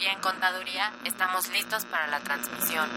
y 0.00 0.06
en 0.06 0.20
Contaduría 0.20 0.92
estamos 1.04 1.50
listos 1.50 1.84
para 1.86 2.06
la 2.06 2.20
transmisión. 2.20 2.88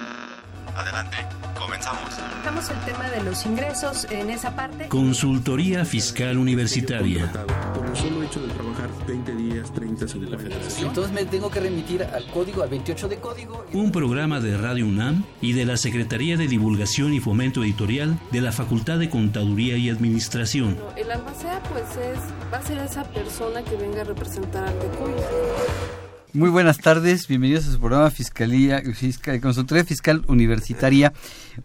Adelante, 0.76 1.18
comenzamos. 1.58 2.16
Tocamos 2.38 2.70
el 2.70 2.80
tema 2.82 3.10
de 3.10 3.24
los 3.24 3.46
ingresos 3.46 4.06
en 4.10 4.30
esa 4.30 4.56
parte. 4.56 4.88
Consultoría 4.88 5.84
Fiscal 5.84 6.38
Universitaria. 6.38 7.32
Por 7.74 7.88
el 7.88 7.96
solo 7.96 8.24
hecho 8.24 8.40
de 8.42 8.54
trabajar 8.54 8.90
20 9.06 9.36
días, 9.36 9.74
30 9.74 10.08
sin 10.08 10.32
la 10.32 10.38
federación. 10.38 10.90
Entonces 10.90 11.12
me 11.12 11.26
tengo 11.26 11.50
que 11.50 11.60
remitir 11.60 12.04
al 12.04 12.26
código, 12.28 12.62
al 12.64 12.70
28 12.70 13.08
de 13.10 13.20
código. 13.20 13.66
Un 13.74 13.92
programa 13.92 14.40
de 14.40 14.58
Radio 14.58 14.86
UNAM 14.86 15.26
y 15.42 15.54
de 15.54 15.66
la 15.66 15.78
Secretaría 15.78 16.38
de 16.38 16.48
Divulgación 16.48 17.14
y 17.14 17.20
Fomento 17.20 17.64
Editorial 17.64 18.18
de 18.32 18.42
la 18.42 18.52
Facultad 18.52 19.00
de 19.00 19.10
Contaduría 19.10 19.76
y 19.76 19.90
Administración. 19.90 20.78
El 20.96 21.12
albacea 21.12 21.62
pues 21.64 21.84
es, 21.98 22.20
va 22.54 22.60
a 22.60 22.62
ser 22.62 22.78
esa 22.78 23.04
persona 23.06 23.64
que 23.64 23.76
venga 23.76 24.02
a 24.02 24.06
representar 24.06 24.66
al 24.66 24.80
TECUY. 24.80 25.12
Muy 26.34 26.50
buenas 26.50 26.78
tardes, 26.78 27.28
bienvenidos 27.28 27.68
a 27.68 27.74
su 27.74 27.80
programa 27.80 28.10
Fiscalía, 28.10 28.82
Fiscal, 28.94 29.42
Consultoría 29.42 29.84
Fiscal 29.84 30.24
Universitaria. 30.30 31.12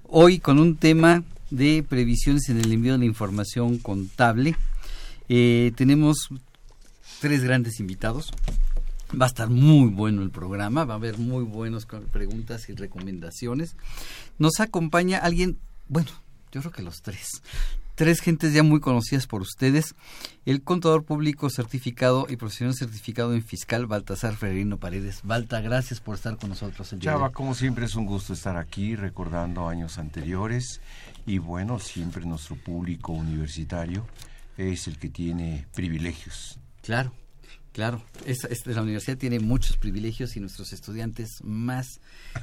Hoy 0.08 0.40
con 0.40 0.58
un 0.58 0.74
tema 0.74 1.22
de 1.50 1.84
previsiones 1.88 2.48
en 2.48 2.58
el 2.58 2.72
envío 2.72 2.94
de 2.94 2.98
la 2.98 3.04
información 3.04 3.78
contable. 3.78 4.56
Eh, 5.28 5.70
tenemos 5.76 6.30
tres 7.20 7.44
grandes 7.44 7.78
invitados. 7.78 8.32
Va 9.12 9.26
a 9.26 9.28
estar 9.28 9.48
muy 9.48 9.88
bueno 9.88 10.22
el 10.22 10.30
programa, 10.30 10.84
va 10.84 10.94
a 10.94 10.96
haber 10.96 11.16
muy 11.16 11.44
buenas 11.44 11.86
preguntas 12.10 12.68
y 12.68 12.72
recomendaciones. 12.74 13.76
Nos 14.40 14.58
acompaña 14.58 15.18
alguien, 15.18 15.58
bueno, 15.86 16.10
yo 16.50 16.60
creo 16.60 16.72
que 16.72 16.82
los 16.82 17.02
tres 17.02 17.40
tres 17.96 18.20
gentes 18.20 18.52
ya 18.52 18.62
muy 18.62 18.78
conocidas 18.78 19.26
por 19.26 19.42
ustedes. 19.42 19.96
El 20.44 20.62
contador 20.62 21.04
público 21.04 21.50
certificado 21.50 22.26
y 22.28 22.36
profesional 22.36 22.76
certificado 22.76 23.34
en 23.34 23.42
fiscal, 23.42 23.86
Baltasar 23.86 24.36
Ferrino 24.36 24.78
Paredes. 24.78 25.20
Balta, 25.24 25.60
gracias 25.60 25.98
por 25.98 26.14
estar 26.14 26.36
con 26.36 26.50
nosotros. 26.50 26.92
El 26.92 27.00
Chava, 27.00 27.32
como 27.32 27.54
siempre 27.54 27.86
es 27.86 27.96
un 27.96 28.06
gusto 28.06 28.34
estar 28.34 28.56
aquí 28.56 28.94
recordando 28.94 29.68
años 29.68 29.98
anteriores 29.98 30.80
y 31.26 31.38
bueno, 31.38 31.80
siempre 31.80 32.24
nuestro 32.24 32.54
público 32.54 33.12
universitario 33.12 34.06
es 34.56 34.86
el 34.86 34.98
que 34.98 35.08
tiene 35.08 35.66
privilegios. 35.74 36.60
Claro, 36.82 37.12
Claro, 37.76 38.02
esta, 38.24 38.48
la 38.70 38.80
universidad 38.80 39.18
tiene 39.18 39.38
muchos 39.38 39.76
privilegios 39.76 40.34
y 40.34 40.40
nuestros 40.40 40.72
estudiantes 40.72 41.42
más. 41.44 42.00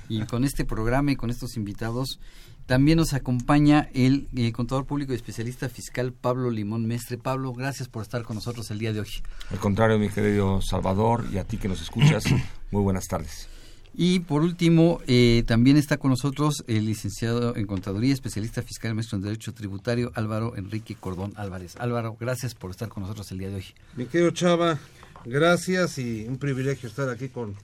Y 0.08 0.22
con 0.28 0.44
este 0.44 0.64
programa 0.64 1.12
y 1.12 1.16
con 1.16 1.32
estos 1.32 1.58
invitados 1.58 2.20
también 2.66 2.98
nos 2.98 3.14
acompaña 3.14 3.90
el, 3.94 4.28
eh, 4.36 4.52
contador 4.52 4.86
público 4.86 5.12
y 5.12 5.16
especialista 5.16 5.68
fiscal 5.70 6.14
Pablo 6.14 6.50
Limón 6.50 6.86
Mestre. 6.86 7.18
Pablo, 7.18 7.54
gracias 7.54 7.90
por 7.90 8.04
estar 8.04 8.24
con 8.24 8.36
nosotros 8.36 8.72
el 8.72 8.80
día 8.80 8.94
de 8.94 9.02
hoy. 9.02 9.10
Al 9.52 9.60
contrario, 9.60 10.00
mi 10.00 10.10
querido 10.10 10.62
Salvador, 10.62 11.26
y 11.32 11.38
a 11.38 11.44
ti 11.44 11.58
que 11.58 11.68
nos 11.68 11.82
escuchas, 11.82 12.24
muy 12.72 12.82
buenas 12.82 13.08
tardes. 13.08 13.50
Y 13.96 14.22
por 14.22 14.42
último, 14.42 15.02
eh, 15.06 15.44
también 15.46 15.78
está 15.78 15.98
con 15.98 16.10
nosotros 16.10 16.64
el 16.68 16.86
licenciado 16.86 17.56
en 17.56 17.68
Contaduría, 17.68 18.14
especialista 18.14 18.64
fiscal, 18.64 18.96
maestro 18.96 19.18
en 19.18 19.24
Derecho 19.24 19.54
Tributario, 19.54 20.12
Álvaro 20.16 20.56
Enrique 20.56 20.96
Cordón 20.96 21.34
Álvarez. 21.36 21.76
Álvaro, 21.78 22.18
gracias 22.20 22.56
por 22.56 22.72
estar 22.72 22.90
con 22.90 23.04
nosotros 23.04 23.32
el 23.32 23.38
día 23.38 23.50
de 23.50 23.58
hoy. 23.58 23.66
Mi 23.96 24.06
querido 24.06 24.32
Chava, 24.32 24.80
gracias 25.26 26.00
y 26.00 26.26
un 26.28 26.38
privilegio 26.38 26.90
estar 26.90 27.08
aquí 27.10 27.30
con, 27.30 27.56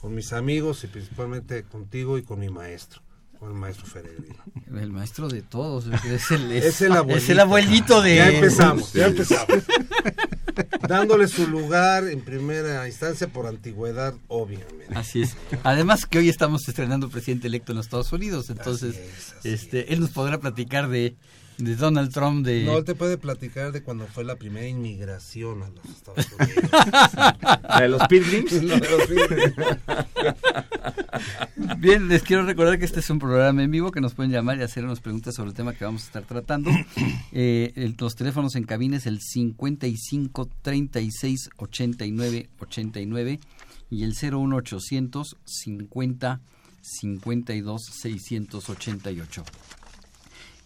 con 0.00 0.12
mis 0.12 0.32
amigos 0.32 0.82
y 0.82 0.88
principalmente 0.88 1.62
contigo 1.62 2.18
y 2.18 2.24
con 2.24 2.40
mi 2.40 2.48
maestro 2.48 3.05
el 3.42 3.54
maestro 3.54 3.86
Ferreira. 3.86 4.44
El 4.66 4.90
maestro 4.92 5.28
de 5.28 5.42
todos. 5.42 5.86
Es 6.04 6.30
el, 6.30 6.52
es, 6.52 6.80
el, 6.82 6.92
abuelito. 6.92 7.18
es 7.18 7.30
el 7.30 7.40
abuelito 7.40 8.02
de... 8.02 8.16
Ya 8.16 8.30
empezamos, 8.30 8.92
ya 8.92 9.06
empezamos. 9.06 9.64
Dándole 10.88 11.28
su 11.28 11.46
lugar 11.46 12.08
en 12.08 12.22
primera 12.22 12.86
instancia 12.86 13.28
por 13.28 13.46
antigüedad, 13.46 14.14
obviamente. 14.28 14.94
Así 14.94 15.22
es. 15.22 15.36
Además 15.64 16.06
que 16.06 16.18
hoy 16.18 16.28
estamos 16.28 16.66
estrenando 16.68 17.10
presidente 17.10 17.48
electo 17.48 17.72
en 17.72 17.76
los 17.76 17.86
Estados 17.86 18.12
Unidos, 18.12 18.48
entonces 18.50 18.98
este 19.44 19.92
él 19.92 20.00
nos 20.00 20.10
podrá 20.10 20.38
platicar 20.38 20.88
de 20.88 21.16
de 21.58 21.74
Donald 21.76 22.12
Trump 22.12 22.44
de 22.44 22.64
no 22.64 22.78
él 22.78 22.84
te 22.84 22.94
puede 22.94 23.16
platicar 23.16 23.72
de 23.72 23.82
cuando 23.82 24.06
fue 24.06 24.24
la 24.24 24.36
primera 24.36 24.66
inmigración 24.66 25.62
a 25.62 25.68
los 25.68 25.84
Estados 25.84 26.26
Unidos. 26.38 26.70
De 27.78 27.88
los 27.88 28.06
pilgrims 28.08 28.52
no, 28.62 28.76
de 28.76 28.90
los 28.90 29.06
pilgrims. 29.06 29.54
Bien 31.78 32.08
les 32.08 32.22
quiero 32.22 32.44
recordar 32.44 32.78
que 32.78 32.84
este 32.84 33.00
es 33.00 33.10
un 33.10 33.18
programa 33.18 33.62
en 33.62 33.70
vivo 33.70 33.90
que 33.90 34.00
nos 34.00 34.14
pueden 34.14 34.32
llamar 34.32 34.58
y 34.58 34.62
hacer 34.62 34.84
unas 34.84 35.00
preguntas 35.00 35.34
sobre 35.34 35.50
el 35.50 35.54
tema 35.54 35.74
que 35.74 35.84
vamos 35.84 36.02
a 36.02 36.06
estar 36.06 36.22
tratando. 36.24 36.70
Eh, 37.38 37.72
el, 37.76 37.96
los 37.98 38.14
teléfonos 38.14 38.54
en 38.56 38.64
cabina 38.64 38.96
es 38.96 39.06
el 39.06 39.20
55 39.20 40.48
36 40.62 41.50
89 41.58 42.48
89 42.58 43.40
y 43.90 44.04
el 44.04 44.14
01800 44.14 45.36
50 45.44 46.40
52 46.80 47.82
688 47.84 49.44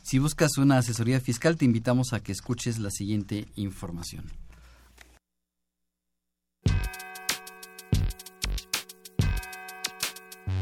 si 0.03 0.19
buscas 0.19 0.59
una 0.59 0.78
asesoría 0.78 1.21
fiscal, 1.21 1.56
te 1.56 1.65
invitamos 1.65 2.12
a 2.12 2.21
que 2.21 2.33
escuches 2.33 2.78
la 2.78 2.91
siguiente 2.91 3.47
información. 3.56 4.31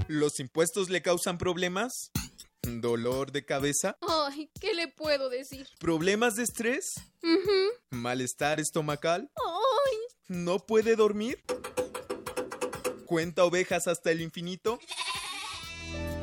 ¿Los 0.09 0.41
impuestos 0.41 0.88
le 0.88 1.03
causan 1.03 1.37
problemas? 1.37 2.10
¿Dolor 2.62 3.31
de 3.31 3.44
cabeza? 3.44 3.97
Ay, 4.00 4.50
¿qué 4.59 4.75
le 4.75 4.88
puedo 4.88 5.28
decir? 5.28 5.69
¿Problemas 5.78 6.34
de 6.37 6.44
estrés? 6.44 6.94
¿Malestar 7.91 8.59
estomacal? 8.59 9.31
Ay. 9.37 9.97
¿No 10.28 10.59
puede 10.59 10.97
dormir? 10.97 11.44
¿Cuenta 13.06 13.44
ovejas 13.44 13.87
hasta 13.87 14.10
el 14.10 14.20
infinito? 14.20 14.78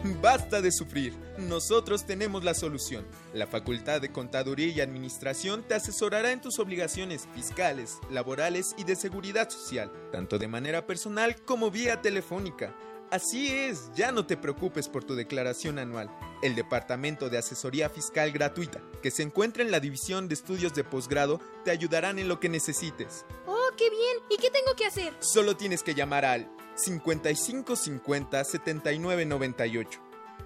Basta 0.22 0.62
de 0.62 0.72
sufrir. 0.72 1.14
Nosotros 1.38 2.06
tenemos 2.06 2.44
la 2.44 2.54
solución. 2.54 3.06
La 3.34 3.48
Facultad 3.48 4.02
de 4.02 4.12
Contaduría 4.12 4.68
y 4.68 4.82
Administración 4.82 5.64
te 5.68 5.74
asesorará 5.74 6.32
en 6.32 6.42
tus 6.42 6.60
obligaciones 6.60 7.28
fiscales, 7.34 7.98
laborales 8.10 8.76
y 8.78 8.84
de 8.84 8.96
seguridad 8.96 9.50
social, 9.50 9.92
tanto 10.12 10.38
de 10.38 10.48
manera 10.48 10.86
personal 10.86 11.36
como 11.44 11.72
vía 11.72 12.02
telefónica. 12.02 12.76
Así 13.12 13.52
es, 13.52 13.92
ya 13.96 14.12
no 14.12 14.26
te 14.26 14.36
preocupes 14.36 14.90
por 14.90 15.04
tu 15.04 15.16
declaración 15.16 15.78
anual. 15.78 16.10
El 16.42 16.56
Departamento 16.56 17.30
de 17.30 17.38
Asesoría 17.38 17.88
Fiscal 17.90 18.32
Gratuita, 18.32 18.82
que 19.02 19.12
se 19.12 19.24
encuentra 19.24 19.64
en 19.64 19.72
la 19.72 19.80
División 19.80 20.28
de 20.28 20.34
Estudios 20.34 20.74
de 20.74 20.84
Posgrado, 20.84 21.40
te 21.64 21.72
ayudarán 21.72 22.18
en 22.18 22.28
lo 22.28 22.40
que 22.40 22.50
necesites. 22.50 23.26
¡Oh, 23.46 23.70
qué 23.78 23.90
bien! 23.90 24.18
¿Y 24.30 24.38
qué 24.38 24.50
tengo 24.50 24.76
que 24.76 24.86
hacer? 24.86 25.14
Solo 25.20 25.56
tienes 25.56 25.84
que 25.84 25.94
llamar 25.94 26.26
al 26.26 26.50
5550 26.76 28.44
7998. 28.44 30.02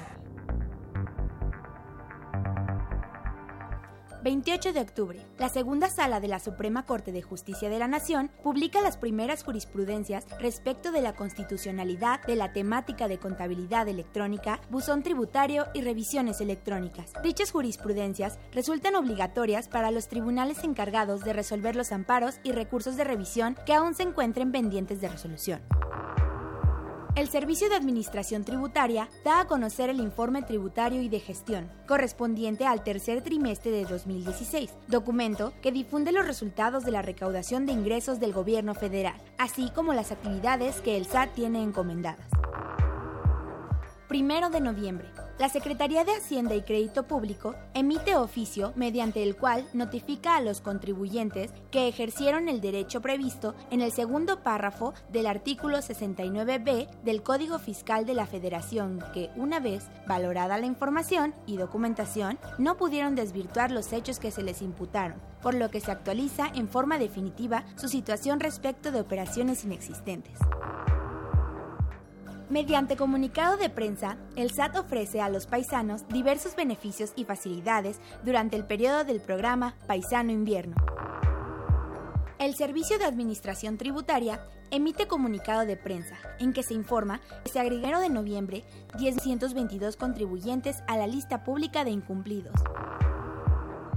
28 4.23 4.73
de 4.73 4.81
octubre. 4.81 5.27
La 5.39 5.51
segunda 5.51 5.91
sala 5.91 6.19
de 6.19 6.29
la 6.29 6.39
Suprema 6.39 6.87
Corte 6.87 7.13
de 7.13 7.21
Justicia 7.21 7.69
de 7.69 7.79
la 7.79 7.89
Nación 7.89 8.31
publica 8.43 8.81
las 8.81 8.97
primeras 8.97 9.45
jurisprudencias 9.45 10.27
respecto 10.41 10.93
de 10.93 11.03
la 11.03 11.15
constitucionalidad 11.15 12.23
de 12.23 12.37
la 12.37 12.55
temática 12.55 13.07
de 13.07 13.19
contabilidad 13.19 13.87
electrónica, 13.87 14.61
buzón 14.71 15.03
tributario 15.03 15.67
y 15.75 15.83
revisiones 15.83 16.41
electrónicas. 16.41 17.13
Dichas 17.23 17.53
jurisprudencias 17.53 18.39
resultan 18.53 18.95
obligatorias 18.95 19.69
para 19.69 19.91
los 19.91 20.09
tribunales 20.09 20.65
encargados 20.65 21.23
de 21.23 21.35
resolver 21.35 21.77
los 21.77 21.93
amparos 21.93 22.41
y 22.45 22.53
recursos 22.53 22.97
de 22.97 23.05
revisión 23.05 23.57
que 23.67 23.75
aún 23.75 23.95
se 23.95 24.05
encuentren 24.05 24.53
pendientes 24.53 25.03
de 25.03 25.09
resolución. 25.11 25.61
El 27.17 27.29
Servicio 27.29 27.69
de 27.69 27.77
Administración 27.77 28.43
Tributaria 28.43 29.09
da 29.25 29.39
a 29.39 29.47
conocer 29.47 29.89
el 29.89 30.01
informe 30.01 30.43
tributario 30.43 31.01
y 31.01 31.09
de 31.09 31.21
gestión, 31.21 31.71
correspondiente 31.87 32.67
al 32.67 32.83
tercer 32.83 33.23
trimestre 33.23 33.71
de 33.71 33.85
2016, 33.85 34.75
documento 34.89 35.53
que 35.63 35.71
difunde 35.71 36.11
los 36.11 36.27
resultados 36.27 36.85
de 36.85 36.91
la 36.91 37.03
recaudación 37.03 37.67
de 37.67 37.73
ingresos 37.73 38.19
del 38.19 38.33
gobierno 38.33 38.75
federal, 38.75 39.15
así 39.39 39.71
como 39.77 39.95
las 39.95 40.11
actividades 40.11 40.81
que 40.81 40.97
el 40.97 41.07
SAT 41.07 41.35
tiene 41.35 41.63
encomendadas. 41.63 42.27
Primero 44.15 44.49
de 44.49 44.61
noviembre. 44.61 45.09
La 45.41 45.49
Secretaría 45.49 46.05
de 46.05 46.13
Hacienda 46.13 46.55
y 46.55 46.63
Crédito 46.63 47.03
Público 47.09 47.57
emite 47.75 48.15
oficio 48.15 48.73
mediante 48.77 49.25
el 49.25 49.35
cual 49.35 49.67
notifica 49.73 50.37
a 50.37 50.41
los 50.41 50.61
contribuyentes 50.61 51.51
que 51.73 51.89
ejercieron 51.89 52.49
el 52.49 52.61
derecho 52.61 53.01
previsto 53.01 53.57
en 53.73 53.81
el 53.81 53.91
segundo 53.91 54.45
párrafo 54.45 54.95
del 55.11 55.27
artículo 55.27 55.79
69b 55.79 56.89
del 57.03 57.25
Código 57.25 57.59
Fiscal 57.59 58.07
de 58.07 58.15
la 58.15 58.29
Federación 58.29 59.03
que, 59.13 59.31
una 59.35 59.59
vez 59.59 59.89
valorada 60.07 60.59
la 60.59 60.67
información 60.67 61.35
y 61.45 61.57
documentación, 61.57 62.39
no 62.59 62.77
pudieron 62.77 63.17
desvirtuar 63.17 63.73
los 63.73 63.93
hechos 63.93 64.21
que 64.21 64.31
se 64.31 64.45
les 64.45 64.63
imputaron, 64.63 65.21
por 65.43 65.55
lo 65.55 65.73
que 65.73 65.81
se 65.81 65.91
actualiza 65.91 66.53
en 66.55 66.69
forma 66.69 66.99
definitiva 66.99 67.65
su 67.75 67.89
situación 67.89 68.39
respecto 68.39 68.93
de 68.93 69.01
operaciones 69.01 69.65
inexistentes. 69.65 70.39
Mediante 72.51 72.97
comunicado 72.97 73.57
de 73.57 73.71
prensa, 73.71 74.19
el 74.37 74.51
SAT 74.51 74.77
ofrece 74.77 75.23
a 75.23 75.31
los 75.31 75.47
paisanos 75.47 76.07
diversos 76.09 76.55
beneficios 76.55 77.13
y 77.17 77.25
facilidades 77.25 78.01
durante 78.23 78.57
el 78.57 78.67
periodo 78.67 79.05
del 79.05 79.21
programa 79.21 79.77
Paisano 79.87 80.31
Invierno. 80.31 80.77
El 82.39 82.55
Servicio 82.55 82.99
de 82.99 83.07
Administración 83.07 83.79
Tributaria 83.79 84.47
emite 84.71 85.07
comunicado 85.07 85.65
de 85.65 85.79
prensa 85.79 86.17
en 86.39 86.53
que 86.53 86.63
se 86.63 86.75
informa 86.75 87.23
que 87.45 87.51
se 87.51 87.61
agregaron 87.61 88.03
de 88.03 88.11
noviembre 88.11 88.65
10.222 88.99 89.97
contribuyentes 89.97 90.83
a 90.87 90.99
la 90.99 91.07
lista 91.07 91.45
pública 91.45 91.85
de 91.85 91.93
incumplidos. 91.93 92.55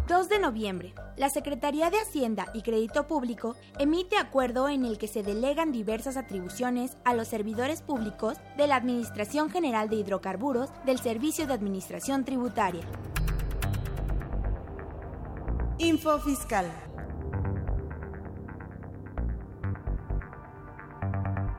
2 0.07 0.29
de 0.29 0.39
noviembre, 0.39 0.93
la 1.17 1.29
Secretaría 1.29 1.89
de 1.89 1.97
Hacienda 1.97 2.47
y 2.53 2.61
Crédito 2.61 3.07
Público 3.07 3.57
emite 3.77 4.15
acuerdo 4.15 4.69
en 4.69 4.85
el 4.85 4.97
que 4.97 5.09
se 5.09 5.21
delegan 5.21 5.73
diversas 5.73 6.15
atribuciones 6.15 6.95
a 7.03 7.13
los 7.13 7.27
servidores 7.27 7.81
públicos 7.81 8.37
de 8.55 8.67
la 8.67 8.77
Administración 8.77 9.49
General 9.49 9.89
de 9.89 9.97
Hidrocarburos 9.97 10.69
del 10.85 10.97
Servicio 10.99 11.45
de 11.45 11.55
Administración 11.55 12.23
Tributaria. 12.23 12.85
Info 15.77 16.17
Fiscal. 16.19 16.71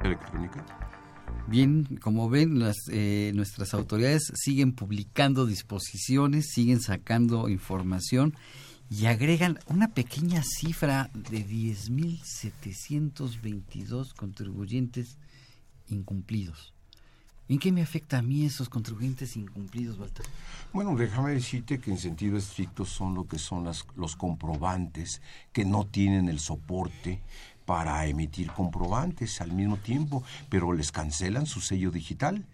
Electrónica. 0.03 0.88
Bien, 1.49 1.99
como 2.03 2.29
ven, 2.29 2.59
las, 2.59 2.77
eh, 2.91 3.33
nuestras 3.35 3.73
autoridades 3.73 4.31
siguen 4.35 4.73
publicando 4.73 5.47
disposiciones, 5.47 6.51
siguen 6.51 6.83
sacando 6.83 7.49
información 7.49 8.35
y 8.91 9.07
agregan 9.07 9.59
una 9.67 9.95
pequeña 9.95 10.43
cifra 10.43 11.09
de 11.15 11.47
10.722 11.47 14.13
contribuyentes 14.13 15.17
incumplidos. 15.89 16.75
¿En 17.49 17.59
qué 17.59 17.73
me 17.73 17.81
afecta 17.81 18.19
a 18.19 18.23
mí 18.23 18.45
esos 18.45 18.69
contribuyentes 18.69 19.35
incumplidos, 19.35 19.99
Walter? 19.99 20.27
Bueno, 20.71 20.95
déjame 20.95 21.33
decirte 21.33 21.79
que 21.79 21.91
en 21.91 21.97
sentido 21.97 22.37
estricto 22.37 22.85
son 22.85 23.15
lo 23.15 23.27
que 23.27 23.39
son 23.39 23.65
las, 23.65 23.87
los 23.97 24.17
comprobantes 24.17 25.23
que 25.51 25.65
no 25.65 25.87
tienen 25.87 26.29
el 26.29 26.41
soporte 26.41 27.23
para 27.69 28.07
emitir 28.07 28.51
comprobantes 28.51 29.43
al 29.43 29.53
mismo 29.53 29.77
tiempo, 29.77 30.25
pero 30.49 30.73
les 30.73 30.91
cancelan 30.91 31.45
su 31.45 31.61
sello 31.61 31.91
digital. 31.91 32.47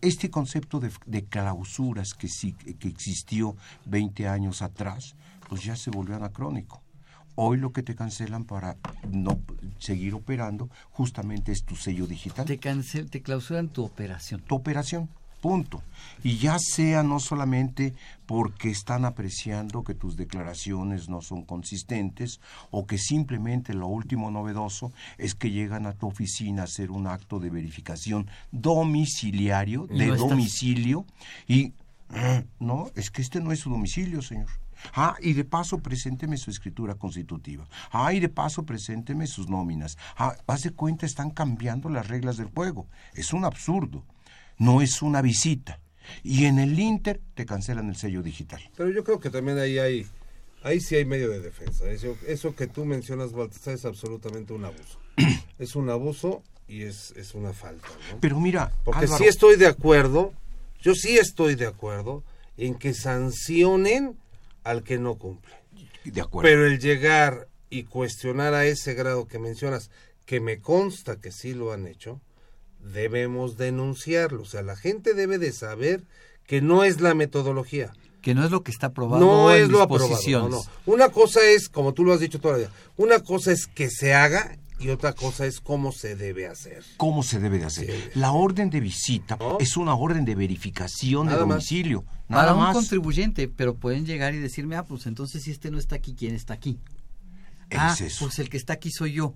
Este 0.00 0.28
concepto 0.28 0.80
de, 0.80 0.90
de 1.06 1.24
clausuras 1.24 2.14
que, 2.14 2.26
sí, 2.26 2.52
que 2.52 2.88
existió 2.88 3.54
20 3.84 4.26
años 4.26 4.62
atrás, 4.62 5.14
pues 5.48 5.62
ya 5.62 5.76
se 5.76 5.90
volvió 5.90 6.16
anacrónico. 6.16 6.82
Hoy 7.36 7.58
lo 7.58 7.72
que 7.72 7.84
te 7.84 7.94
cancelan 7.94 8.42
para 8.44 8.76
no 9.08 9.38
seguir 9.78 10.14
operando 10.14 10.68
justamente 10.90 11.52
es 11.52 11.62
tu 11.62 11.76
sello 11.76 12.08
digital. 12.08 12.44
Te, 12.44 12.58
cancel, 12.58 13.08
te 13.08 13.22
clausuran 13.22 13.68
tu 13.68 13.84
operación. 13.84 14.40
Tu 14.40 14.56
operación, 14.56 15.08
punto. 15.46 15.80
Y 16.24 16.38
ya 16.38 16.58
sea 16.58 17.04
no 17.04 17.20
solamente 17.20 17.94
porque 18.26 18.68
están 18.68 19.04
apreciando 19.04 19.84
que 19.84 19.94
tus 19.94 20.16
declaraciones 20.16 21.08
no 21.08 21.22
son 21.22 21.44
consistentes 21.44 22.40
o 22.72 22.84
que 22.84 22.98
simplemente 22.98 23.72
lo 23.72 23.86
último 23.86 24.32
novedoso 24.32 24.90
es 25.18 25.36
que 25.36 25.52
llegan 25.52 25.86
a 25.86 25.92
tu 25.92 26.08
oficina 26.08 26.62
a 26.62 26.64
hacer 26.64 26.90
un 26.90 27.06
acto 27.06 27.38
de 27.38 27.50
verificación 27.50 28.28
domiciliario, 28.50 29.86
de 29.86 30.08
No 30.08 30.16
domicilio, 30.16 31.06
y 31.46 31.74
no, 32.58 32.90
es 32.96 33.12
que 33.12 33.22
este 33.22 33.40
no 33.40 33.52
es 33.52 33.60
su 33.60 33.70
domicilio, 33.70 34.20
señor. 34.22 34.48
Ah, 34.94 35.14
y 35.20 35.34
de 35.34 35.44
paso 35.44 35.78
presénteme 35.78 36.38
su 36.38 36.50
escritura 36.50 36.96
constitutiva. 36.96 37.68
Ah, 37.92 38.12
y 38.12 38.18
de 38.18 38.28
paso 38.28 38.64
presénteme 38.64 39.28
sus 39.28 39.48
nóminas. 39.48 39.96
Ah, 40.16 40.34
haz 40.48 40.62
de 40.62 40.72
cuenta, 40.72 41.06
están 41.06 41.30
cambiando 41.30 41.88
las 41.88 42.08
reglas 42.08 42.36
del 42.36 42.50
juego. 42.50 42.88
Es 43.14 43.32
un 43.32 43.44
absurdo. 43.44 44.02
No 44.58 44.80
es 44.82 45.02
una 45.02 45.22
visita. 45.22 45.80
Y 46.22 46.44
en 46.44 46.58
el 46.58 46.78
Inter 46.78 47.20
te 47.34 47.44
cancelan 47.46 47.88
el 47.88 47.96
sello 47.96 48.22
digital. 48.22 48.60
Pero 48.76 48.90
yo 48.90 49.02
creo 49.04 49.18
que 49.20 49.30
también 49.30 49.58
ahí 49.58 49.78
hay, 49.78 50.06
ahí 50.62 50.80
sí 50.80 50.94
hay 50.94 51.04
medio 51.04 51.28
de 51.30 51.40
defensa. 51.40 51.90
Eso, 51.90 52.16
eso 52.26 52.54
que 52.54 52.66
tú 52.66 52.84
mencionas, 52.84 53.32
Baltasar, 53.32 53.74
es 53.74 53.84
absolutamente 53.84 54.52
un 54.52 54.64
abuso. 54.64 54.98
es 55.58 55.74
un 55.76 55.90
abuso 55.90 56.42
y 56.68 56.82
es, 56.82 57.12
es 57.16 57.34
una 57.34 57.52
falta. 57.52 57.88
¿no? 58.12 58.18
Pero 58.20 58.38
mira, 58.40 58.72
Porque 58.84 59.06
Álvaro- 59.06 59.18
sí 59.18 59.24
estoy 59.28 59.56
de 59.56 59.66
acuerdo, 59.66 60.32
yo 60.80 60.94
sí 60.94 61.18
estoy 61.18 61.54
de 61.56 61.66
acuerdo 61.66 62.22
en 62.56 62.76
que 62.76 62.94
sancionen 62.94 64.16
al 64.64 64.82
que 64.82 64.98
no 64.98 65.16
cumple. 65.16 65.54
De 66.04 66.20
acuerdo. 66.20 66.48
Pero 66.48 66.66
el 66.66 66.78
llegar 66.78 67.48
y 67.68 67.82
cuestionar 67.84 68.54
a 68.54 68.64
ese 68.64 68.94
grado 68.94 69.26
que 69.26 69.38
mencionas, 69.38 69.90
que 70.24 70.40
me 70.40 70.60
consta 70.60 71.20
que 71.20 71.32
sí 71.32 71.52
lo 71.52 71.72
han 71.72 71.86
hecho, 71.86 72.20
debemos 72.92 73.56
denunciarlo. 73.56 74.42
O 74.42 74.46
sea, 74.46 74.62
la 74.62 74.76
gente 74.76 75.14
debe 75.14 75.38
de 75.38 75.52
saber 75.52 76.04
que 76.46 76.60
no 76.60 76.84
es 76.84 77.00
la 77.00 77.14
metodología. 77.14 77.92
Que 78.22 78.34
no 78.34 78.44
es 78.44 78.50
lo 78.50 78.62
que 78.64 78.72
está 78.72 78.88
aprobado 78.88 79.24
No 79.24 79.54
en 79.54 79.62
es 79.64 79.68
lo 79.68 79.82
aprobado. 79.82 80.18
no, 80.30 80.48
no. 80.48 80.62
Una 80.86 81.10
cosa 81.10 81.40
es, 81.44 81.68
como 81.68 81.94
tú 81.94 82.04
lo 82.04 82.12
has 82.12 82.20
dicho 82.20 82.40
todavía, 82.40 82.70
una 82.96 83.20
cosa 83.20 83.52
es 83.52 83.66
que 83.66 83.88
se 83.88 84.14
haga 84.14 84.58
y 84.78 84.88
otra 84.90 85.12
cosa 85.14 85.46
es 85.46 85.60
cómo 85.60 85.92
se 85.92 86.16
debe 86.16 86.48
hacer. 86.48 86.82
¿Cómo 86.96 87.22
se 87.22 87.38
debe 87.38 87.58
de 87.58 87.64
hacer? 87.66 88.10
La 88.14 88.32
orden 88.32 88.68
de 88.68 88.80
visita 88.80 89.38
es 89.60 89.76
una 89.76 89.94
orden 89.94 90.24
de 90.24 90.34
verificación 90.34 91.26
de 91.28 91.32
Nada 91.34 91.46
más. 91.46 91.56
domicilio. 91.56 92.04
Nada 92.28 92.42
Para 92.42 92.54
un 92.54 92.60
más. 92.60 92.74
contribuyente, 92.74 93.46
pero 93.48 93.76
pueden 93.76 94.04
llegar 94.04 94.34
y 94.34 94.38
decirme, 94.38 94.74
ah, 94.76 94.84
pues 94.84 95.06
entonces 95.06 95.44
si 95.44 95.50
este 95.52 95.70
no 95.70 95.78
está 95.78 95.94
aquí, 95.96 96.14
¿quién 96.18 96.34
está 96.34 96.54
aquí? 96.54 96.78
ah, 97.76 97.96
eso. 97.98 98.24
pues 98.26 98.38
el 98.38 98.48
que 98.48 98.56
está 98.56 98.72
aquí 98.74 98.90
soy 98.90 99.12
yo. 99.12 99.34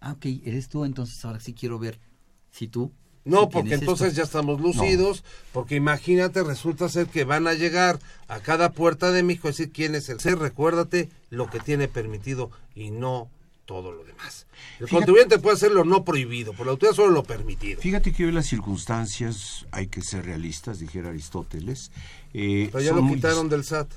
Ah, 0.00 0.12
ok, 0.12 0.24
eres 0.44 0.68
tú, 0.68 0.84
entonces 0.86 1.22
ahora 1.24 1.40
sí 1.40 1.52
quiero 1.52 1.78
ver 1.78 2.00
si 2.50 2.68
tú... 2.68 2.92
No, 3.22 3.50
porque 3.50 3.74
entonces 3.74 4.08
esto. 4.08 4.16
ya 4.18 4.22
estamos 4.24 4.60
lucidos, 4.62 5.24
porque 5.52 5.74
imagínate, 5.76 6.42
resulta 6.42 6.88
ser 6.88 7.06
que 7.06 7.24
van 7.24 7.46
a 7.48 7.52
llegar 7.52 7.98
a 8.28 8.40
cada 8.40 8.72
puerta 8.72 9.12
de 9.12 9.22
México 9.22 9.48
a 9.48 9.50
decir 9.50 9.70
quién 9.72 9.94
es 9.94 10.08
el 10.08 10.20
ser, 10.20 10.38
recuérdate 10.38 11.10
lo 11.28 11.50
que 11.50 11.60
tiene 11.60 11.86
permitido 11.86 12.50
y 12.74 12.90
no 12.90 13.28
todo 13.66 13.92
lo 13.92 14.04
demás. 14.04 14.46
El 14.80 14.86
Fíjate- 14.86 14.90
contribuyente 14.96 15.38
puede 15.38 15.56
hacer 15.56 15.70
lo 15.70 15.84
no 15.84 16.02
prohibido, 16.02 16.54
por 16.54 16.64
la 16.66 16.72
autoridad 16.72 16.96
solo 16.96 17.10
lo 17.12 17.22
permitido. 17.22 17.80
Fíjate 17.82 18.12
que 18.12 18.24
hoy 18.24 18.32
las 18.32 18.46
circunstancias 18.46 19.66
hay 19.70 19.86
que 19.88 20.00
ser 20.02 20.24
realistas, 20.24 20.78
dijera 20.78 21.10
Aristóteles. 21.10 21.92
eh, 22.32 22.70
Pero 22.72 22.82
ya 22.82 22.90
son 22.94 23.06
lo 23.06 23.14
quitaron 23.14 23.48
del 23.50 23.64
SAT. 23.64 23.88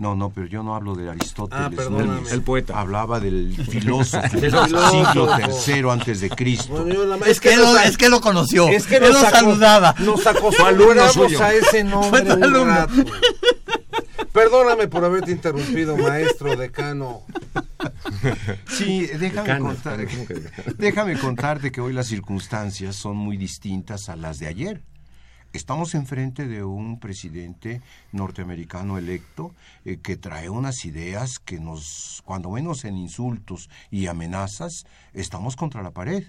No, 0.00 0.16
no, 0.16 0.30
pero 0.30 0.46
yo 0.46 0.62
no 0.62 0.74
hablo 0.74 0.94
de 0.94 1.10
Aristóteles. 1.10 1.62
Ah, 1.62 1.68
no, 1.70 1.76
perdóname. 1.76 2.20
el, 2.28 2.32
El 2.34 2.42
poeta. 2.42 2.80
Hablaba 2.80 3.20
del 3.20 3.54
filósofo 3.54 4.26
El 4.32 4.40
del 4.40 4.50
siglo 4.52 5.36
tercero 5.36 5.92
antes 5.92 6.20
de 6.22 6.30
Cristo. 6.30 6.72
Bueno, 6.72 6.94
yo 6.94 7.04
la- 7.04 7.16
Es 7.26 7.38
que, 7.38 7.54
nos 7.54 7.74
lo, 7.74 7.80
es 7.80 7.98
que 7.98 8.08
lo 8.08 8.20
conoció. 8.22 8.66
Es 8.68 8.86
que 8.86 8.98
nos 8.98 9.10
lo 9.10 9.20
saludaba. 9.20 9.94
Nos 10.00 10.26
acostumbramos 10.26 11.40
a 11.40 11.52
ese 11.54 11.84
nombre 11.84 12.22
Fue 12.22 12.22
tu 12.22 12.34
un 12.34 12.42
alumno. 12.44 12.64
rato. 12.64 12.92
Perdóname 14.32 14.88
por 14.88 15.04
haberte 15.04 15.32
interrumpido, 15.32 15.96
maestro, 15.98 16.56
decano. 16.56 17.22
Sí, 18.68 19.00
déjame, 19.06 19.28
Decano, 19.48 19.66
contar, 19.66 19.98
déjame 20.78 21.18
contarte 21.18 21.70
que 21.72 21.80
hoy 21.80 21.92
las 21.92 22.06
circunstancias 22.06 22.96
son 22.96 23.16
muy 23.16 23.36
distintas 23.36 24.08
a 24.08 24.16
las 24.16 24.38
de 24.38 24.46
ayer. 24.46 24.82
Estamos 25.52 25.96
enfrente 25.96 26.46
de 26.46 26.62
un 26.62 27.00
presidente 27.00 27.82
norteamericano 28.12 28.98
electo 28.98 29.52
eh, 29.84 29.98
que 30.00 30.16
trae 30.16 30.48
unas 30.48 30.84
ideas 30.84 31.40
que 31.40 31.58
nos, 31.58 32.22
cuando 32.24 32.52
menos 32.52 32.84
en 32.84 32.96
insultos 32.96 33.68
y 33.90 34.06
amenazas, 34.06 34.84
estamos 35.12 35.56
contra 35.56 35.82
la 35.82 35.90
pared. 35.90 36.24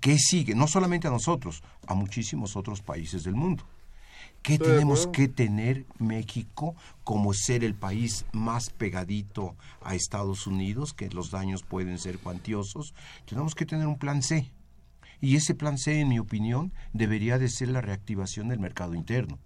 ¿Qué 0.00 0.18
sigue? 0.18 0.56
No 0.56 0.66
solamente 0.66 1.06
a 1.06 1.12
nosotros, 1.12 1.62
a 1.86 1.94
muchísimos 1.94 2.56
otros 2.56 2.82
países 2.82 3.22
del 3.22 3.36
mundo. 3.36 3.64
¿Qué 4.42 4.54
Estoy 4.54 4.68
tenemos 4.68 5.06
que 5.06 5.28
tener 5.28 5.86
México 5.98 6.74
como 7.04 7.34
ser 7.34 7.62
el 7.62 7.76
país 7.76 8.24
más 8.32 8.70
pegadito 8.70 9.54
a 9.80 9.94
Estados 9.94 10.48
Unidos, 10.48 10.92
que 10.92 11.08
los 11.10 11.30
daños 11.30 11.62
pueden 11.62 11.98
ser 11.98 12.18
cuantiosos? 12.18 12.94
Tenemos 13.26 13.54
que 13.54 13.66
tener 13.66 13.86
un 13.86 13.98
plan 13.98 14.22
C. 14.22 14.50
Y 15.20 15.36
ese 15.36 15.54
plan 15.54 15.76
C, 15.78 16.00
en 16.00 16.08
mi 16.08 16.18
opinión, 16.18 16.72
debería 16.92 17.38
de 17.38 17.48
ser 17.48 17.68
la 17.68 17.80
reactivación 17.80 18.48
del 18.48 18.58
mercado 18.58 18.94
interno. 18.94 19.38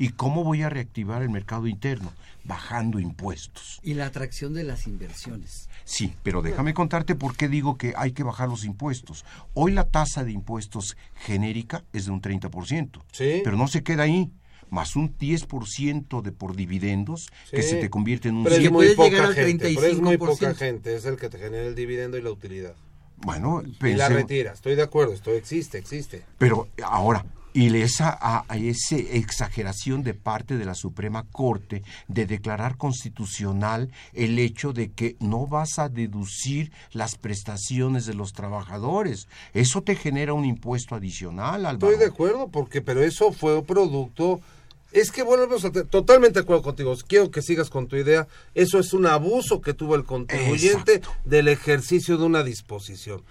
¿Y 0.00 0.10
cómo 0.10 0.44
voy 0.44 0.62
a 0.62 0.70
reactivar 0.70 1.22
el 1.22 1.28
mercado 1.30 1.66
interno? 1.66 2.12
Bajando 2.44 3.00
impuestos. 3.00 3.80
Y 3.82 3.94
la 3.94 4.06
atracción 4.06 4.54
de 4.54 4.62
las 4.62 4.86
inversiones. 4.86 5.68
Sí, 5.84 6.14
pero 6.22 6.40
déjame 6.40 6.72
contarte 6.72 7.14
por 7.16 7.36
qué 7.36 7.48
digo 7.48 7.76
que 7.76 7.94
hay 7.96 8.12
que 8.12 8.22
bajar 8.22 8.48
los 8.48 8.64
impuestos. 8.64 9.24
Hoy 9.54 9.72
la 9.72 9.84
tasa 9.88 10.22
de 10.24 10.30
impuestos 10.32 10.96
genérica 11.14 11.84
es 11.92 12.04
de 12.06 12.12
un 12.12 12.20
30%, 12.22 13.02
Sí. 13.12 13.40
pero 13.42 13.56
no 13.56 13.66
se 13.66 13.82
queda 13.82 14.04
ahí, 14.04 14.30
más 14.70 14.94
un 14.96 15.16
10% 15.18 16.22
de 16.22 16.30
por 16.30 16.54
dividendos 16.54 17.30
que 17.50 17.62
se 17.62 17.76
te 17.76 17.90
convierte 17.90 18.28
en 18.28 18.36
un 18.36 18.44
Pero 18.44 18.54
es 18.56 18.60
100. 18.60 18.72
muy 18.72 18.94
puede 18.94 19.10
llegar 19.10 19.26
poca 19.28 19.40
al 19.40 19.46
gente, 19.46 19.72
pero 19.74 19.86
es 19.86 20.00
muy 20.00 20.16
poca 20.16 20.52
35%. 20.52 20.54
gente, 20.56 20.94
es 20.94 21.04
el 21.06 21.16
que 21.16 21.28
te 21.28 21.38
genera 21.38 21.66
el 21.66 21.74
dividendo 21.74 22.16
y 22.18 22.22
la 22.22 22.30
utilidad. 22.30 22.74
Bueno, 23.24 23.62
Y 23.82 23.94
la 23.94 24.08
retira, 24.08 24.52
estoy 24.52 24.74
de 24.74 24.82
acuerdo, 24.82 25.12
esto 25.12 25.32
existe, 25.32 25.78
existe. 25.78 26.24
Pero 26.38 26.68
ahora, 26.82 27.24
y 27.52 27.74
esa, 27.76 28.16
a, 28.20 28.44
a 28.48 28.56
esa 28.56 28.96
exageración 28.96 30.02
de 30.02 30.14
parte 30.14 30.56
de 30.56 30.64
la 30.64 30.74
Suprema 30.74 31.24
Corte 31.32 31.82
de 32.06 32.26
declarar 32.26 32.76
constitucional 32.76 33.90
el 34.12 34.38
hecho 34.38 34.72
de 34.72 34.92
que 34.92 35.16
no 35.18 35.46
vas 35.46 35.78
a 35.78 35.88
deducir 35.88 36.70
las 36.92 37.16
prestaciones 37.16 38.06
de 38.06 38.14
los 38.14 38.32
trabajadores. 38.32 39.26
Eso 39.54 39.82
te 39.82 39.96
genera 39.96 40.34
un 40.34 40.44
impuesto 40.44 40.94
adicional, 40.94 41.66
Álvaro. 41.66 41.90
Estoy 41.90 42.06
de 42.06 42.12
acuerdo, 42.12 42.48
porque, 42.48 42.80
pero 42.80 43.02
eso 43.02 43.32
fue 43.32 43.62
producto. 43.64 44.40
Es 44.92 45.10
que 45.12 45.22
volvemos 45.22 45.64
a. 45.64 45.70
te- 45.70 45.84
Totalmente 45.84 46.38
de 46.38 46.42
acuerdo 46.44 46.62
contigo. 46.62 46.94
Quiero 47.06 47.30
que 47.30 47.42
sigas 47.42 47.68
con 47.70 47.88
tu 47.88 47.96
idea. 47.96 48.26
Eso 48.54 48.78
es 48.78 48.92
un 48.92 49.06
abuso 49.06 49.60
que 49.60 49.74
tuvo 49.74 49.94
el 49.94 50.04
contribuyente 50.04 51.02
del 51.24 51.48
ejercicio 51.48 52.16
de 52.16 52.24
una 52.24 52.42
disposición. 52.42 53.22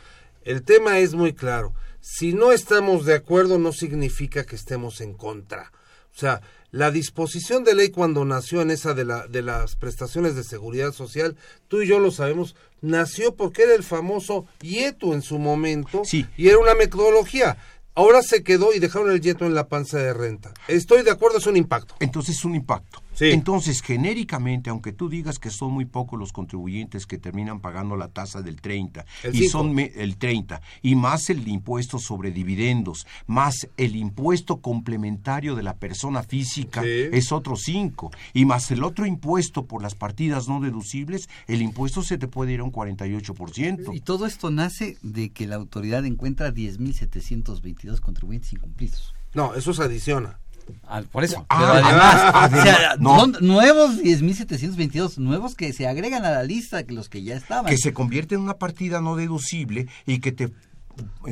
El 0.43 0.63
tema 0.63 0.99
es 0.99 1.13
muy 1.15 1.33
claro. 1.33 1.73
Si 1.99 2.31
no 2.33 2.51
estamos 2.51 3.05
de 3.05 3.15
acuerdo, 3.15 3.57
no 3.59 3.73
significa 3.73 4.45
que 4.45 4.55
estemos 4.55 5.01
en 5.01 5.13
contra. 5.13 5.71
O 6.15 6.19
sea, 6.19 6.41
la 6.71 6.89
disposición 6.91 7.63
de 7.63 7.75
ley 7.75 7.89
cuando 7.89 8.23
nació 8.25 8.61
en 8.61 8.71
esa 8.71 8.93
de, 8.93 9.03
la, 9.05 9.27
de 9.27 9.41
las 9.41 9.75
prestaciones 9.75 10.35
de 10.35 10.43
seguridad 10.43 10.91
social, 10.93 11.35
tú 11.67 11.81
y 11.81 11.87
yo 11.87 11.99
lo 11.99 12.11
sabemos, 12.11 12.55
nació 12.81 13.35
porque 13.35 13.63
era 13.63 13.73
el 13.75 13.83
famoso 13.83 14.45
YETU 14.61 15.13
en 15.13 15.21
su 15.21 15.37
momento 15.39 16.03
y 16.37 16.47
era 16.49 16.59
una 16.59 16.75
metodología. 16.75 17.57
Ahora 17.97 18.21
se 18.21 18.43
quedó 18.43 18.75
y 18.75 18.79
dejaron 18.79 19.09
el 19.09 19.21
YETU 19.21 19.45
en 19.45 19.55
la 19.55 19.69
panza 19.69 19.97
de 19.97 20.13
renta. 20.13 20.53
Estoy 20.67 21.01
de 21.01 21.09
acuerdo, 21.09 21.39
es 21.39 21.47
un 21.47 21.57
impacto. 21.57 21.95
Entonces 21.99 22.35
es 22.35 22.45
un 22.45 22.53
impacto. 22.53 23.01
Sí. 23.17 23.31
Entonces, 23.31 23.81
genéricamente, 23.81 24.69
aunque 24.69 24.93
tú 24.93 25.09
digas 25.09 25.39
que 25.39 25.49
son 25.49 25.71
muy 25.71 25.85
pocos 25.85 26.19
los 26.19 26.31
contribuyentes 26.31 27.07
que 27.07 27.17
terminan 27.17 27.59
pagando 27.61 27.95
la 27.97 28.09
tasa 28.09 28.43
del 28.43 28.61
30, 28.61 29.05
El 29.23 29.35
y 29.35 29.39
cinco. 29.39 29.51
son 29.51 29.73
me- 29.73 29.91
el 29.95 30.17
30, 30.17 30.61
y 30.83 30.93
más 30.95 31.31
el 31.31 31.47
impuesto 31.47 31.97
sobre 31.97 32.29
dividendos, 32.31 33.07
más 33.25 33.67
el 33.77 33.95
impuesto 33.95 34.61
complementario 34.61 35.55
de 35.55 35.63
la 35.63 35.77
persona 35.77 36.21
física, 36.21 36.83
Sí. 36.83 36.89
es 37.11 37.31
otro 37.31 37.55
5, 37.55 38.11
y 38.33 38.45
más 38.45 38.69
el 38.69 38.83
otro 38.83 39.07
impuesto 39.07 39.65
por 39.65 39.81
las 39.81 39.95
partidas 39.95 40.47
no 40.47 40.59
deducibles, 40.61 41.27
el 41.47 41.63
impuesto 41.63 42.03
se 42.03 42.19
te 42.19 42.27
puede 42.27 42.53
ir 42.53 42.59
a 42.59 42.63
un 42.65 42.71
48%. 42.71 43.93
Y 43.93 44.01
todo 44.01 44.27
esto 44.27 44.51
nace 44.51 44.97
de 45.01 45.29
que 45.29 45.47
la 45.47 45.55
autoridad 45.55 46.05
encuentra 46.05 46.51
10.722 46.53 47.99
contribuyentes 47.99 48.53
incumplidos. 48.53 49.13
No, 49.33 49.55
eso 49.55 49.73
se 49.73 49.83
adiciona. 49.83 50.39
Ah, 50.87 51.01
por 51.11 51.23
eso. 51.23 51.45
Ah, 51.49 51.71
además, 51.73 52.31
además, 52.35 52.59
o 52.59 52.63
sea, 52.63 52.95
no. 52.99 53.19
son 53.19 53.37
nuevos 53.41 53.97
10.722, 53.97 55.17
nuevos 55.17 55.55
que 55.55 55.73
se 55.73 55.87
agregan 55.87 56.25
a 56.25 56.31
la 56.31 56.43
lista 56.43 56.83
que 56.83 56.93
los 56.93 57.09
que 57.09 57.23
ya 57.23 57.35
estaban. 57.35 57.65
que 57.69 57.77
se 57.77 57.93
convierte 57.93 58.35
en 58.35 58.41
una 58.41 58.55
partida 58.55 59.01
no 59.01 59.15
deducible 59.15 59.87
y 60.05 60.19
que 60.19 60.31
te, 60.31 60.51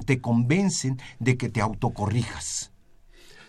te 0.06 0.20
convencen 0.22 1.00
de 1.20 1.38
que 1.38 1.50
te 1.50 1.62
autocorrijas. 1.62 2.72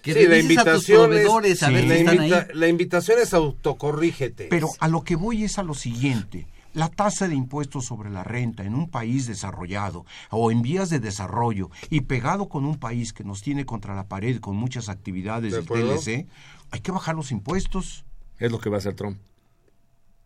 Que 0.02 0.12
Sí, 0.14 0.22
la 0.22 0.28
revises 0.30 0.58
a 0.58 0.64
tus 0.64 0.88
invitación 0.88 1.00
es- 1.00 1.06
proveedores 1.08 1.62
a 1.64 1.70
ver 1.70 1.84
la, 1.84 1.94
si 1.94 2.00
están 2.00 2.14
invita- 2.16 2.38
ahí. 2.38 2.46
la 2.58 2.68
invitación 2.68 3.18
es 3.20 3.34
autocorrígete. 3.34 4.46
Pero 4.48 4.68
a 4.78 4.88
lo 4.88 5.02
que 5.02 5.16
voy 5.16 5.42
es 5.44 5.58
a 5.58 5.62
lo 5.64 5.74
siguiente. 5.74 6.46
La 6.76 6.90
tasa 6.90 7.26
de 7.26 7.34
impuestos 7.34 7.86
sobre 7.86 8.10
la 8.10 8.22
renta 8.22 8.62
en 8.64 8.74
un 8.74 8.90
país 8.90 9.26
desarrollado 9.26 10.04
o 10.30 10.50
en 10.50 10.60
vías 10.60 10.90
de 10.90 11.00
desarrollo 11.00 11.70
y 11.88 12.02
pegado 12.02 12.48
con 12.50 12.66
un 12.66 12.78
país 12.78 13.14
que 13.14 13.24
nos 13.24 13.40
tiene 13.40 13.64
contra 13.64 13.94
la 13.94 14.08
pared 14.08 14.40
con 14.40 14.56
muchas 14.56 14.90
actividades 14.90 15.52
¿De 15.54 15.62
del? 15.62 15.66
TLC, 15.66 16.26
hay 16.70 16.80
que 16.80 16.92
bajar 16.92 17.14
los 17.14 17.32
impuestos. 17.32 18.04
Es 18.38 18.52
lo 18.52 18.58
que 18.60 18.68
va 18.68 18.76
a 18.76 18.78
hacer 18.80 18.94
Trump. 18.94 19.18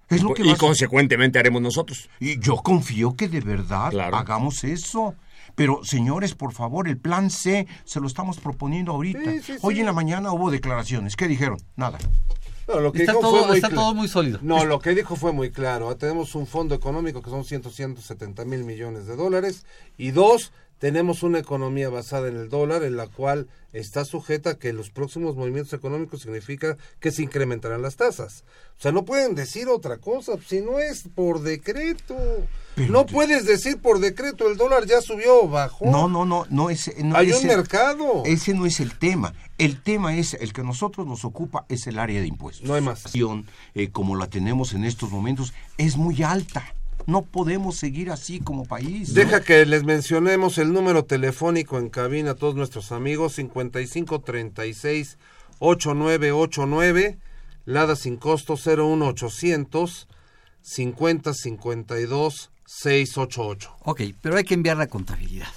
Es 0.08 0.20
y, 0.20 0.24
lo 0.24 0.34
que 0.34 0.42
y 0.42 0.54
consecuentemente 0.56 1.38
haremos 1.38 1.62
nosotros. 1.62 2.10
Y 2.18 2.40
yo 2.40 2.56
confío 2.56 3.14
que 3.14 3.28
de 3.28 3.40
verdad 3.40 3.90
Claro. 3.90 4.16
hagamos 4.16 4.64
eso. 4.64 5.14
Pero, 5.54 5.84
señores, 5.84 6.34
por 6.34 6.52
favor, 6.52 6.88
el 6.88 6.96
plan 6.98 7.30
C 7.30 7.66
se 7.84 8.00
lo 8.00 8.08
estamos 8.08 8.40
proponiendo 8.40 8.90
ahorita. 8.92 9.30
Sí, 9.32 9.40
sí, 9.40 9.52
Hoy 9.62 9.74
sí. 9.74 9.80
en 9.80 9.86
la 9.86 9.92
mañana 9.92 10.32
hubo 10.32 10.50
declaraciones. 10.50 11.14
¿Qué 11.14 11.28
dijeron? 11.28 11.58
Nada. 11.76 11.98
No, 12.74 12.80
lo 12.80 12.92
que 12.92 13.00
Está 13.00 13.12
dijo 13.12 13.22
todo- 13.22 13.38
fue 13.40 13.46
muy 13.48 13.56
está 13.56 13.68
cla- 13.68 13.74
todo 13.74 13.94
muy 13.94 14.08
sólido. 14.08 14.38
No, 14.42 14.64
lo 14.64 14.78
que 14.80 14.94
dijo 14.94 15.16
fue 15.16 15.32
muy 15.32 15.50
claro. 15.50 15.94
Tenemos 15.96 16.34
un 16.34 16.46
fondo 16.46 16.74
económico 16.74 17.20
que 17.22 17.30
son 17.30 17.44
100, 17.44 17.64
170 17.70 18.44
mil 18.44 18.64
millones 18.64 19.06
de 19.06 19.16
dólares. 19.16 19.64
Y 19.98 20.12
dos, 20.12 20.52
tenemos 20.78 21.22
una 21.22 21.38
economía 21.38 21.88
basada 21.90 22.28
en 22.28 22.36
el 22.36 22.48
dólar 22.48 22.84
en 22.84 22.96
la 22.96 23.06
cual 23.08 23.48
está 23.72 24.04
sujeta 24.04 24.50
a 24.50 24.54
que 24.58 24.72
los 24.72 24.90
próximos 24.90 25.36
movimientos 25.36 25.72
económicos 25.74 26.22
significa 26.22 26.76
que 27.00 27.10
se 27.12 27.22
incrementarán 27.22 27.82
las 27.82 27.96
tasas. 27.96 28.44
O 28.78 28.82
sea, 28.82 28.90
no 28.92 29.04
pueden 29.04 29.34
decir 29.34 29.68
otra 29.68 29.98
cosa 29.98 30.32
si 30.46 30.60
no 30.60 30.78
es 30.80 31.04
por 31.14 31.42
decreto. 31.42 32.16
no 32.76 33.04
puedes 33.04 33.44
decir 33.44 33.78
por 33.78 33.98
decreto 34.00 34.48
el 34.48 34.56
dólar 34.56 34.86
ya 34.86 35.00
subió 35.02 35.42
o 35.42 35.48
bajó. 35.48 35.84
No, 35.86 36.08
no, 36.08 36.24
no, 36.24 36.46
no 36.50 36.70
es. 36.70 36.90
No 36.98 37.14
Hay 37.16 37.30
es 37.30 37.40
un 37.42 37.46
mercado. 37.46 38.22
Ese 38.24 38.54
no 38.54 38.64
es 38.64 38.80
el 38.80 38.98
tema. 38.98 39.34
El 39.60 39.82
tema 39.82 40.16
es, 40.16 40.34
el 40.34 40.52
que 40.52 40.62
a 40.62 40.64
nosotros 40.64 41.06
nos 41.06 41.24
ocupa 41.24 41.66
es 41.68 41.86
el 41.86 41.98
área 41.98 42.20
de 42.20 42.26
impuestos. 42.26 42.66
No 42.66 42.74
hay 42.74 42.80
más. 42.80 43.04
Eh, 43.74 43.90
como 43.90 44.16
la 44.16 44.26
tenemos 44.26 44.72
en 44.72 44.84
estos 44.84 45.10
momentos, 45.10 45.52
es 45.76 45.98
muy 45.98 46.22
alta. 46.22 46.64
No 47.06 47.22
podemos 47.22 47.76
seguir 47.76 48.10
así 48.10 48.40
como 48.40 48.64
país. 48.64 49.10
¿no? 49.10 49.14
Deja 49.16 49.42
que 49.42 49.66
les 49.66 49.84
mencionemos 49.84 50.56
el 50.56 50.72
número 50.72 51.04
telefónico 51.04 51.78
en 51.78 51.90
cabina 51.90 52.30
a 52.30 52.34
todos 52.34 52.54
nuestros 52.54 52.90
amigos 52.90 53.34
5536 53.34 55.18
8989 55.58 57.18
Lada 57.66 57.96
sin 57.96 58.16
costo 58.16 58.56
01800 58.56 60.08
50 60.62 61.34
52 61.34 62.50
688. 62.64 63.76
Ok, 63.84 64.00
pero 64.22 64.36
hay 64.36 64.44
que 64.44 64.54
enviar 64.54 64.78
la 64.78 64.86
contabilidad. 64.86 65.48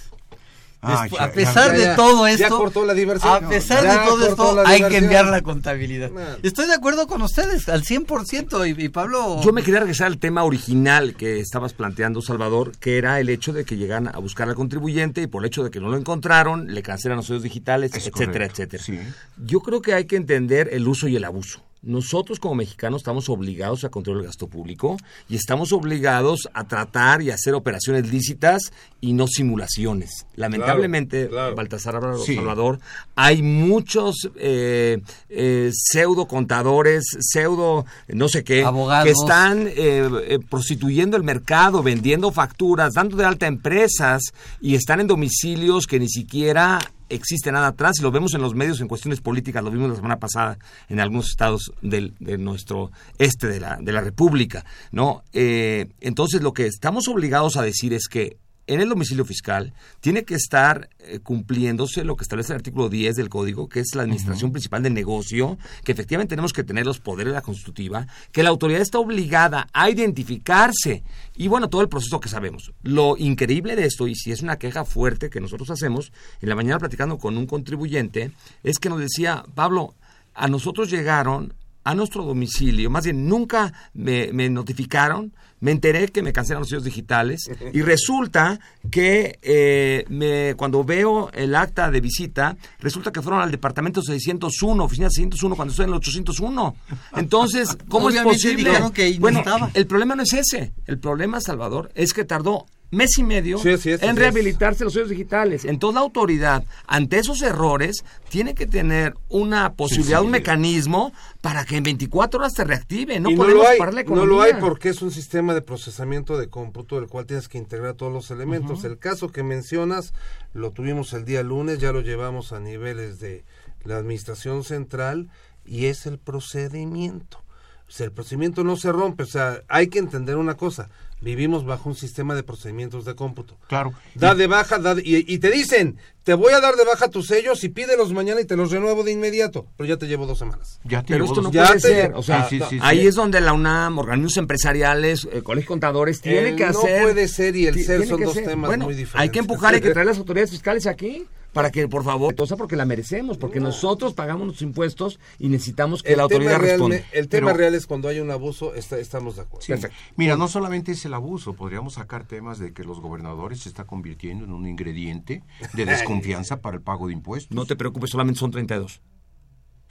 Ah, 0.86 1.08
ya, 1.10 1.24
a 1.24 1.32
pesar 1.32 1.72
ya, 1.72 1.78
de 1.78 1.84
ya. 1.86 1.96
todo 1.96 2.28
Ya 2.28 2.34
esto, 2.34 2.58
cortó 2.58 2.86
la 2.86 2.94
diversión. 2.94 3.34
a 3.46 3.50
pesar 3.50 3.84
de 3.84 4.06
todo 4.10 4.28
esto, 4.28 4.64
hay 4.66 4.84
que 4.84 4.98
enviar 4.98 5.26
la 5.28 5.42
contabilidad. 5.42 6.12
Man. 6.12 6.38
Estoy 6.44 6.68
de 6.68 6.74
acuerdo 6.74 7.08
con 7.08 7.22
ustedes 7.22 7.70
al 7.70 7.84
100% 7.84 8.78
y, 8.78 8.86
y 8.86 8.90
Pablo... 8.90 9.42
Yo 9.44 9.54
me 9.54 9.64
quería 9.64 9.80
regresar 9.80 10.08
al 10.08 10.18
tema 10.18 10.44
original 10.44 11.16
que 11.16 11.40
estabas 11.40 11.74
planteando, 11.74 12.22
Salvador, 12.22 12.74
que 12.80 12.98
era 12.98 13.20
el 13.20 13.30
hecho 13.30 13.54
de 13.54 13.66
que 13.66 13.78
llegan 13.78 14.08
a 14.08 14.20
buscar 14.20 14.50
al 14.50 14.56
contribuyente 14.56 15.22
y 15.22 15.28
por 15.28 15.44
el 15.44 15.48
hecho 15.48 15.64
de 15.64 15.72
que 15.72 15.80
no 15.80 15.90
lo 15.90 15.98
encontraron, 15.98 16.74
le 16.74 16.84
cancelan 16.84 17.18
los 17.18 17.28
sellos 17.28 17.44
digitales, 17.44 17.92
Es 17.94 18.08
etcétera, 18.08 18.32
correcto, 18.32 18.62
etcétera. 18.64 18.84
sí. 18.84 19.00
Yo 19.46 19.62
creo 19.62 19.82
que 19.82 19.94
hay 19.94 20.06
que 20.06 20.16
entender 20.18 20.70
el 20.72 20.88
uso 20.88 21.08
y 21.08 21.16
el 21.16 21.24
abuso. 21.24 21.64
Nosotros 21.84 22.40
como 22.40 22.56
mexicanos 22.56 23.02
estamos 23.02 23.28
obligados 23.30 23.84
a 23.84 23.90
controlar 23.90 24.22
el 24.22 24.28
gasto 24.28 24.48
público 24.48 24.98
y 25.28 25.36
estamos 25.36 25.74
obligados 25.74 26.50
a 26.54 26.64
tratar 26.66 27.22
y 27.22 27.30
hacer 27.30 27.54
operaciones 27.54 28.10
lícitas 28.10 28.72
y 29.02 29.12
no 29.12 29.28
simulaciones. 29.28 30.26
Lamentablemente, 30.36 31.28
claro. 31.28 31.56
Baltasar 31.56 31.98
Álvaro 31.98 32.20
Sí. 32.20 32.36
Salvador, 32.36 32.80
hay 33.16 33.42
muchos 33.42 34.30
eh, 34.38 35.02
eh, 35.30 35.72
pseudo 35.74 36.26
contadores, 36.28 37.04
pseudo 37.20 37.86
no 38.08 38.30
sé 38.30 38.44
qué, 38.46 38.64
Abogados. 38.64 39.04
que 39.06 39.12
están 39.12 39.68
eh, 39.68 39.74
eh, 39.76 40.40
prostituyendo 40.50 41.18
el 41.18 41.24
mercado, 41.24 41.84
vendiendo 41.84 42.32
facturas, 42.32 42.94
dando 42.94 43.18
de 43.18 43.26
alta 43.26 43.46
empresas 43.48 44.22
y 44.62 44.76
están 44.76 45.02
en 45.02 45.08
domicilios 45.08 45.86
que 45.86 46.00
ni 46.00 46.08
siquiera 46.08 46.80
existe 47.10 47.52
nada 47.52 47.68
atrás 47.68 47.98
y 48.00 48.02
lo 48.02 48.12
vemos 48.12 48.34
en 48.34 48.42
los 48.42 48.56
medios 48.56 48.82
en 48.82 48.88
cuestiones 48.88 49.22
políticas, 49.22 49.64
lo 49.64 49.72
vimos 49.72 49.90
la 49.90 49.96
semana 49.96 50.20
pasada 50.20 50.58
en 50.90 51.00
algunos 51.00 51.30
estados 51.30 51.72
del, 51.82 52.14
de 52.20 52.38
nuestro 52.38 52.92
este 53.18 53.48
de 53.48 53.60
la, 53.60 53.78
de 53.80 53.92
la 53.92 54.02
República, 54.02 54.66
¿no? 54.92 55.24
Eh, 55.34 55.88
entonces 56.02 56.42
lo 56.42 56.54
que 56.54 56.66
estamos 56.66 57.08
obligados 57.08 57.58
a 57.58 57.62
decir 57.62 57.94
es 57.94 58.08
que 58.08 58.38
en 58.68 58.82
el 58.82 58.90
domicilio 58.90 59.26
fiscal 59.26 59.74
tiene 60.00 60.24
que 60.24 60.36
estar 60.36 60.90
eh, 61.00 61.20
cumpliéndose 61.20 62.04
lo 62.04 62.16
que 62.16 62.24
establece 62.24 62.54
el 62.54 62.58
artículo 62.58 62.90
10 62.90 63.16
del 63.16 63.30
código, 63.30 63.68
que 63.68 63.82
es 63.82 63.96
la 63.96 64.04
administración 64.04 64.52
principal 64.52 64.84
del 64.84 64.94
negocio, 64.94 65.58
que 65.84 65.92
efectivamente 65.92 66.32
tenemos 66.32 66.54
que 66.54 66.64
tener 66.64 66.86
los 66.86 67.00
poderes 67.00 67.32
de 67.32 67.36
la 67.36 67.42
constitutiva, 67.42 68.08
que 68.32 68.44
la 68.44 68.50
autoridad 68.50 68.82
está 68.82 69.00
obligada 69.00 69.68
a 69.74 69.90
identificarse 69.90 71.04
y 71.36 71.48
bueno, 71.48 71.70
todo 71.70 71.82
el 71.82 71.90
proceso 71.90 72.20
que 72.20 72.30
sabemos. 72.30 72.72
Lo 72.84 73.18
increíble 73.18 73.76
de 73.76 73.86
esto, 73.86 74.08
y 74.08 74.16
si 74.16 74.32
es 74.32 74.42
una 74.42 74.58
queja 74.58 74.86
fuerte 74.86 75.30
que 75.30 75.42
nosotros 75.42 75.70
hacemos, 75.70 76.12
en 76.42 76.50
la 76.50 76.56
mañana 76.56 76.80
platicando 76.80 77.18
con 77.18 77.38
un 77.38 77.48
contribuyente, 77.48 78.32
es 78.64 78.80
que 78.80 78.90
nos 78.90 79.00
decía, 79.00 79.44
Pablo, 79.56 79.96
a 80.34 80.48
nosotros 80.48 80.90
llegaron 80.90 81.54
a 81.84 81.96
nuestro 81.96 82.24
domicilio, 82.24 82.90
más 82.90 83.04
bien 83.04 83.28
nunca 83.28 83.74
me, 83.94 84.32
me 84.32 84.50
notificaron, 84.50 85.34
me 85.64 85.72
enteré 85.72 86.10
que 86.10 86.22
me 86.22 86.34
cancelan 86.34 86.60
los 86.60 86.70
sellos 86.70 86.84
digitales 86.84 87.50
y 87.74 87.82
resulta 87.82 88.60
que 88.92 89.40
eh, 89.42 90.04
me, 90.10 90.56
cuando 90.56 90.84
veo 90.84 91.32
el 91.32 91.56
acta 91.56 91.90
de 91.90 92.02
visita, 92.02 92.58
resulta 92.80 93.14
que 93.14 93.22
fueron 93.22 93.42
al 93.42 93.50
departamento 93.50 94.02
601, 94.02 94.84
oficina 94.84 95.10
601, 95.10 95.56
cuando 95.56 95.72
estoy 95.72 95.86
en 95.86 95.92
el 95.92 95.96
801. 95.96 96.76
Entonces, 97.16 97.78
¿cómo 97.88 98.10
es 98.10 98.16
Obviamente 98.16 98.36
posible? 98.36 98.70
dijeron 98.72 98.92
que 98.92 99.18
bueno, 99.20 99.42
el 99.74 99.88
problema 99.88 100.16
no 100.16 100.24
es 100.24 100.34
ese. 100.34 100.74
El 100.86 101.00
problema, 101.00 101.40
Salvador, 101.40 101.92
es 101.96 102.14
que 102.14 102.26
tardó 102.26 102.66
mes 102.94 103.18
y 103.18 103.24
medio 103.24 103.58
Sí, 103.58 103.70
en 103.86 104.16
rehabilitarse 104.16 104.84
los 104.84 104.94
sellos 104.94 105.10
digitales. 105.10 105.66
Entonces 105.66 105.96
la 105.96 106.02
autoridad, 106.02 106.64
ante 106.88 107.20
esos 107.20 107.42
errores, 107.42 108.04
tiene 108.30 108.54
que 108.54 108.66
tener 108.66 109.16
una 109.30 109.74
posibilidad, 109.74 110.22
un 110.22 110.32
mecanismo 110.32 111.12
para 111.42 111.66
que 111.66 111.78
en 111.78 111.84
24 111.84 112.40
horas 112.40 112.54
se 112.56 112.64
reactive. 112.64 113.20
No 113.20 113.30
y 113.30 113.34
no 113.34 113.44
podemos 113.44 113.64
lo 113.64 113.70
hay, 113.70 113.78
parar 113.78 113.94
la 113.94 114.04
no 114.04 114.26
lo 114.26 114.42
hay 114.42 114.54
porque 114.60 114.90
es 114.90 115.02
un 115.02 115.12
sistema 115.12 115.54
de 115.54 115.62
procesamiento 115.62 116.38
de 116.38 116.48
cómputo 116.48 117.00
del 117.00 117.10
cual 117.10 117.26
tienes 117.26 117.48
que 117.48 117.58
integrar 117.58 117.96
todos 117.96 118.14
los 118.14 118.32
elementos. 118.32 118.84
El 118.84 118.98
caso 118.98 119.32
que 119.32 119.44
mencionas 119.44 120.14
lo 120.54 120.72
tuvimos 120.72 121.14
el 121.14 121.26
día 121.26 121.44
lunes, 121.44 121.80
ya 121.80 121.92
lo 121.92 122.02
llevamos 122.02 122.54
a 122.54 122.60
niveles 122.60 123.20
de 123.20 123.44
la 123.84 123.98
administración 123.98 124.64
central 124.64 125.30
y 125.66 125.86
es 125.86 126.06
el 126.06 126.20
procedimiento. 126.20 127.44
Sea, 127.88 128.08
el 128.08 128.12
procedimiento 128.12 128.64
no 128.64 128.76
se 128.76 128.92
rompe, 128.92 129.22
o 129.22 129.28
sea, 129.28 129.62
hay 129.68 129.86
que 129.88 130.00
entender 130.00 130.38
una 130.38 130.56
cosa, 130.56 130.90
vivimos 131.22 131.64
bajo 131.64 131.90
un 131.90 131.96
sistema 131.96 132.34
de 132.34 132.42
procedimientos 132.42 133.06
de 133.06 133.14
cómputo. 133.16 133.56
Claro. 133.68 133.94
Da 134.16 134.34
de 134.34 134.48
baja, 134.48 134.80
da 134.80 134.96
de- 134.96 135.04
y, 135.06 135.32
y 135.32 135.38
te 135.38 135.52
dicen, 135.52 135.98
te 136.24 136.34
voy 136.34 136.54
a 136.54 136.60
dar 136.60 136.76
de 136.76 136.86
baja 136.86 137.10
tus 137.10 137.28
sellos 137.28 137.64
y 137.64 137.70
pídelos 137.70 138.12
mañana 138.12 138.42
y 138.42 138.46
te 138.46 138.56
los 138.56 138.72
renuevo 138.72 139.04
de 139.04 139.12
inmediato, 139.12 139.68
pero 139.78 139.88
ya 139.88 139.98
te 139.98 140.08
llevo 140.08 140.26
dos 140.26 140.40
semanas. 140.40 140.80
Ya 140.86 141.04
te 141.04 141.14
Pero 141.14 141.26
esto 141.26 141.44
no 141.44 141.52
Ya 141.52 141.66
puede 141.68 141.82
te- 141.82 141.88
ser. 141.88 142.14
O 142.16 142.24
sea, 142.24 142.50
Sí, 142.50 142.58
sí, 142.60 142.66
sí, 142.72 142.80
ahí 142.82 143.02
sí. 143.02 143.08
es 143.08 143.16
donde 143.16 143.40
la 143.42 143.54
UNAM, 143.54 144.00
organismos 144.00 144.38
empresariales, 144.38 145.28
eh, 145.32 145.44
colegios 145.44 145.68
contadores, 145.68 146.20
tienen 146.20 146.46
El 146.48 146.56
que 146.56 146.64
no 146.64 146.70
hacer. 146.80 147.04
puede 147.04 147.28
ser 147.28 147.56
y 147.56 147.68
el 147.68 147.76
ser 147.76 148.00
tiene 148.02 148.08
son 148.08 148.22
dos 148.24 148.34
ser. 148.34 148.46
temas 148.46 148.70
Bueno, 148.70 148.86
muy 148.86 148.94
Hay 148.94 149.00
diferentes. 149.00 149.32
que 149.34 149.40
empujar, 149.40 149.76
hay 149.76 149.82
que 149.82 149.92
traer 149.92 150.08
las 150.08 150.18
autoridades 150.18 150.50
fiscales 150.50 150.88
aquí 150.88 151.28
para 151.54 151.72
que, 151.72 151.88
por 151.88 152.04
favor, 152.04 152.36
cosa 152.36 152.58
porque 152.58 152.76
la 152.76 152.86
merecemos, 152.86 153.38
porque 153.38 153.60
nosotros 153.60 154.14
pagamos 154.14 154.48
los 154.48 154.62
impuestos 154.62 155.20
y 155.40 155.50
necesitamos 155.50 156.04
que 156.04 156.12
el 156.12 156.18
la 156.18 156.24
autoridad 156.24 156.60
responda. 156.60 156.98
el 157.12 157.28
tema 157.30 157.48
Pero- 157.48 157.58
real 157.58 157.76
es 157.76 157.86
cuando 157.88 158.08
hay 158.10 158.20
un 158.20 158.32
abuso, 158.32 158.74
está- 158.76 158.98
estamos 159.00 159.36
de 159.36 159.44
acuerdo. 159.44 159.66
Sí. 159.66 159.74
Mira, 160.16 160.36
no 160.36 160.48
solamente 160.48 160.92
es 160.92 161.06
el 161.06 161.14
abuso, 161.14 161.54
podríamos 161.54 161.94
sacar 161.94 162.26
temas 162.26 162.60
de 162.60 162.74
que 162.74 162.84
los 162.84 163.00
gobernadores 163.00 163.62
se 163.62 163.70
está 163.70 163.86
convirtiendo 163.86 164.46
en 164.46 164.52
un 164.52 164.68
ingrediente 164.68 165.44
de 165.74 165.86
desconfianza 165.86 166.60
para 166.62 166.76
el 166.78 166.82
pago 166.82 167.08
de 167.08 167.14
impuestos. 167.14 167.56
No 167.56 167.66
te 167.66 167.76
preocupes, 167.76 168.10
solamente 168.10 168.40
son 168.40 168.52
32. 168.52 169.02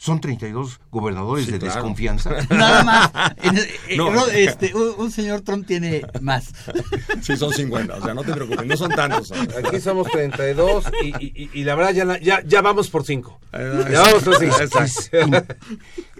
Son 0.02 0.20
32 0.20 0.80
gobernadores 0.90 1.44
Sí, 1.46 1.52
de 1.52 1.58
claro. 1.60 1.74
desconfianza. 1.76 2.30
Nada 2.50 2.82
más. 2.82 3.12
En- 3.42 3.56
eh, 3.56 3.68
No. 3.96 4.10
no, 4.10 4.26
este, 4.26 4.74
un, 4.74 4.94
un 4.98 5.12
señor 5.12 5.42
Trump 5.42 5.64
tiene 5.64 6.02
más. 6.20 6.46
Sí, 7.22 7.36
son 7.36 7.52
50, 7.52 7.94
o 7.94 8.02
sea, 8.02 8.12
no 8.12 8.24
te 8.24 8.32
preocupes, 8.32 8.66
no 8.66 8.76
son 8.76 8.90
tantos. 8.90 9.30
Aquí 9.30 9.78
somos 9.80 10.08
32 10.10 10.86
y, 11.04 11.06
y, 11.24 11.32
y- 11.44 11.50
y 11.60 11.62
la 11.64 11.76
verdad 11.76 11.92
ya, 11.92 12.04
la- 12.04 12.18
ya, 12.18 12.42
ya 12.44 12.62
vamos 12.62 12.90
por 12.90 13.04
5. 13.04 13.38
Eh, 13.52 13.84
Ya 13.92 14.00
vamos 14.02 14.24
por 14.24 14.36
5. 14.38 14.56
Exacto. 14.60 15.18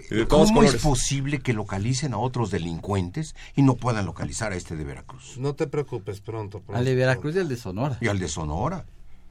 De 0.09 0.25
todos 0.25 0.47
¿Cómo 0.47 0.63
es 0.63 0.75
posible 0.75 1.39
que 1.41 1.51
localicen 1.51 2.13
a 2.13 2.19
otros 2.19 2.51
delincuentes 2.51 3.35
y 3.53 3.63
no 3.63 3.75
puedan 3.75 4.05
localizar 4.05 4.53
a 4.53 4.55
este 4.55 4.77
de 4.77 4.85
Veracruz? 4.85 5.37
No 5.37 5.55
te 5.55 5.67
preocupes 5.67 6.21
pronto. 6.21 6.59
pronto 6.61 6.77
Al 6.79 6.85
de 6.85 6.95
Veracruz 6.95 7.35
y 7.35 7.39
al 7.39 7.49
de 7.49 7.57
Sonora. 7.57 7.97
Y 7.99 8.07
al 8.07 8.19
de 8.19 8.29
Sonora. 8.29 8.85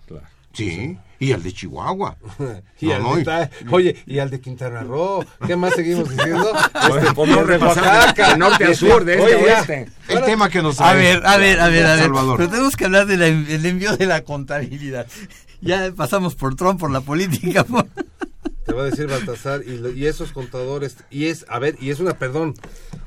Claro. 0.07 0.27
Sí, 0.53 0.99
y 1.19 1.33
al 1.33 1.43
de 1.43 1.53
Chihuahua. 1.53 2.17
Y 2.81 2.87
No, 2.87 2.95
al 2.95 3.03
no, 3.03 3.17
de 3.17 3.23
y- 3.23 3.67
oye, 3.71 3.97
y 4.07 4.19
al 4.19 4.29
de 4.31 4.41
Quintana 4.41 4.83
Roo. 4.83 5.25
¿Qué 5.47 5.55
más 5.57 5.75
seguimos 5.75 6.09
diciendo? 6.11 6.53
Al 6.75 7.01
de 7.01 7.57
Oaxaca. 7.59 8.31
de 8.33 8.37
norte 8.39 8.65
a 8.65 8.75
sur, 8.75 9.05
de 9.05 9.15
este 9.15 9.25
Oye, 9.25 9.35
a 9.37 9.47
ya. 9.47 9.59
oeste. 9.59 9.89
El 10.09 10.25
tema 10.25 10.49
que 10.51 10.61
nos 10.63 10.81
A 10.81 10.95
ver, 10.95 11.25
a 11.25 11.37
ver, 11.37 11.61
a 11.61 11.69
ver, 11.69 11.87
a 11.87 11.95
ver. 11.95 12.05
Salvador. 12.05 12.37
Pero 12.39 12.51
tenemos 12.51 12.75
que 12.77 12.85
hablar 12.87 13.07
del 13.07 13.65
envío 13.67 13.97
de 13.97 14.07
la 14.07 14.23
contabilidad. 14.25 15.07
Ya 15.61 15.93
pasamos 15.97 16.35
por 16.35 16.57
Trump, 16.57 16.81
por 16.81 16.91
la 16.91 17.01
política. 17.03 17.63
por- 17.65 17.87
Te 18.67 18.73
va 18.73 18.83
a 18.83 18.87
decir 18.87 19.07
Baltasar, 19.07 19.63
y, 19.65 19.79
lo- 19.79 19.93
y 19.93 20.07
esos 20.07 20.33
contadores, 20.33 20.97
y 21.11 21.27
es, 21.27 21.47
a 21.49 21.59
ver, 21.61 21.77
y 21.81 21.91
es 21.91 22.01
una, 22.01 22.19
perdón, 22.19 22.55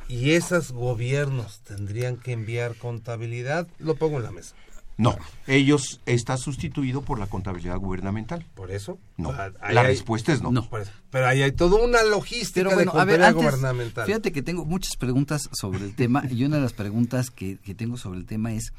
y 0.08 0.32
esos 0.32 0.72
gobiernos 0.72 1.60
tendrían 1.68 2.16
que 2.18 2.32
enviar 2.32 2.76
contabilidad, 2.76 3.68
lo 3.80 3.96
pongo 3.96 4.18
en 4.18 4.24
la 4.24 4.32
mesa. 4.32 4.56
No, 4.98 5.18
ellos 5.46 6.00
está 6.06 6.38
sustituido 6.38 7.02
por 7.02 7.20
la 7.20 7.28
contabilidad 7.28 7.78
gubernamental. 7.78 8.46
¿Por 8.56 8.72
eso? 8.72 8.98
No, 9.18 9.32
Ah, 9.32 9.50
la 9.74 9.82
hay- 9.82 9.88
respuesta 9.88 10.32
es 10.32 10.42
no. 10.42 10.52
No. 10.52 10.70
Por 10.70 10.82
eso. 10.82 10.92
Pero 11.10 11.28
ahí 11.28 11.42
hay 11.42 11.52
toda 11.52 11.84
una 11.84 12.02
logística 12.04 12.54
Pero 12.62 12.70
de 12.70 12.76
bueno, 12.76 12.92
a 13.00 13.04
ver, 13.06 13.22
antes, 13.22 13.36
gubernamental. 13.44 14.06
fíjate 14.06 14.32
que 14.32 14.42
tengo 14.42 14.64
muchas 14.64 14.96
preguntas 14.96 15.50
sobre 15.52 15.80
el 15.84 15.96
tema 15.96 16.24
y 16.32 16.46
una 16.46 16.56
de 16.58 16.62
las 16.62 16.74
preguntas 16.74 17.30
que, 17.30 17.58
que 17.58 17.76
tengo 17.76 17.98
sobre 17.98 18.20
el 18.20 18.26
tema 18.26 18.54
es, 18.54 18.72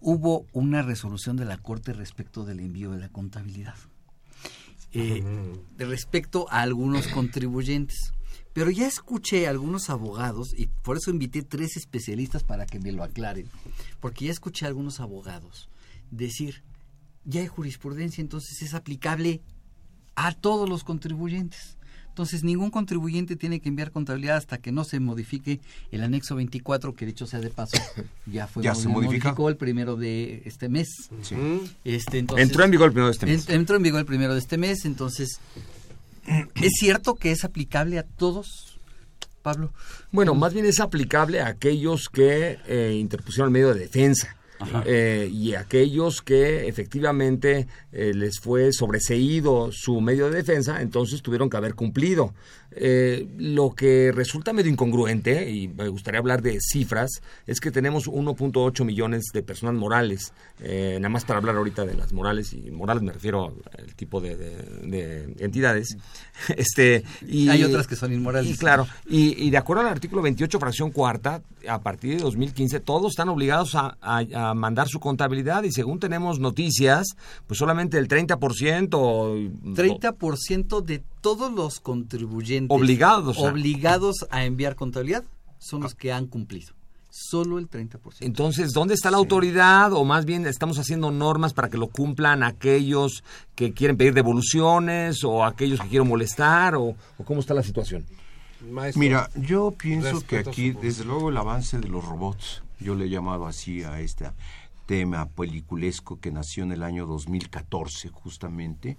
hubo 0.00 0.44
una 0.52 0.82
resolución 0.82 1.36
de 1.36 1.44
la 1.44 1.56
Corte 1.58 1.92
respecto 1.92 2.44
del 2.44 2.58
envío 2.60 2.90
de 2.90 2.98
la 2.98 3.08
contabilidad, 3.08 3.76
eh, 4.92 5.22
Mm. 5.22 5.76
de 5.76 5.84
respecto 5.86 6.46
a 6.50 6.62
algunos 6.62 7.06
contribuyentes. 7.08 8.12
Pero 8.54 8.70
ya 8.70 8.86
escuché 8.86 9.46
a 9.46 9.50
algunos 9.50 9.90
abogados, 9.90 10.54
y 10.56 10.68
por 10.82 10.96
eso 10.96 11.10
invité 11.10 11.42
tres 11.42 11.76
especialistas 11.76 12.42
para 12.44 12.64
que 12.66 12.78
me 12.80 12.92
lo 12.92 13.02
aclaren, 13.04 13.48
porque 14.00 14.24
ya 14.26 14.32
escuché 14.32 14.64
a 14.64 14.68
algunos 14.68 15.00
abogados 15.00 15.68
decir, 16.10 16.62
ya 17.24 17.40
hay 17.40 17.46
jurisprudencia, 17.48 18.22
entonces 18.22 18.62
es 18.62 18.72
aplicable 18.74 19.42
a 20.14 20.32
todos 20.32 20.68
los 20.68 20.84
contribuyentes. 20.84 21.76
Entonces, 22.10 22.44
ningún 22.44 22.70
contribuyente 22.70 23.34
tiene 23.34 23.58
que 23.58 23.68
enviar 23.68 23.90
contabilidad 23.90 24.36
hasta 24.36 24.58
que 24.58 24.70
no 24.70 24.84
se 24.84 25.00
modifique 25.00 25.60
el 25.90 26.04
anexo 26.04 26.36
24, 26.36 26.94
que 26.94 27.06
dicho 27.06 27.26
sea 27.26 27.40
de 27.40 27.50
paso, 27.50 27.76
ya 28.26 28.46
fue 28.46 28.62
Ya 28.62 28.76
se 28.76 28.86
modificó 28.88 29.48
el 29.48 29.56
primero 29.56 29.96
de 29.96 30.42
este 30.44 30.68
mes. 30.68 31.10
Sí. 31.22 31.34
Este, 31.82 32.20
entonces, 32.20 32.46
Entró 32.46 32.62
en 32.64 32.70
vigor 32.70 32.86
el 32.86 32.92
primero 32.92 33.08
de 33.08 33.12
este 33.14 33.26
mes. 33.26 33.48
en- 33.48 33.54
entró 33.56 33.74
en 33.74 33.82
vigor 33.82 33.98
el 33.98 34.06
primero 34.06 34.32
de 34.34 34.38
este 34.38 34.56
mes, 34.58 34.84
entonces, 34.84 35.40
¿es 36.26 36.72
cierto 36.78 37.14
que 37.14 37.32
es 37.32 37.44
aplicable 37.44 37.98
a 37.98 38.04
todos, 38.04 38.78
Pablo? 39.42 39.72
Bueno, 40.10 40.34
más 40.34 40.54
bien 40.54 40.66
es 40.66 40.80
aplicable 40.80 41.40
a 41.40 41.48
aquellos 41.48 42.08
que 42.08 42.58
eh, 42.66 42.96
interpusieron 42.98 43.48
el 43.48 43.52
medio 43.52 43.74
de 43.74 43.80
defensa. 43.80 44.36
eh, 44.86 45.28
y 45.30 45.54
aquellos 45.54 46.22
que 46.22 46.68
efectivamente 46.68 47.66
eh, 47.92 48.12
les 48.14 48.38
fue 48.38 48.72
sobreseído 48.72 49.70
su 49.72 50.00
medio 50.00 50.30
de 50.30 50.36
defensa, 50.36 50.80
entonces 50.80 51.22
tuvieron 51.22 51.50
que 51.50 51.56
haber 51.56 51.74
cumplido. 51.74 52.32
Eh, 52.76 53.26
lo 53.38 53.70
que 53.74 54.10
resulta 54.12 54.52
medio 54.52 54.70
incongruente, 54.70 55.50
y 55.50 55.68
me 55.68 55.88
gustaría 55.88 56.18
hablar 56.18 56.42
de 56.42 56.58
cifras, 56.60 57.22
es 57.46 57.60
que 57.60 57.70
tenemos 57.70 58.08
1.8 58.08 58.84
millones 58.84 59.26
de 59.32 59.42
personas 59.42 59.74
morales, 59.76 60.32
eh, 60.60 60.96
nada 61.00 61.08
más 61.08 61.24
para 61.24 61.38
hablar 61.38 61.56
ahorita 61.56 61.84
de 61.84 61.94
las 61.94 62.12
morales, 62.12 62.52
y 62.52 62.70
morales 62.70 63.02
me 63.02 63.12
refiero 63.12 63.54
al 63.78 63.94
tipo 63.94 64.20
de, 64.20 64.36
de- 64.36 64.54
de 64.88 65.34
entidades. 65.44 65.96
este 66.56 67.04
y, 67.26 67.48
Hay 67.48 67.62
otras 67.64 67.86
que 67.86 67.96
son 67.96 68.12
inmorales. 68.12 68.50
y 68.50 68.56
claro, 68.56 68.86
y, 69.08 69.40
y 69.44 69.50
de 69.50 69.56
acuerdo 69.56 69.82
al 69.82 69.88
artículo 69.88 70.22
28, 70.22 70.58
fracción 70.58 70.90
cuarta, 70.90 71.42
a 71.68 71.80
partir 71.80 72.16
de 72.16 72.22
2015, 72.22 72.80
todos 72.80 73.12
están 73.12 73.28
obligados 73.28 73.74
a, 73.74 73.96
a- 74.00 74.50
a 74.50 74.54
mandar 74.54 74.88
su 74.88 75.00
contabilidad 75.00 75.62
y 75.62 75.72
según 75.72 76.00
tenemos 76.00 76.38
noticias, 76.40 77.06
pues 77.46 77.58
solamente 77.58 77.98
el 77.98 78.08
30%... 78.08 78.88
o- 78.94 79.34
30% 79.74 80.82
de 80.82 81.02
todos 81.24 81.50
los 81.50 81.80
contribuyentes 81.80 82.68
Obligados 82.76 83.38
a- 83.38 83.40
obligados 83.50 84.26
a 84.30 84.44
enviar 84.44 84.76
contabilidad 84.76 85.24
son 85.58 85.80
los 85.80 85.94
que 85.94 86.12
han 86.12 86.26
cumplido. 86.26 86.74
Solo 87.08 87.58
el 87.58 87.70
30%. 87.70 87.98
Entonces, 88.20 88.72
¿dónde 88.72 88.92
está 88.92 89.10
la 89.10 89.16
autoridad? 89.16 89.92
O 89.94 90.04
más 90.04 90.24
bien 90.26 90.46
estamos 90.46 90.78
haciendo 90.78 91.10
normas 91.10 91.54
para 91.54 91.70
que 91.70 91.78
lo 91.78 91.86
cumplan 91.86 92.42
aquellos 92.42 93.24
que 93.54 93.72
quieren 93.72 93.96
pedir 93.96 94.12
devoluciones 94.14 95.24
o 95.24 95.44
aquellos 95.44 95.80
que 95.80 95.88
quieren 95.88 96.08
molestar 96.08 96.74
o, 96.74 96.82
o 97.16 97.24
cómo 97.24 97.40
está 97.40 97.54
la 97.54 97.62
situación. 97.62 98.04
Maestro, 98.70 99.00
Mira, 99.00 99.30
yo 99.36 99.70
pienso 99.70 100.20
que 100.26 100.38
aquí, 100.38 100.72
desde 100.72 101.04
luego, 101.04 101.30
el 101.30 101.36
avance 101.36 101.78
de 101.78 101.88
los 101.88 102.04
robots, 102.04 102.62
yo 102.80 102.94
le 102.94 103.06
he 103.06 103.08
llamado 103.08 103.46
así 103.46 103.82
a 103.82 104.00
este 104.00 104.26
tema 104.86 105.28
peliculesco 105.30 106.20
que 106.20 106.30
nació 106.30 106.64
en 106.64 106.72
el 106.72 106.82
año 106.82 107.06
2014, 107.06 108.08
justamente, 108.08 108.96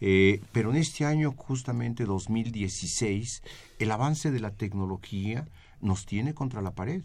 eh, 0.00 0.40
pero 0.52 0.70
en 0.70 0.76
este 0.76 1.04
año, 1.04 1.32
justamente 1.36 2.04
2016, 2.04 3.42
el 3.78 3.90
avance 3.90 4.30
de 4.30 4.40
la 4.40 4.50
tecnología 4.50 5.48
nos 5.80 6.06
tiene 6.06 6.34
contra 6.34 6.62
la 6.62 6.74
pared. 6.74 7.02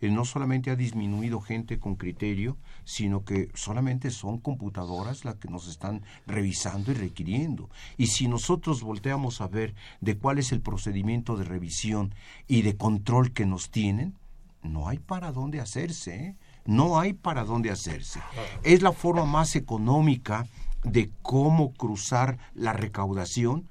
Eh, 0.00 0.10
no 0.10 0.24
solamente 0.24 0.70
ha 0.70 0.76
disminuido 0.76 1.40
gente 1.40 1.78
con 1.78 1.94
criterio, 1.94 2.58
sino 2.84 3.24
que 3.24 3.50
solamente 3.54 4.10
son 4.10 4.38
computadoras 4.38 5.24
las 5.24 5.36
que 5.36 5.48
nos 5.48 5.68
están 5.68 6.02
revisando 6.26 6.90
y 6.90 6.94
requiriendo. 6.94 7.70
Y 7.96 8.08
si 8.08 8.28
nosotros 8.28 8.82
volteamos 8.82 9.40
a 9.40 9.48
ver 9.48 9.74
de 10.00 10.18
cuál 10.18 10.38
es 10.38 10.52
el 10.52 10.60
procedimiento 10.60 11.36
de 11.36 11.44
revisión 11.44 12.14
y 12.48 12.62
de 12.62 12.76
control 12.76 13.32
que 13.32 13.46
nos 13.46 13.70
tienen, 13.70 14.14
no 14.62 14.88
hay 14.88 14.98
para 14.98 15.32
dónde 15.32 15.60
hacerse, 15.60 16.16
¿eh? 16.16 16.36
No 16.64 16.98
hay 16.98 17.12
para 17.12 17.44
dónde 17.44 17.70
hacerse. 17.70 18.20
Es 18.62 18.82
la 18.82 18.92
forma 18.92 19.24
más 19.26 19.54
económica 19.56 20.46
de 20.82 21.10
cómo 21.22 21.72
cruzar 21.74 22.38
la 22.54 22.72
recaudación 22.72 23.68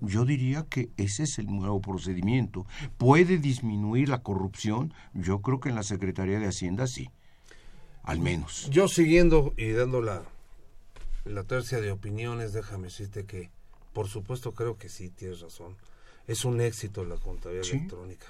Yo 0.00 0.24
diría 0.24 0.64
que 0.68 0.90
ese 0.96 1.24
es 1.24 1.38
el 1.40 1.46
nuevo 1.46 1.80
procedimiento. 1.80 2.66
¿Puede 2.98 3.38
disminuir 3.38 4.08
la 4.08 4.22
corrupción? 4.22 4.94
Yo 5.12 5.40
creo 5.40 5.58
que 5.58 5.70
en 5.70 5.74
la 5.74 5.82
Secretaría 5.82 6.38
de 6.38 6.46
Hacienda 6.46 6.86
sí. 6.86 7.10
Al 8.04 8.20
menos. 8.20 8.68
Yo 8.70 8.86
siguiendo 8.86 9.52
y 9.56 9.70
dando 9.70 10.00
la, 10.02 10.22
la 11.24 11.42
tercia 11.42 11.80
de 11.80 11.90
opiniones, 11.90 12.52
déjame 12.52 12.84
decirte 12.84 13.24
que, 13.26 13.50
por 13.92 14.06
supuesto, 14.06 14.52
creo 14.54 14.78
que 14.78 14.88
sí, 14.88 15.10
tienes 15.10 15.40
razón. 15.40 15.74
Es 16.28 16.44
un 16.44 16.60
éxito 16.60 17.04
la 17.04 17.16
contabilidad 17.16 17.64
Sí. 17.64 17.76
electrónica. 17.78 18.26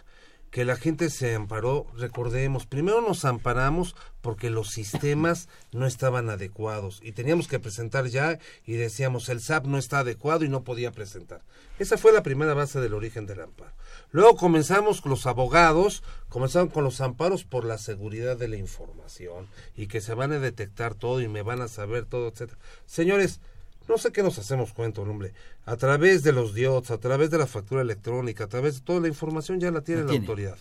Que 0.57 0.65
la 0.65 0.77
gente 0.77 1.11
se 1.11 1.35
amparó, 1.35 1.87
recordemos, 1.99 2.65
primero 2.65 3.03
nos 3.03 3.27
amparamos 3.27 3.95
porque 4.23 4.49
los 4.49 4.71
sistemas 4.71 5.51
no 5.71 5.87
estaban 5.87 6.31
adecuados 6.31 6.99
y 7.03 7.13
teníamos 7.13 7.47
que 7.47 7.61
presentar 7.61 8.07
ya 8.07 8.39
y 8.65 8.73
decíamos 8.73 9.29
el 9.29 9.43
SAP 9.43 9.67
no 9.67 9.77
está 9.77 9.99
adecuado 9.99 10.47
y 10.47 10.49
no 10.49 10.65
podía 10.65 10.93
presentar. 10.93 11.43
Esa 11.79 11.99
fue 11.99 12.11
la 12.11 12.23
primera 12.23 12.55
base 12.55 12.81
del 12.81 12.95
origen 12.95 13.27
del 13.27 13.43
amparo. 13.43 13.73
Luego 14.13 14.37
comenzamos 14.37 15.03
con 15.03 15.11
los 15.11 15.27
abogados, 15.27 16.03
comenzaron 16.31 16.69
con 16.69 16.85
los 16.85 17.03
amparos 17.03 17.45
por 17.45 17.67
la 17.67 17.77
seguridad 17.77 18.39
de 18.39 18.49
la 18.49 18.57
información 18.57 19.49
y 19.77 19.89
que 19.89 20.01
se 20.01 20.15
van 20.15 20.33
a 20.33 20.39
detectar 20.39 20.95
todo 20.95 21.21
y 21.21 21.29
me 21.29 21.43
van 21.43 21.61
a 21.61 21.69
saber 21.69 22.07
todo, 22.07 22.29
etcétera. 22.29 22.59
Señores, 22.87 23.41
no 23.89 23.99
sé 23.99 24.13
qué 24.13 24.23
nos 24.23 24.39
hacemos 24.39 24.73
cuenta, 24.73 25.01
hombre. 25.01 25.33
A 25.65 25.77
través 25.77 26.23
de 26.23 26.33
los 26.33 26.55
diods, 26.55 26.91
a 26.91 26.99
través 26.99 27.31
de 27.31 27.39
la 27.39 27.47
factura 27.47 27.83
electrónica, 27.83 28.45
a 28.45 28.49
través 28.49 28.77
de 28.77 28.81
toda 28.81 29.01
la 29.01 29.09
información 29.09 29.61
ya 29.61 29.71
la 29.71 29.83
tiene 29.83 30.01
La 30.03 30.07
la, 30.07 30.11
tiene. 30.11 30.27
autoridad. 30.27 30.59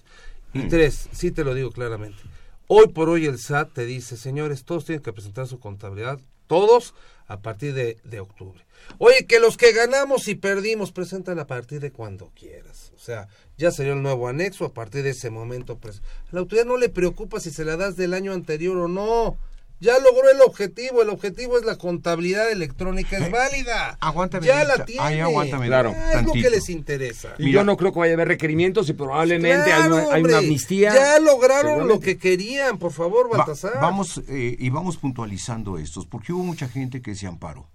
Y 0.54 0.68
tres, 0.68 1.10
sí 1.12 1.32
te 1.32 1.44
lo 1.44 1.54
digo 1.54 1.72
claramente. 1.72 2.22
Hoy 2.68 2.88
por 2.88 3.10
hoy 3.10 3.26
el 3.26 3.38
SAT 3.40 3.74
te 3.74 3.86
dice, 3.86 4.18
señores, 4.18 4.64
todos 4.64 4.86
tienen 4.86 5.04
que 5.04 5.14
presentar 5.14 5.48
su 5.48 5.60
contabilidad, 5.60 6.20
todos 6.48 6.94
a 7.28 7.40
partir 7.42 7.74
de, 7.74 7.98
de 8.04 8.20
octubre. 8.20 8.64
Oye, 9.00 9.26
que 9.26 9.40
los 9.40 9.58
que 9.58 9.74
ganamos 9.74 10.28
y 10.28 10.36
perdimos 10.36 10.92
presentan 10.92 11.40
a 11.40 11.48
partir 11.48 11.80
de 11.82 11.92
cuando 11.92 12.32
quieras. 12.36 12.92
O 12.96 13.00
sea, 13.00 13.28
ya 13.58 13.72
sería 13.72 13.94
el 13.94 14.02
nuevo 14.02 14.28
anexo 14.28 14.66
a 14.66 14.74
partir 14.74 15.04
de 15.04 15.10
ese 15.12 15.30
momento. 15.30 15.78
Pues, 15.78 15.98
a 16.00 16.02
la 16.32 16.40
autoridad 16.40 16.66
no 16.66 16.78
le 16.78 16.90
preocupa 16.90 17.40
si 17.40 17.52
se 17.52 17.66
la 17.66 17.78
das 17.78 17.96
del 17.98 18.14
año 18.14 18.32
anterior 18.32 18.78
o 18.78 18.88
no. 18.88 19.38
Ya 19.82 20.00
logró 20.00 20.30
el 20.32 20.42
objetivo. 20.42 21.02
El 21.02 21.10
objetivo 21.10 21.58
es 21.58 21.66
la 21.66 21.78
contabilidad 21.78 22.50
electrónica. 22.52 23.18
Es 23.18 23.30
válida. 23.30 23.98
Aguántame. 24.00 24.48
Ya 24.48 24.64
la 24.64 24.76
ahí, 24.76 24.82
tiene. 24.86 25.22
aguántame. 25.22 25.68
Claro. 25.68 25.94
Ah, 25.96 26.20
es 26.20 26.26
lo 26.26 26.32
que 26.34 26.50
les 26.50 26.70
interesa. 26.70 27.34
Y 27.38 27.52
yo 27.52 27.64
no 27.64 27.76
creo 27.78 27.92
que 27.94 28.00
vaya 28.00 28.14
a 28.14 28.16
haber 28.16 28.30
requerimientos 28.30 28.90
y 28.90 28.94
probablemente 28.94 29.72
hay, 29.74 29.88
una, 29.88 29.98
hay 30.00 30.06
hombre. 30.22 30.32
una 30.34 30.38
amnistía. 30.38 30.94
Ya 30.94 31.20
lograron 31.20 31.88
lo 31.88 32.00
que 32.00 32.18
querían, 32.18 32.78
por 32.78 32.94
favor, 32.94 33.32
Va- 33.32 33.40
Baltasar. 33.40 33.74
vamos 33.82 34.22
eh, 34.30 34.56
y 34.58 34.70
vamos 34.70 34.98
puntualizando 34.98 35.78
estos, 35.78 36.06
porque 36.06 36.32
hubo 36.34 36.44
mucha 36.44 36.68
gente 36.70 37.02
que 37.02 37.14
se 37.16 37.28
amparó. 37.28 37.68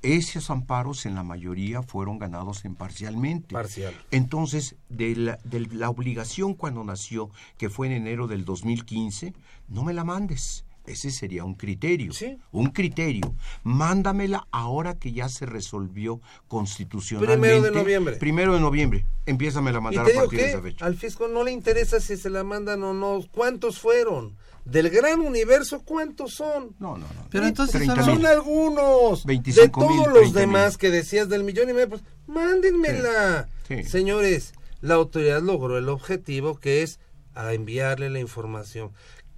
Esos 0.00 0.50
amparos 0.50 1.06
en 1.06 1.14
la 1.14 1.22
mayoría 1.22 1.82
fueron 1.82 2.18
ganados 2.18 2.64
en 2.64 2.74
parcialmente. 2.74 3.52
Parcial. 3.52 3.94
Entonces, 4.10 4.74
de 4.88 5.14
la, 5.14 5.38
de 5.44 5.60
la 5.70 5.90
obligación 5.90 6.54
cuando 6.54 6.82
nació, 6.82 7.30
que 7.56 7.70
fue 7.70 7.86
en 7.86 7.92
enero 7.92 8.26
del 8.26 8.44
2015, 8.44 9.32
no 9.68 9.84
me 9.84 9.92
la 9.94 10.02
mandes. 10.02 10.64
Ese 10.84 11.10
sería 11.10 11.44
un 11.44 11.54
criterio. 11.54 12.12
Un 12.50 12.66
criterio. 12.70 13.34
Mándamela 13.62 14.46
ahora 14.50 14.98
que 14.98 15.12
ya 15.12 15.28
se 15.28 15.46
resolvió 15.46 16.20
constitucionalmente. 16.48 17.38
Primero 17.48 17.62
de 17.62 17.70
noviembre. 17.70 18.16
Primero 18.16 18.54
de 18.54 18.60
noviembre. 18.60 19.06
Empiézamela 19.26 19.78
a 19.78 19.80
mandar 19.80 20.04
a 20.10 20.12
partir 20.14 20.38
de 20.40 20.48
esa 20.50 20.60
fecha. 20.62 20.84
al 20.86 20.96
fisco 20.96 21.28
no 21.28 21.44
le 21.44 21.52
interesa 21.52 22.00
si 22.00 22.16
se 22.16 22.30
la 22.30 22.42
mandan 22.44 22.82
o 22.82 22.92
no. 22.94 23.20
¿Cuántos 23.32 23.78
fueron? 23.78 24.36
Del 24.64 24.90
gran 24.90 25.20
universo, 25.20 25.82
¿cuántos 25.84 26.34
son? 26.34 26.76
No, 26.78 26.96
no, 26.96 27.06
no. 27.06 27.26
Pero 27.30 27.46
entonces 27.46 27.74
30 27.76 28.00
ahora- 28.00 28.14
Son 28.14 28.26
algunos. 28.26 29.24
25 29.24 29.80
de 29.80 29.86
todos 29.86 30.06
los 30.08 30.14
30 30.18 30.40
demás 30.40 30.78
que 30.78 30.90
decías 30.90 31.28
del 31.28 31.42
millón 31.44 31.70
y 31.70 31.72
medio, 31.72 31.88
pues 31.90 32.02
mándenmela. 32.26 33.48
Sí, 33.68 33.82
sí. 33.82 33.84
Señores, 33.84 34.52
la 34.80 34.94
autoridad 34.94 35.42
logró 35.42 35.78
el 35.78 35.88
objetivo 35.88 36.58
que 36.58 36.82
es 36.82 37.00
a 37.34 37.52
enviarle 37.54 38.10
la 38.10 38.20
información. 38.20 38.90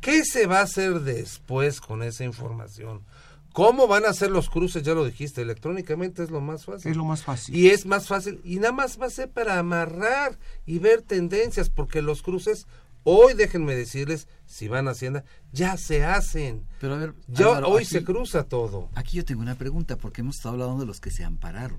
¿Qué 0.05 0.23
se 0.25 0.47
va 0.47 0.59
a 0.59 0.64
hacer 0.64 1.01
después 1.01 1.81
con 1.81 2.03
esa 2.03 2.25
información? 2.25 3.01
¿Cómo 3.55 3.87
van 3.87 4.05
a 4.05 4.09
hacer 4.11 4.31
los 4.31 4.51
cruces? 4.51 4.83
Ya 4.83 4.93
lo 4.93 5.05
dijiste, 5.05 5.40
electrónicamente 5.40 6.23
es 6.23 6.31
lo 6.31 6.40
más 6.43 6.67
fácil. 6.67 6.90
Es 6.90 6.97
lo 6.97 7.05
más 7.07 7.23
fácil. 7.23 7.55
Y 7.57 7.71
es 7.71 7.87
más 7.87 8.07
fácil. 8.07 8.40
Y 8.45 8.57
nada 8.57 8.73
más 8.73 9.01
va 9.01 9.07
a 9.07 9.11
ser 9.11 9.31
para 9.31 9.59
amarrar 9.59 10.38
y 10.67 10.79
ver 10.79 11.01
tendencias, 11.01 11.71
porque 11.71 12.03
los 12.03 12.21
cruces, 12.21 12.67
hoy 13.05 13.33
déjenme 13.33 13.75
decirles, 13.77 14.29
si 14.45 14.69
van 14.69 14.88
a 14.88 14.90
Hacienda, 14.90 15.25
ya 15.53 15.77
se 15.79 16.05
hacen. 16.05 16.67
Pero 16.81 16.97
a 16.97 16.99
ver, 16.99 17.14
Ya 17.29 17.47
Álvaro, 17.47 17.69
hoy 17.69 17.85
aquí- 17.85 17.93
se 17.93 18.05
cruza 18.05 18.43
todo. 18.43 18.90
Aquí 18.97 19.17
yo 19.17 19.25
tengo 19.25 19.40
una 19.40 19.55
pregunta, 19.55 19.97
porque 19.97 20.21
hemos 20.21 20.37
estado 20.37 20.55
hablando 20.55 20.81
de 20.81 20.87
los 20.87 21.01
que 21.01 21.11
se 21.11 21.25
ampararon. 21.25 21.79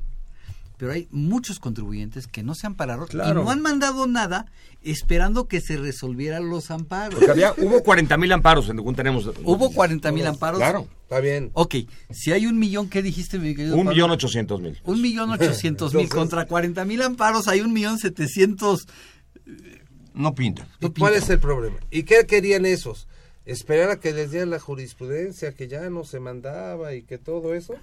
Pero 0.78 0.92
hay 0.92 1.08
muchos 1.12 1.60
contribuyentes 1.60 2.28
que 2.28 2.44
no 2.44 2.54
se 2.56 2.68
ampararon 2.68 3.08
Claro. 3.08 3.42
y 3.42 3.44
no 3.44 3.50
han 3.50 3.62
mandado 3.62 4.08
nada 4.08 4.46
esperando 4.82 5.48
que 5.48 5.62
se 5.62 5.78
resolvieran 5.78 6.50
los 6.50 6.70
amparos. 6.72 7.16
Porque 7.16 7.32
había, 7.32 7.54
hubo 7.58 7.82
40 7.82 8.18
mil 8.18 8.32
amparos, 8.32 8.66
según 8.66 8.96
tenemos. 8.96 9.30
Hubo 9.44 9.72
40 9.72 10.12
mil 10.12 10.28
amparos. 10.28 10.60
Claro. 10.60 10.88
Está 11.04 11.20
bien. 11.20 11.52
Ok, 11.54 11.76
si 12.12 12.32
hay 12.34 12.46
un 12.48 12.58
millón, 12.60 12.90
¿qué 12.90 13.02
dijiste, 13.02 13.38
mi 13.40 13.56
querido 13.56 13.76
Un 13.76 13.82
Pablo? 13.86 13.92
millón 13.92 14.12
ochocientos 14.12 14.60
mil. 14.60 14.80
Un 14.84 15.02
millón 15.02 15.30
ochocientos 15.32 15.94
mil 15.94 16.10
contra 16.10 16.46
40 16.46 16.84
mil 16.86 17.02
amparos, 17.04 17.48
hay 17.48 17.62
un 17.62 17.72
millón 17.74 17.98
setecientos. 18.00 18.88
No 20.14 20.34
pinta. 20.34 20.68
¿Y 20.80 20.90
cuál 20.90 21.14
es 21.14 21.30
el 21.30 21.40
problema? 21.40 21.76
¿Y 21.92 22.04
qué 22.04 22.26
querían 22.26 22.66
esos? 22.66 23.08
¿Esperar 23.46 23.92
a 23.92 24.00
que 24.00 24.12
les 24.14 24.32
dieran 24.32 24.50
la 24.50 24.60
jurisprudencia, 24.60 25.52
que 25.54 25.68
ya 25.68 25.90
no 25.90 26.04
se 26.04 26.20
mandaba 26.20 26.94
y 26.96 27.04
que 27.04 27.18
todo 27.18 27.54
eso? 27.54 27.76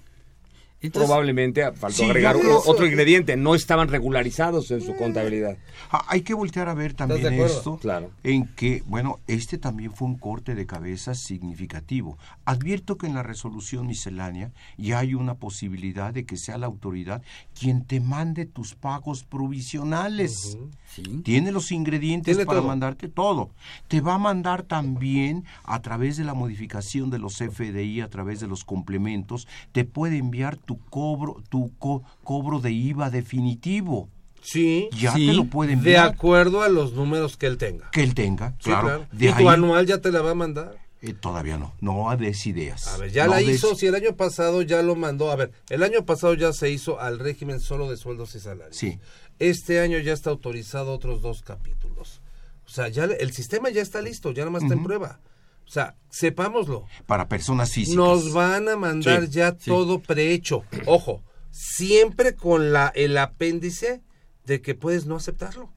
Entonces- 0.83 1.09
Probablemente 1.09 1.73
faltó 1.73 1.99
Sí, 1.99 2.05
agregar 2.05 2.37
otro 2.67 2.87
ingrediente. 2.87 3.37
No 3.37 3.55
estaban 3.55 3.89
regularizados 3.89 4.71
en 4.73 4.81
su 4.81 4.97
contabilidad. 4.97 5.57
Ah, 5.91 6.05
hay 6.09 6.23
que 6.23 6.35
voltear 6.35 6.69
a 6.69 6.75
ver 6.75 6.95
también 6.95 7.35
esto, 7.35 7.77
Claro. 7.79 8.11
en 8.25 8.47
que, 8.55 8.83
bueno, 8.87 9.21
este 9.29 9.59
también 9.59 9.93
fue 9.93 10.09
un 10.09 10.17
corte 10.19 10.55
de 10.55 10.67
cabeza 10.67 11.15
significativo. 11.15 12.19
Advierto 12.45 12.97
que 12.99 13.07
en 13.07 13.15
la 13.15 13.23
resolución 13.23 13.87
miscelánea 13.87 14.51
ya 14.77 14.99
hay 14.99 15.15
una 15.15 15.35
posibilidad 15.35 16.13
de 16.13 16.25
que 16.25 16.37
sea 16.37 16.59
la 16.59 16.67
autoridad 16.67 17.23
quien 17.59 17.85
te 17.85 18.01
mande 18.01 18.47
tus 18.47 18.75
pagos 18.75 19.23
provisionales. 19.25 20.59
Sí. 20.95 21.03
Tiene 21.25 21.53
los 21.53 21.73
ingredientes 21.73 22.37
Tiene 22.37 22.47
para 22.47 22.59
todo. 22.59 22.69
mandarte 22.69 23.09
todo. 23.09 23.51
Te 23.89 24.01
va 24.01 24.15
a 24.15 24.19
mandar 24.19 24.63
también 24.63 25.45
a 25.65 25.81
través 25.81 26.17
de 26.17 26.25
la 26.25 26.35
modificación 26.35 27.09
de 27.11 27.19
los 27.19 27.41
FDI, 27.41 28.01
a 28.01 28.09
través 28.09 28.41
de 28.41 28.47
los 28.49 28.65
complementos, 28.65 29.47
te 29.73 29.85
puede 29.85 30.19
enviar 30.19 30.57
tu 30.57 30.72
cobro, 30.91 31.43
tu 31.49 31.73
co- 31.79 32.03
cobro 32.25 32.61
de 32.61 32.71
IVA 32.73 33.11
definitivo. 33.11 34.09
Sí. 34.43 34.89
Ya 34.99 35.13
Sí, 35.15 35.29
te 35.29 35.33
lo 35.35 35.45
puede 35.45 35.77
De 35.77 35.99
acuerdo 35.99 36.63
a 36.63 36.69
los 36.69 36.93
números 36.95 37.37
que 37.37 37.47
él 37.47 37.59
tenga. 37.59 37.91
que 37.93 38.03
él 38.03 38.15
tenga, 38.15 38.51
Sí, 38.59 38.65
claro. 38.71 38.83
claro. 38.87 39.07
De 39.13 39.31
¿Y 39.31 39.33
tu 39.35 39.49
anual 39.49 39.87
ya 39.87 39.99
te 39.99 40.11
la 40.11 40.21
va 40.23 40.33
a 40.33 40.35
mandar? 40.35 40.77
eh, 41.05 41.15
todavía 41.15 41.59
no, 41.59 41.73
no 41.81 42.17
des 42.17 42.47
ideas. 42.47 42.87
A 42.89 42.97
ver, 42.99 43.11
ya 43.11 43.25
No 43.27 43.33
la 43.33 43.39
des- 43.39 43.49
hizo, 43.57 43.75
si 43.75 43.87
el 43.87 43.95
año 43.97 44.15
pasado 44.17 44.63
ya 44.63 44.83
lo 44.83 44.95
mandó. 44.95 45.31
A 45.33 45.37
ver, 45.37 45.51
el 45.69 45.83
año 45.83 46.05
pasado 46.07 46.35
ya 46.35 46.53
se 46.53 46.71
hizo 46.71 47.01
al 47.01 47.19
régimen 47.19 47.59
solo 47.61 47.91
de 47.91 47.97
sueldos 47.97 48.35
y 48.37 48.41
salarios. 48.41 48.77
Sí. 48.77 48.99
Este 49.41 49.81
año 49.81 49.99
ya 49.99 50.13
está 50.13 50.31
autorizado 50.31 50.93
otros 50.93 51.21
dos 51.23 51.43
capítulos. 51.43 52.21
O 52.67 52.69
sea, 52.69 52.87
ya 52.89 53.07
le- 53.09 53.17
el 53.17 53.33
sistema 53.33 53.69
ya 53.71 53.83
está 53.83 54.01
listo, 54.01 54.31
ya 54.31 54.43
nada 54.43 54.51
más 54.53 54.63
está 54.63 54.75
en 54.75 54.85
prueba. 54.85 55.19
O 55.67 55.71
sea, 55.71 55.97
sepámoslo. 56.11 56.87
Para 57.07 57.29
personas 57.29 57.73
físicas. 57.73 57.97
Nos 57.97 58.33
van 58.33 58.69
a 58.69 58.77
mandar 58.77 59.23
Sí, 59.27 59.31
ya 59.33 59.53
todo 59.57 60.01
prehecho. 60.01 60.65
Ojo, 60.87 61.23
siempre 61.51 62.35
con 62.35 62.73
la 62.73 62.89
el 62.95 63.17
apéndice 63.19 64.03
de 64.45 64.61
que 64.61 64.75
puedes 64.75 65.07
no 65.07 65.17
aceptarlo. 65.17 65.73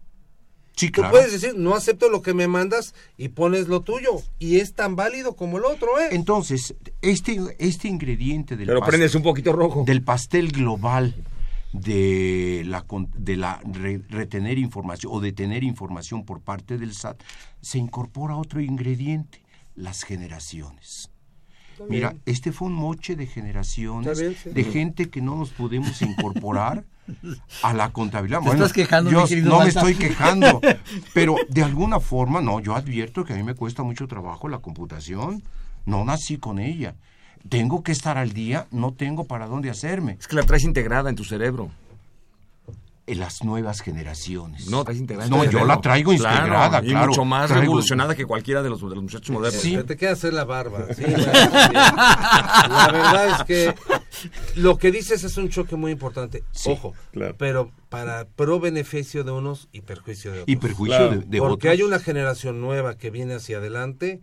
Sí, 0.76 0.90
Tú 0.92 1.04
puedes 1.10 1.32
decir, 1.32 1.54
no 1.56 1.74
acepto 1.74 2.10
lo 2.10 2.22
que 2.22 2.34
me 2.34 2.50
mandas 2.50 2.94
y 3.16 3.30
pones 3.30 3.70
lo 3.70 3.80
tuyo. 3.80 4.12
Y 4.40 4.58
es 4.60 4.74
tan 4.74 4.98
válido 4.98 5.38
como 5.38 5.58
el 5.58 5.64
otro, 5.64 5.98
¿eh? 6.02 6.10
Entonces, 6.12 6.76
este, 7.02 7.40
este 7.60 7.88
ingrediente 7.88 8.58
del, 8.58 8.68
Pero 8.68 8.82
pas- 8.82 8.88
prendes 8.88 9.16
un 9.16 9.24
poquito 9.24 9.54
rojo. 9.54 9.86
del 9.86 10.02
pastel 10.04 10.52
global 10.52 11.16
de 11.72 12.64
la, 12.66 12.82
con- 12.82 13.10
de 13.16 13.38
la 13.38 13.62
re- 13.64 14.02
retener 14.10 14.58
información 14.58 15.14
o 15.16 15.22
de 15.22 15.32
tener 15.32 15.64
información 15.64 16.26
por 16.26 16.42
parte 16.42 16.78
del 16.78 16.94
SAT, 16.94 17.22
se 17.62 17.78
incorpora 17.78 18.36
otro 18.36 18.60
ingrediente, 18.60 19.44
las 19.76 20.04
generaciones. 20.04 21.12
Mira, 21.90 22.16
este 22.26 22.52
fue 22.52 22.70
un 22.70 22.74
moche 22.74 23.16
de 23.16 23.28
generaciones, 23.28 24.18
Está 24.18 24.22
bien, 24.22 24.38
sí. 24.42 24.50
de 24.50 24.64
gente 24.64 25.10
que 25.10 25.22
no 25.22 25.36
nos 25.36 25.50
pudimos 25.50 26.02
incorporar 26.02 26.86
a 27.62 27.74
la 27.74 27.92
contabilidad. 27.92 28.42
Te 28.42 28.50
estás 28.52 28.74
quejando, 28.74 29.12
yo 29.12 29.24
mi 29.24 29.28
querido 29.28 29.50
no 29.50 29.60
me 29.60 29.70
estoy 29.70 29.96
quejando, 29.96 30.62
pero 31.14 31.36
de 31.50 31.64
alguna 31.64 32.00
forma, 32.00 32.42
no, 32.42 32.60
yo 32.60 32.76
advierto 32.76 33.26
que 33.26 33.34
a 33.34 33.36
mí 33.36 33.44
me 33.44 33.56
cuesta 33.56 33.84
mucho 33.84 34.08
trabajo 34.08 34.48
la 34.48 34.60
computación, 34.60 35.44
no 35.86 36.06
nací 36.06 36.38
con 36.38 36.60
ella. 36.60 36.96
Tengo 37.50 37.84
que 37.84 37.92
estar 37.92 38.18
al 38.18 38.34
día, 38.34 38.68
no 38.72 38.94
tengo 38.94 39.26
para 39.26 39.46
dónde 39.46 39.70
hacerme. 39.70 40.18
Es 40.20 40.28
que 40.28 40.36
la 40.36 40.44
traes 40.44 40.64
integrada 40.64 41.10
en 41.10 41.16
tu 41.16 41.24
cerebro. 41.24 41.70
En 43.08 43.20
las 43.20 43.44
nuevas 43.44 43.82
generaciones. 43.82 44.68
No, 44.68 44.84
No, 45.30 45.44
yo 45.46 45.64
la 45.64 45.80
traigo 45.80 46.12
Claro, 46.16 46.38
integrada, 46.40 46.82
Y 46.84 46.90
claro. 46.90 47.08
mucho 47.10 47.24
más 47.24 47.52
Traigo- 47.52 47.62
revolucionada 47.62 48.16
que 48.16 48.26
cualquiera 48.26 48.64
de 48.64 48.70
los, 48.72 48.82
de 48.82 48.88
los 48.96 49.04
muchachos 49.04 49.30
modernos. 49.30 49.62
Sí. 49.62 49.78
Te 49.86 49.96
queda 49.96 50.14
hacer 50.14 50.34
la 50.34 50.44
barba. 50.44 50.88
sí, 50.96 51.04
la, 51.06 52.68
la 52.70 52.90
verdad 52.92 53.30
es 53.40 53.44
que 53.46 53.76
lo 54.56 54.78
que 54.78 54.92
dices 54.92 55.24
es 55.24 55.38
un 55.38 55.50
choque 55.50 55.76
muy 55.76 55.92
importante. 55.92 56.44
Ojo, 56.66 56.94
pero 57.38 57.72
para 57.90 58.26
pro 58.26 58.60
beneficio 58.60 59.24
de 59.24 59.32
unos 59.32 59.68
y 59.72 59.82
perjuicio 59.82 60.32
de 60.32 60.42
otros. 60.42 60.54
Y 60.54 60.56
perjuicio 60.58 61.10
de, 61.12 61.18
de 61.18 61.38
Porque 61.40 61.68
otros. 61.70 61.72
hay 61.74 61.84
una 61.84 62.00
generación 62.00 62.60
nueva 62.62 62.98
que 62.98 63.12
viene 63.12 63.36
hacia 63.36 63.58
adelante 63.58 64.22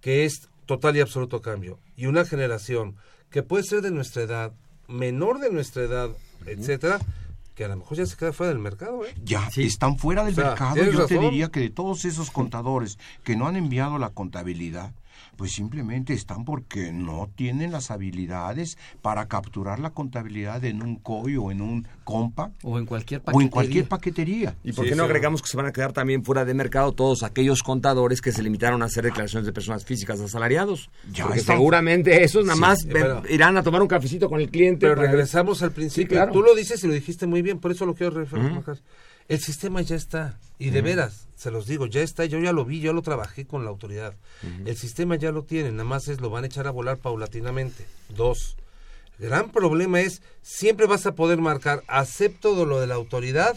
que 0.00 0.24
es 0.24 0.48
total 0.66 0.96
y 0.96 1.00
absoluto 1.00 1.40
cambio. 1.42 1.78
Y 1.96 2.06
una 2.06 2.24
generación 2.24 2.96
que 3.30 3.42
puede 3.42 3.62
ser 3.64 3.82
de 3.82 3.90
nuestra 3.92 4.22
edad, 4.22 4.52
menor 4.88 5.38
de 5.38 5.50
nuestra 5.52 5.82
edad, 5.82 6.10
etcétera, 6.44 6.98
que 7.56 7.64
a 7.64 7.68
lo 7.68 7.76
mejor 7.76 7.96
ya 7.96 8.04
se 8.04 8.16
queda 8.16 8.34
fuera 8.34 8.52
del 8.52 8.60
mercado, 8.60 9.04
¿eh? 9.06 9.14
Ya, 9.24 9.48
están 9.56 9.96
fuera 9.96 10.24
del 10.24 10.34
O 10.34 10.36
sea, 10.36 10.44
mercado. 10.50 10.76
Yo 10.76 11.06
te 11.06 11.18
diría 11.18 11.48
que 11.48 11.60
de 11.60 11.70
todos 11.70 12.04
esos 12.04 12.30
contadores 12.30 12.98
que 13.24 13.34
no 13.34 13.48
han 13.48 13.56
enviado 13.56 13.98
la 13.98 14.10
contabilidad, 14.10 14.92
pues 15.36 15.52
simplemente 15.52 16.12
están 16.12 16.44
porque 16.44 16.92
no 16.92 17.28
tienen 17.34 17.72
las 17.72 17.90
habilidades 17.90 18.78
para 19.02 19.26
capturar 19.28 19.78
la 19.78 19.90
contabilidad 19.90 20.64
en 20.64 20.82
un 20.82 20.96
COI 20.96 21.36
o 21.36 21.50
en 21.50 21.60
un 21.60 21.86
compa 22.04 22.50
O 22.62 22.78
en 22.78 22.86
cualquier 22.86 23.20
o 23.20 23.24
paquetería. 23.24 23.44
en 23.44 23.50
cualquier 23.50 23.88
paquetería. 23.88 24.54
¿Y 24.64 24.72
por 24.72 24.86
qué 24.86 24.94
no 24.94 25.04
agregamos 25.04 25.42
que 25.42 25.48
se 25.48 25.56
van 25.56 25.66
a 25.66 25.72
quedar 25.72 25.92
también 25.92 26.24
fuera 26.24 26.44
de 26.44 26.54
mercado 26.54 26.92
todos 26.92 27.22
aquellos 27.22 27.62
contadores 27.62 28.20
que 28.20 28.32
se 28.32 28.42
limitaron 28.42 28.82
a 28.82 28.86
hacer 28.86 29.04
declaraciones 29.04 29.46
de 29.46 29.52
personas 29.52 29.84
físicas 29.84 30.20
asalariados? 30.20 30.90
Ya 31.12 31.24
Porque 31.24 31.40
seguramente 31.40 32.22
esos 32.24 32.44
nada 32.44 32.54
Sí, 32.54 32.60
más 32.60 32.80
sí, 32.82 32.88
ven- 32.88 33.02
pero- 33.02 33.22
irán 33.28 33.56
a 33.56 33.62
tomar 33.62 33.82
un 33.82 33.88
cafecito 33.88 34.28
con 34.28 34.40
el 34.40 34.50
cliente. 34.50 34.86
Pero 34.86 34.94
regresamos 35.00 35.62
al 35.62 35.72
principio. 35.72 36.04
Sí, 36.04 36.08
claro. 36.08 36.32
Tú 36.32 36.42
lo 36.42 36.54
dices 36.54 36.82
y 36.84 36.86
lo 36.86 36.92
dijiste 36.92 37.26
muy 37.26 37.42
bien, 37.42 37.58
por 37.58 37.70
eso 37.72 37.84
lo 37.86 37.94
quiero 37.94 38.16
referir. 38.18 38.46
Ujú. 38.52 38.72
El 39.28 39.40
sistema 39.40 39.80
ya 39.82 39.96
está. 39.96 40.38
Y 40.58 40.70
de 40.70 40.80
veras, 40.82 41.26
se 41.36 41.50
los 41.50 41.66
digo, 41.66 41.86
ya 41.86 42.00
está. 42.02 42.24
Yo 42.24 42.38
ya 42.38 42.52
lo 42.52 42.64
vi, 42.64 42.80
yo 42.80 42.92
lo 42.92 43.02
trabajé 43.02 43.46
con 43.46 43.64
la 43.64 43.70
autoridad. 43.70 44.14
El 44.64 44.76
sistema 44.76 45.16
ya 45.16 45.32
lo 45.32 45.42
tiene, 45.44 45.70
nada 45.72 45.84
más 45.84 46.08
es 46.08 46.20
lo 46.20 46.30
van 46.30 46.44
a 46.44 46.46
echar 46.46 46.66
a 46.66 46.70
volar 46.70 46.98
paulatinamente. 46.98 47.86
Dos. 48.08 48.56
Gran 49.18 49.50
problema 49.50 50.00
es, 50.00 50.22
siempre 50.42 50.86
vas 50.86 51.06
a 51.06 51.14
poder 51.14 51.38
marcar, 51.38 51.82
acepto 51.88 52.64
lo 52.66 52.80
de 52.80 52.86
la 52.86 52.94
autoridad 52.96 53.56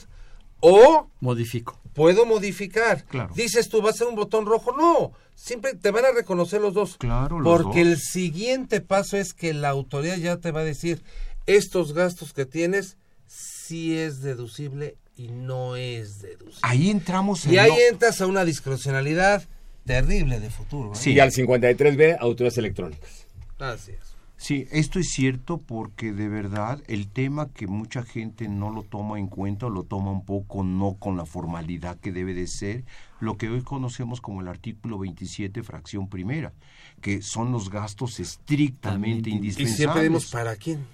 o 0.62 1.10
Modifico. 1.20 1.80
puedo 1.94 2.26
modificar. 2.26 3.04
Claro. 3.06 3.34
Dices 3.36 3.70
tú, 3.70 3.82
va 3.82 3.90
a 3.92 3.94
ser 3.94 4.08
un 4.08 4.16
botón 4.16 4.46
rojo. 4.46 4.76
No, 4.76 5.12
siempre 5.36 5.74
te 5.76 5.92
van 5.92 6.06
a 6.06 6.12
reconocer 6.12 6.62
los 6.62 6.74
dos. 6.74 6.98
Claro, 6.98 7.40
los 7.40 7.62
Porque 7.62 7.80
dos. 7.84 7.88
el 7.94 7.98
siguiente 7.98 8.82
paso 8.82 9.18
es 9.18 9.34
que 9.34 9.54
la 9.54 9.70
autoridad 9.70 10.18
ya 10.18 10.38
te 10.38 10.52
va 10.52 10.62
a 10.62 10.66
decir, 10.66 11.04
estos 11.46 11.94
gastos 11.94 12.34
que 12.34 12.46
tienes, 12.46 12.98
sí 13.28 13.98
es 13.98 14.22
deducible 14.22 14.98
y 15.20 15.28
no 15.28 15.76
es 15.76 16.22
deducible. 16.22 16.60
Ahí 16.62 16.90
entramos 16.90 17.46
en 17.46 17.54
Y 17.54 17.58
ahí 17.58 17.70
lo- 17.70 17.76
entras 17.92 18.22
a 18.22 18.28
una 18.28 18.46
discrecionalidad 18.46 19.44
terrible 19.86 20.40
de 20.40 20.50
futuro. 20.50 20.94
¿eh? 20.94 20.96
Sí. 20.96 21.12
Y 21.12 21.20
al 21.20 21.32
53B, 21.32 22.18
autoridades 22.20 22.58
electrónicas. 22.58 23.28
Así 23.60 23.92
es. 23.92 24.00
Sí, 24.38 24.66
esto 24.72 25.00
es 25.00 25.10
cierto 25.10 25.58
porque 25.58 26.14
de 26.14 26.30
verdad 26.30 26.82
el 26.88 27.10
tema 27.10 27.50
que 27.54 27.68
mucha 27.68 28.04
gente 28.04 28.48
no 28.48 28.70
lo 28.70 28.84
toma 28.84 29.20
en 29.20 29.28
cuenta 29.28 29.66
o 29.66 29.70
lo 29.70 29.84
toma 29.84 30.12
un 30.12 30.24
poco 30.24 30.64
no 30.64 30.96
con 30.98 31.18
la 31.18 31.26
formalidad 31.26 31.98
que 32.00 32.14
debe 32.14 32.34
de 32.34 32.48
ser, 32.48 32.86
lo 33.20 33.36
que 33.36 33.50
hoy 33.50 33.64
conocemos 33.64 34.22
como 34.22 34.40
el 34.40 34.48
artículo 34.48 34.98
27, 34.98 35.62
fracción 35.64 36.08
primera, 36.08 36.54
que 37.02 37.22
son 37.22 37.52
los 37.52 37.70
gastos 37.70 38.22
estrictamente 38.22 39.30
Y 39.30 39.34
indispensables 39.34 39.76
siempre 39.76 40.04
dimos 40.04 40.28
para 40.28 40.56
quién. 40.56 40.86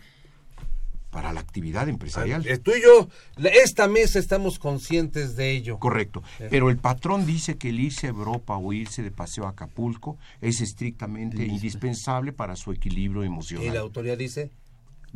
Para 1.15 1.31
la 1.31 1.39
actividad 1.39 1.87
empresarial. 1.87 2.45
Eh, 2.45 2.57
Tú 2.57 2.71
y 2.77 2.81
yo, 2.83 3.07
esta 3.63 3.87
mesa 3.87 4.19
estamos 4.19 4.59
conscientes 4.59 5.37
de 5.37 5.51
ello. 5.51 5.79
Correcto. 5.79 6.21
Pero 6.49 6.69
el 6.69 6.75
patrón 6.75 7.25
dice 7.25 7.57
que 7.57 7.69
el 7.69 7.79
irse 7.79 8.07
a 8.07 8.09
Europa 8.09 8.57
o 8.57 8.73
irse 8.73 9.01
de 9.01 9.11
paseo 9.11 9.45
a 9.45 9.51
Acapulco 9.51 10.17
es 10.41 10.59
estrictamente 10.59 11.45
indispensable 11.45 12.33
para 12.33 12.57
su 12.57 12.73
equilibrio 12.73 13.23
Y 13.23 13.27
emocional. 13.27 13.73
la 13.73 13.79
autoridad 13.79 14.17
dice, 14.17 14.51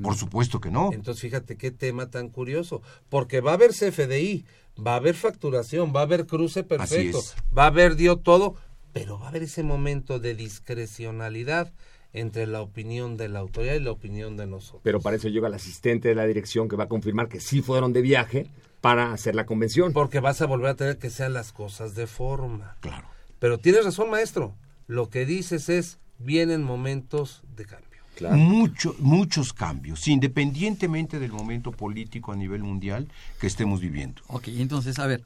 Por 0.01 0.15
supuesto 0.15 0.61
que 0.61 0.71
no. 0.71 0.93
Entonces, 0.93 1.21
fíjate 1.21 1.57
qué 1.57 1.69
tema 1.69 2.09
tan 2.09 2.29
curioso, 2.29 2.81
porque 3.09 3.41
va 3.41 3.51
a 3.51 3.55
haber 3.55 3.71
CFDI, 3.71 4.45
va 4.81 4.93
a 4.93 4.95
haber 4.95 5.15
facturación, 5.15 5.91
va 5.93 5.99
a 5.99 6.03
haber 6.03 6.27
cruce 6.27 6.63
perfecto, 6.63 7.19
es. 7.19 7.35
va 7.55 7.63
a 7.63 7.67
haber 7.67 7.97
dio 7.97 8.15
todo, 8.15 8.55
pero 8.93 9.19
va 9.19 9.25
a 9.25 9.29
haber 9.31 9.43
ese 9.43 9.63
momento 9.63 10.17
de 10.17 10.33
discrecionalidad 10.33 11.73
entre 12.13 12.47
la 12.47 12.61
opinión 12.61 13.17
de 13.17 13.29
la 13.29 13.39
autoridad 13.39 13.75
y 13.75 13.79
la 13.79 13.91
opinión 13.91 14.35
de 14.37 14.47
nosotros. 14.47 14.81
Pero 14.83 14.99
para 14.99 15.15
eso 15.17 15.27
llega 15.29 15.47
el 15.47 15.53
asistente 15.53 16.07
de 16.09 16.15
la 16.15 16.25
dirección 16.25 16.67
que 16.67 16.75
va 16.75 16.85
a 16.85 16.89
confirmar 16.89 17.27
que 17.29 17.39
sí 17.39 17.61
fueron 17.61 17.93
de 17.93 18.01
viaje 18.01 18.47
para 18.81 19.13
hacer 19.13 19.35
la 19.35 19.45
convención. 19.45 19.93
Porque 19.93 20.19
vas 20.19 20.41
a 20.41 20.45
volver 20.45 20.69
a 20.71 20.75
tener 20.75 20.97
que 20.97 21.09
sean 21.09 21.33
las 21.33 21.51
cosas 21.51 21.95
de 21.95 22.07
forma. 22.07 22.77
Claro. 22.79 23.07
Pero 23.39 23.57
tienes 23.57 23.85
razón, 23.85 24.09
maestro. 24.09 24.55
Lo 24.87 25.09
que 25.09 25.25
dices 25.25 25.69
es, 25.69 25.99
vienen 26.17 26.63
momentos 26.63 27.43
de 27.55 27.65
cambio. 27.65 27.89
Mucho- 28.31 28.95
muchos 28.99 29.53
cambios, 29.53 30.05
independientemente 30.09 31.19
del 31.19 31.31
momento 31.31 31.71
político 31.71 32.31
a 32.33 32.35
nivel 32.35 32.63
mundial 32.63 33.07
que 33.39 33.47
estemos 33.47 33.79
viviendo. 33.79 34.21
Ok, 34.27 34.49
entonces, 34.49 34.99
a 34.99 35.07
ver, 35.07 35.21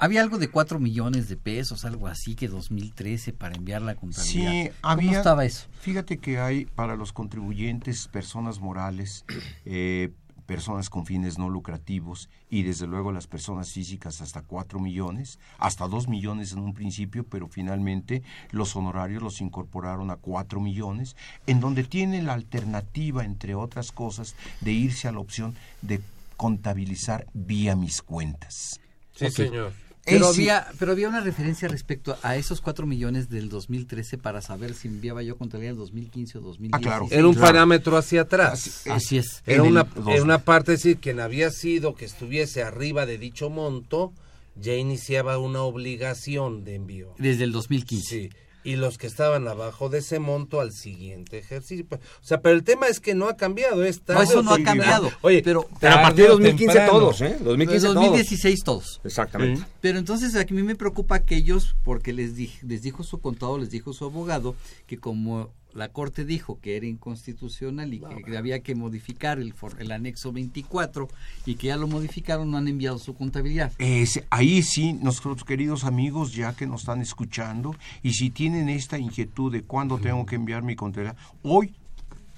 había 0.00 0.22
algo 0.22 0.38
de 0.38 0.48
4 0.48 0.80
millones 0.80 1.28
de 1.28 1.36
pesos, 1.36 1.84
algo 1.84 2.08
así, 2.08 2.34
que 2.34 2.48
2013 2.48 3.32
para 3.32 3.54
enviar 3.54 3.82
la 3.82 3.94
contabilidad. 3.94 4.50
Sí, 4.50 4.70
¿Cómo 4.80 4.92
había. 4.92 5.18
estaba 5.18 5.44
eso? 5.44 5.66
Fíjate 5.80 6.18
que 6.18 6.38
hay 6.40 6.64
para 6.64 6.96
los 6.96 7.12
contribuyentes 7.12 8.08
personas 8.08 8.60
morales, 8.60 9.24
eh, 9.64 10.10
personas 10.46 10.90
con 10.90 11.06
fines 11.06 11.38
no 11.38 11.48
lucrativos 11.48 12.28
y 12.48 12.64
desde 12.64 12.88
luego 12.88 13.12
las 13.12 13.28
personas 13.28 13.70
físicas 13.70 14.20
hasta 14.20 14.42
4 14.42 14.80
millones, 14.80 15.38
hasta 15.58 15.86
2 15.86 16.08
millones 16.08 16.50
en 16.50 16.58
un 16.58 16.74
principio, 16.74 17.24
pero 17.24 17.46
finalmente 17.46 18.24
los 18.50 18.74
honorarios 18.74 19.22
los 19.22 19.40
incorporaron 19.40 20.10
a 20.10 20.16
4 20.16 20.60
millones, 20.60 21.14
en 21.46 21.60
donde 21.60 21.84
tiene 21.84 22.20
la 22.22 22.32
alternativa, 22.32 23.24
entre 23.24 23.54
otras 23.54 23.92
cosas, 23.92 24.34
de 24.60 24.72
irse 24.72 25.06
a 25.06 25.12
la 25.12 25.20
opción 25.20 25.54
de 25.82 26.00
contabilizar 26.36 27.26
vía 27.32 27.76
mis 27.76 28.02
cuentas. 28.02 28.80
Sí, 29.14 29.26
Ok. 29.26 29.32
señor. 29.32 29.72
Pero 30.04 30.28
había, 30.28 30.66
pero 30.78 30.92
había 30.92 31.08
una 31.08 31.20
referencia 31.20 31.68
respecto 31.68 32.16
a 32.22 32.36
esos 32.36 32.60
4 32.60 32.86
millones 32.86 33.28
del 33.28 33.48
2013 33.48 34.18
para 34.18 34.40
saber 34.40 34.74
si 34.74 34.88
enviaba 34.88 35.22
yo 35.22 35.36
contabilidad 35.36 35.72
del 35.72 35.78
2015 35.78 36.38
o 36.38 36.40
2016. 36.40 36.82
claro. 36.82 37.06
Era 37.10 37.26
un 37.26 37.34
parámetro 37.34 37.96
hacia 37.96 38.22
atrás. 38.22 38.86
Así 38.88 39.18
es. 39.18 39.42
Era 39.46 39.62
una, 39.62 39.86
era 40.08 40.22
una 40.22 40.38
parte, 40.38 40.72
es 40.72 40.82
decir, 40.82 40.98
quien 40.98 41.20
había 41.20 41.50
sido 41.50 41.94
que 41.94 42.06
estuviese 42.06 42.62
arriba 42.62 43.06
de 43.06 43.18
dicho 43.18 43.50
monto, 43.50 44.12
ya 44.56 44.74
iniciaba 44.74 45.38
una 45.38 45.62
obligación 45.62 46.64
de 46.64 46.76
envío. 46.76 47.14
Desde 47.18 47.44
el 47.44 47.52
2015. 47.52 48.06
Sí. 48.06 48.30
Y 48.62 48.76
los 48.76 48.98
que 48.98 49.06
estaban 49.06 49.48
abajo 49.48 49.88
de 49.88 49.98
ese 49.98 50.18
monto 50.18 50.60
al 50.60 50.72
siguiente 50.72 51.38
ejercicio. 51.38 51.86
O 51.90 51.98
sea, 52.24 52.42
pero 52.42 52.54
el 52.54 52.62
tema 52.62 52.88
es 52.88 53.00
que 53.00 53.14
no 53.14 53.28
ha 53.28 53.36
cambiado. 53.36 53.82
Es 53.84 54.02
No, 54.06 54.20
eso 54.22 54.42
no 54.42 54.52
ha 54.52 54.62
cambiado. 54.62 55.10
Oye, 55.22 55.42
pero, 55.42 55.66
Pero 55.80 55.94
a 55.94 56.02
partir 56.02 56.24
de 56.24 56.30
o 56.30 56.32
2015 56.34 56.66
temprano. 56.78 56.98
todos, 57.00 57.20
¿eh? 57.22 57.36
2015 57.40 57.86
todos. 57.86 57.94
2016 57.94 58.60
todos. 58.64 59.00
Exactamente. 59.04 59.62
Pero 59.80 59.98
entonces 59.98 60.34
a 60.36 60.44
mí 60.52 60.62
me 60.62 60.76
preocupa 60.76 61.14
aquellos, 61.14 61.74
porque 61.84 62.12
les, 62.12 62.34
di- 62.36 62.52
les 62.62 62.82
dijo 62.82 63.02
su 63.02 63.20
contador, 63.20 63.60
les 63.60 63.70
dijo 63.70 63.92
su 63.94 64.04
abogado, 64.04 64.54
que 64.86 64.98
como 64.98 65.50
la 65.74 65.88
Corte 65.88 66.24
dijo 66.24 66.58
que 66.60 66.76
era 66.76 66.86
inconstitucional 66.86 67.92
y 67.94 68.00
que 68.24 68.36
había 68.36 68.60
que 68.60 68.74
modificar 68.74 69.38
el, 69.38 69.52
for- 69.52 69.76
el 69.78 69.92
anexo 69.92 70.32
24 70.32 71.08
y 71.46 71.54
que 71.54 71.68
ya 71.68 71.76
lo 71.76 71.86
modificaron, 71.86 72.50
no 72.50 72.56
han 72.58 72.68
enviado 72.68 72.98
su 72.98 73.14
contabilidad. 73.14 73.72
Es- 73.78 74.22
ahí 74.30 74.62
sí, 74.62 74.92
nuestros 74.94 75.44
queridos 75.44 75.84
amigos, 75.84 76.32
ya 76.34 76.54
que 76.54 76.66
nos 76.66 76.80
están 76.82 77.00
escuchando, 77.00 77.74
y 78.02 78.12
si 78.14 78.30
tienen 78.30 78.68
esta 78.68 78.98
inquietud 78.98 79.52
de 79.52 79.62
cuándo 79.62 79.98
tengo 79.98 80.26
que 80.26 80.34
enviar 80.36 80.62
mi 80.62 80.76
contabilidad, 80.76 81.16
hoy 81.42 81.74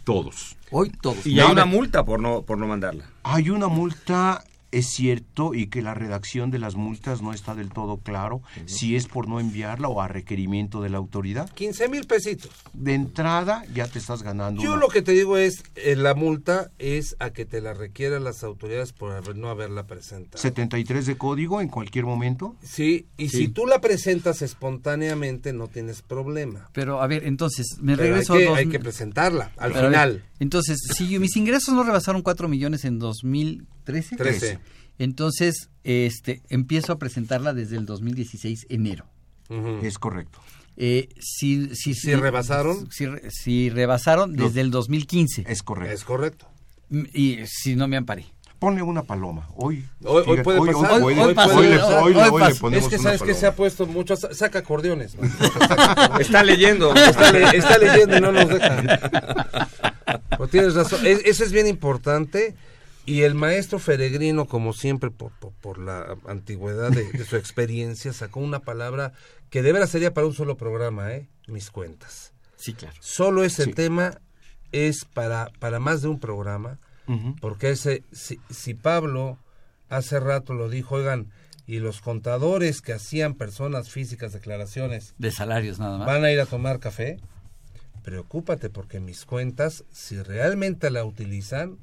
todos. 0.05 0.57
Hoy 0.71 0.91
todos. 1.01 1.27
Y 1.27 1.39
hay 1.41 1.51
una 1.53 1.65
multa 1.65 2.05
por 2.05 2.19
no, 2.21 2.43
por 2.43 2.59
no 2.59 2.67
mandarla. 2.67 3.05
Hay 3.23 3.51
una 3.51 3.69
multa, 3.69 4.43
es 4.73 4.87
cierto, 4.91 5.55
y 5.55 5.69
que 5.69 5.83
la 5.83 5.95
redacción 5.95 6.51
de 6.51 6.59
las 6.59 6.75
multas 6.75 7.23
no 7.23 7.33
está 7.33 7.55
del 7.55 7.69
todo 7.71 7.99
claro 7.99 8.43
si 8.67 8.97
es 8.97 9.07
por 9.07 9.29
no 9.29 9.39
enviarla 9.39 9.89
o 9.89 10.01
a 10.01 10.09
requerimiento 10.09 10.81
de 10.83 10.89
la 10.89 10.99
autoridad. 10.99 11.49
15 11.51 11.89
mil 11.89 12.07
pesitos. 12.07 12.51
De 12.73 12.95
entrada 12.95 13.65
ya 13.75 13.87
te 13.87 13.99
estás 13.99 14.23
ganando. 14.23 14.63
Yo 14.63 14.73
una- 14.73 14.81
lo 14.81 14.89
que 14.89 15.03
te 15.03 15.13
digo 15.13 15.37
es, 15.37 15.63
eh, 15.77 15.95
la 15.95 16.15
multa 16.15 16.71
es 16.79 17.15
a 17.21 17.31
que 17.31 17.45
te 17.45 17.61
la 17.61 17.75
requieran 17.75 18.25
las 18.25 18.43
autoridades 18.43 18.93
por 18.93 19.13
haber- 19.13 19.37
no 19.37 19.49
haberla 19.49 19.87
presentado. 19.87 20.39
73 20.43 21.07
de 21.07 21.17
código 21.17 21.61
en 21.61 21.69
cualquier 21.69 22.05
momento. 22.07 22.57
Sí, 22.63 23.07
y 23.17 23.29
Sí. 23.29 23.37
si 23.39 23.49
tú 23.49 23.67
la 23.67 23.81
presentas 23.81 24.41
espontáneamente 24.43 25.53
no 25.53 25.69
tienes 25.69 26.03
problema. 26.03 26.71
Pero 26.73 27.03
a 27.03 27.07
ver, 27.07 27.25
entonces, 27.27 27.77
me 27.81 27.97
Pero 27.97 28.09
regreso 28.09 28.33
hay 28.35 28.39
que, 28.41 28.47
a 28.47 28.49
dos- 28.51 28.59
hay 28.59 28.69
que 28.69 28.79
presentarla 28.81 29.53
al 29.59 29.73
Pero 29.73 29.87
a 29.87 29.91
ver, 29.91 29.91
final. 29.91 30.25
entonces, 30.41 30.79
si 30.97 31.09
yo- 31.09 31.21
mis 31.21 31.37
ingresos 31.37 31.75
no 31.75 31.83
rebasaron 31.85 32.23
4 32.23 32.49
millones 32.49 32.85
en 32.85 32.99
2013, 32.99 34.17
Trece. 34.17 34.59
Entonces 34.99 35.71
este 35.85 36.43
empiezo 36.49 36.93
a 36.93 36.99
presentarla 36.99 37.53
desde 37.55 37.77
el 37.77 37.87
2016 37.87 38.67
enero. 38.69 39.07
Ujú. 39.49 39.81
Es 39.83 39.99
correcto. 39.99 40.39
Eh, 40.77 41.09
si, 41.21 41.75
si, 41.75 41.93
¿Si 41.95 42.15
rebasaron? 42.15 42.91
Si, 42.91 43.07
re- 43.07 43.31
si 43.31 43.69
rebasaron 43.69 44.35
desde 44.35 44.63
el 44.63 44.71
2015. 44.71 45.45
Es 45.47 45.63
correcto. 45.63 45.95
Es 45.95 46.05
correcto. 46.05 46.47
Mm, 46.89 47.03
Y 47.13 47.39
si 47.47 47.77
no 47.77 47.89
me 47.89 47.97
amparé. 47.99 48.25
Ponle 48.59 48.81
una 48.81 49.03
paloma. 49.03 49.49
Hoy, 49.57 49.85
Hoy, 50.05 50.23
fíjate, 50.23 50.43
puede 50.45 50.61
hoy- 50.61 50.73
pasar. 50.73 51.03
hoy 51.03 51.15
puede- 51.15 51.21
Hoy 51.21 51.23
hoy 51.27 51.35
le- 51.35 51.43
hoy- 51.43 51.53
hoy 51.57 51.67
le- 51.67 51.83
hoy 51.83 52.15
hoy 52.15 52.33
le 52.33 52.39
pasa. 52.47 52.61
ponemos 52.61 52.85
Es 52.85 52.91
que 52.91 52.99
sabes 53.03 53.23
que 53.23 53.35
se 53.35 53.47
ha 53.47 53.57
puesto 53.57 53.87
mucho. 53.87 54.15
Saca 54.17 54.61
acordeones. 54.61 55.17
¿no? 55.17 55.23
Está 56.21 56.43
leyendo. 56.45 56.95
Está, 56.95 57.33
le- 57.33 57.57
está 57.57 57.77
leyendo 57.79 58.17
y 58.17 58.21
no 58.21 58.31
nos 58.33 58.49
deja. 58.49 59.69
Pero 60.31 60.49
tienes 60.49 60.75
razón. 60.75 61.05
Es- 61.07 61.23
eso 61.25 61.45
es 61.45 61.53
bien 61.53 61.67
importante. 61.67 62.55
Y 63.05 63.23
el 63.23 63.35
maestro 63.35 63.79
Feregrino, 63.79 64.47
como 64.47 64.73
siempre, 64.73 65.11
por, 65.11 65.33
por, 65.33 65.53
por 65.55 65.79
la 65.79 66.17
antigüedad 66.27 66.91
de, 66.91 67.11
de 67.11 67.25
su 67.25 67.37
experiencia, 67.37 68.13
sacó 68.13 68.41
una 68.41 68.61
palabra 68.61 69.13
que 69.51 69.63
de 69.63 69.73
veras 69.73 69.91
sería 69.91 70.15
para 70.15 70.27
un 70.27 70.35
solo 70.35 70.57
programa, 70.57 71.13
¿eh? 71.13 71.29
Mis 71.49 71.71
cuentas. 71.71 72.33
Sí, 72.57 72.75
claro. 72.75 72.95
Solo 73.01 73.43
ese 73.45 73.65
Sí. 73.65 73.73
tema 73.73 74.21
es 74.71 75.05
para, 75.05 75.51
para 75.59 75.81
más 75.81 76.01
de 76.03 76.09
un 76.09 76.21
programa, 76.21 76.79
porque 77.41 77.71
ese, 77.71 78.05
si, 78.13 78.41
si 78.49 78.73
Pablo 78.75 79.37
hace 79.91 80.19
rato 80.21 80.55
lo 80.55 80.71
dijo, 80.71 80.95
oigan, 80.95 81.31
y 81.67 81.79
los 81.81 82.01
contadores 82.01 82.81
que 82.81 82.93
hacían 82.95 83.35
personas 83.35 83.91
físicas 83.91 84.33
declaraciones 84.33 85.15
De 85.19 85.31
salarios 85.31 85.79
nada 85.79 85.99
más. 85.99 86.07
van 86.07 86.25
a 86.25 86.31
ir 86.33 86.41
a 86.41 86.47
tomar 86.47 86.79
café, 86.79 87.19
preocúpate 88.03 88.71
porque 88.71 89.01
mis 89.01 89.25
cuentas, 89.27 89.85
si 89.93 90.21
realmente 90.23 90.91
la 90.91 91.05
utilizan, 91.05 91.79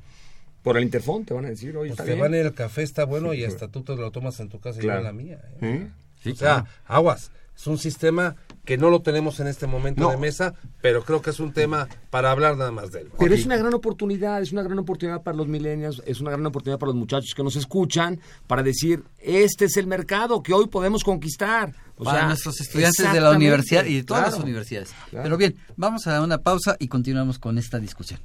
Por 0.64 0.78
el 0.78 0.84
interfón 0.84 1.26
te 1.26 1.34
van 1.34 1.46
a 1.46 1.50
decir, 1.50 1.76
oye, 1.78 1.90
pues 1.90 1.92
está 1.92 2.04
te 2.04 2.10
bien. 2.12 2.22
van 2.22 2.34
a 2.34 2.38
ir 2.38 2.46
al 2.46 2.54
café, 2.54 2.84
está 2.84 3.06
bueno, 3.06 3.34
y 3.34 3.44
hasta 3.46 3.68
tú 3.70 3.82
te 3.84 3.96
lo 3.96 4.12
tomas 4.12 4.40
en 4.40 4.50
tu 4.50 4.60
casa 4.60 4.80
y 4.82 4.86
yo 4.86 4.92
en 4.94 5.04
la 5.04 5.14
mía. 5.14 5.40
¿eh? 5.62 5.90
Sí, 6.22 6.32
o 6.32 6.36
sea, 6.36 6.66
aguas. 6.86 7.32
Es 7.56 7.68
un 7.68 7.78
sistema 7.78 8.38
que 8.64 8.78
no 8.78 8.90
lo 8.90 9.02
tenemos 9.02 9.42
en 9.42 9.48
este 9.48 9.68
momento 9.68 10.02
No. 10.04 10.12
de 10.12 10.18
mesa, 10.18 10.54
pero 10.82 11.04
creo 11.04 11.22
que 11.22 11.30
es 11.32 11.42
un 11.42 11.52
tema 11.52 11.90
para 12.10 12.32
hablar 12.32 12.56
nada 12.56 12.72
más 12.72 12.92
de 12.94 13.02
él. 13.02 13.10
Pero 13.20 13.34
es 13.36 13.46
una 13.46 13.58
gran 13.58 13.74
oportunidad, 13.74 14.42
es 14.42 14.54
una 14.54 14.64
gran 14.64 14.80
oportunidad 14.80 15.24
para 15.24 15.36
los 15.36 15.48
millennials, 15.50 16.02
es 16.06 16.22
una 16.22 16.32
gran 16.32 16.46
oportunidad 16.46 16.80
para 16.80 16.88
los 16.92 16.96
muchachos 16.96 17.34
que 17.36 17.44
nos 17.44 17.58
escuchan 17.58 18.18
para 18.48 18.64
decir, 18.64 19.04
este 19.20 19.66
es 19.66 19.76
el 19.76 19.88
mercado 19.88 20.42
que 20.42 20.54
hoy 20.54 20.68
podemos 20.68 21.04
conquistar. 21.04 21.74
O 21.98 22.06
para 22.06 22.20
sea, 22.20 22.28
nuestros 22.30 22.62
estudiantes 22.62 23.12
de 23.12 23.20
la 23.20 23.32
universidad 23.32 23.84
y 23.86 23.96
de 23.96 24.04
todas 24.04 24.22
claro, 24.24 24.36
las 24.38 24.44
universidades. 24.46 24.90
claro. 25.10 25.24
Pero 25.24 25.36
bien, 25.38 25.56
vamos 25.76 26.08
a 26.08 26.12
dar 26.14 26.22
una 26.22 26.38
pausa 26.38 26.78
y 26.80 26.88
continuamos 26.88 27.40
con 27.40 27.58
esta 27.58 27.78
discusión. 27.78 28.22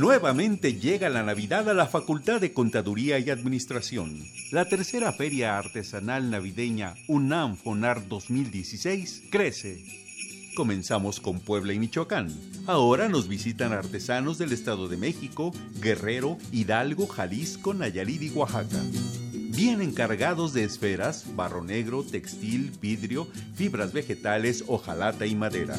Nuevamente 0.00 0.80
llega 0.80 1.10
la 1.10 1.22
Navidad 1.22 1.68
a 1.68 1.74
la 1.74 1.84
Facultad 1.84 2.40
de 2.40 2.54
Contaduría 2.54 3.18
y 3.18 3.28
Administración. 3.28 4.24
La 4.50 4.64
tercera 4.64 5.12
feria 5.12 5.58
artesanal 5.58 6.30
navideña 6.30 6.94
UNAM 7.06 7.58
FONAR 7.58 8.08
2016 8.08 9.24
crece. 9.30 9.84
Comenzamos 10.56 11.20
con 11.20 11.38
Puebla 11.40 11.74
y 11.74 11.78
Michoacán. 11.78 12.34
Ahora 12.66 13.10
nos 13.10 13.28
visitan 13.28 13.74
artesanos 13.74 14.38
del 14.38 14.52
Estado 14.52 14.88
de 14.88 14.96
México, 14.96 15.52
Guerrero, 15.82 16.38
Hidalgo, 16.50 17.06
Jalisco, 17.06 17.74
Nayarit 17.74 18.22
y 18.22 18.30
Oaxaca. 18.30 18.80
Vienen 19.34 19.92
cargados 19.92 20.54
de 20.54 20.64
esferas, 20.64 21.26
barro 21.36 21.62
negro, 21.62 22.04
textil, 22.04 22.72
vidrio, 22.80 23.28
fibras 23.54 23.92
vegetales, 23.92 24.64
hojalata 24.66 25.26
y 25.26 25.34
madera. 25.34 25.76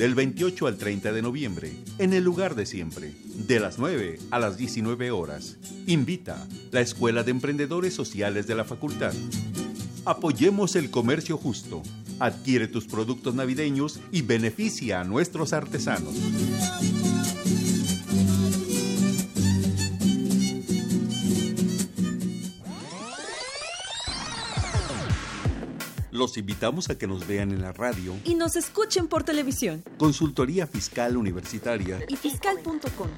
Del 0.00 0.14
28 0.14 0.66
al 0.66 0.78
30 0.78 1.12
de 1.12 1.20
noviembre, 1.20 1.72
en 1.98 2.14
el 2.14 2.24
lugar 2.24 2.54
de 2.54 2.64
siempre, 2.64 3.12
de 3.34 3.60
las 3.60 3.78
9 3.78 4.18
a 4.30 4.38
las 4.38 4.56
19 4.56 5.10
horas. 5.10 5.58
Invita 5.86 6.48
la 6.70 6.80
Escuela 6.80 7.22
de 7.22 7.32
Emprendedores 7.32 7.92
Sociales 7.92 8.46
de 8.46 8.54
la 8.54 8.64
Facultad. 8.64 9.12
Apoyemos 10.06 10.74
el 10.74 10.90
comercio 10.90 11.36
justo. 11.36 11.82
Adquiere 12.18 12.66
tus 12.66 12.86
productos 12.86 13.34
navideños 13.34 14.00
y 14.10 14.22
beneficia 14.22 15.02
a 15.02 15.04
nuestros 15.04 15.52
artesanos. 15.52 16.14
Los 26.20 26.36
invitamos 26.36 26.90
a 26.90 26.98
que 26.98 27.06
nos 27.06 27.26
vean 27.26 27.50
en 27.50 27.62
la 27.62 27.72
radio, 27.72 28.14
Y 28.24 28.34
nos 28.34 28.54
escuchen 28.54 29.08
por 29.08 29.24
televisión. 29.24 29.82
Consultoría 29.96 30.66
Fiscal 30.66 31.16
Universitaria. 31.16 31.98
Y 32.08 32.14
fiscal.com. 32.14 33.08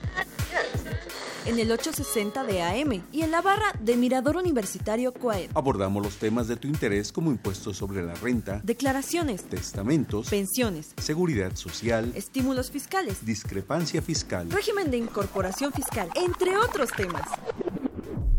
En 1.45 1.59
el 1.59 1.73
860 1.73 2.45
de 2.45 2.63
AM 2.63 3.03
y 3.11 3.23
en 3.23 3.33
la 3.33 3.43
barra 3.43 3.73
de 3.81 3.97
Mirador 3.97 4.37
Universitario 4.37 5.13
Coaed. 5.13 5.51
Abordamos 5.55 6.01
los 6.01 6.15
temas 6.19 6.47
de 6.47 6.55
tu 6.55 6.69
interés 6.69 7.11
como 7.11 7.33
impuestos 7.33 7.77
sobre 7.77 8.05
la 8.05 8.15
renta, 8.15 8.61
Declaraciones, 8.63 9.43
testamentos, 9.49 10.29
pensiones, 10.29 10.95
seguridad 10.99 11.57
social, 11.57 12.13
estímulos 12.15 12.71
fiscales, 12.71 13.27
discrepancia 13.27 14.01
fiscal, 14.01 14.49
régimen 14.49 14.93
de 14.93 14.99
incorporación 14.99 15.73
fiscal, 15.73 16.09
entre 16.15 16.57
otros 16.57 16.91
temas. 16.97 17.29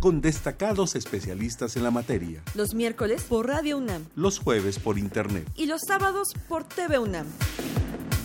Con 0.04 0.20
destacados 0.20 0.96
especialistas 0.96 1.78
en 1.78 1.84
la 1.84 1.90
materia. 1.90 2.44
Los 2.56 2.74
miércoles 2.76 3.24
por 3.24 3.48
Radio 3.48 3.78
UNAM 3.78 4.04
Los 4.18 4.38
jueves 4.38 4.78
por 4.78 4.98
internet. 5.00 5.48
y 5.56 5.66
los 5.66 5.80
sábados 5.88 6.34
por 6.50 6.66
TV 6.66 7.00
UNAM. 7.00 7.26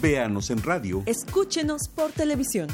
Véanos 0.02 0.50
en 0.50 0.60
radio. 0.60 1.04
Escúchenos 1.06 1.82
por 1.94 2.10
televisión. 2.10 2.66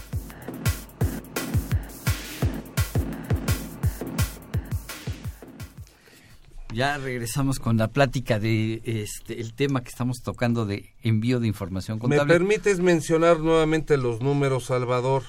Ya 6.73 6.97
regresamos 6.97 7.61
con 7.61 7.77
la 7.77 7.89
plática 7.89 8.39
de 8.41 8.81
este 8.85 9.39
el 9.41 9.53
tema 9.55 9.83
que 9.83 9.91
estamos 9.91 10.23
tocando 10.23 10.65
de 10.67 10.95
envío 11.03 11.39
de 11.41 11.47
información 11.47 11.99
¿Me 11.99 12.01
contable. 12.17 12.33
permites 12.33 12.81
mencionar 12.81 13.39
nuevamente 13.39 13.99
los 13.99 14.21
números, 14.23 14.65
Salvador? 14.65 15.23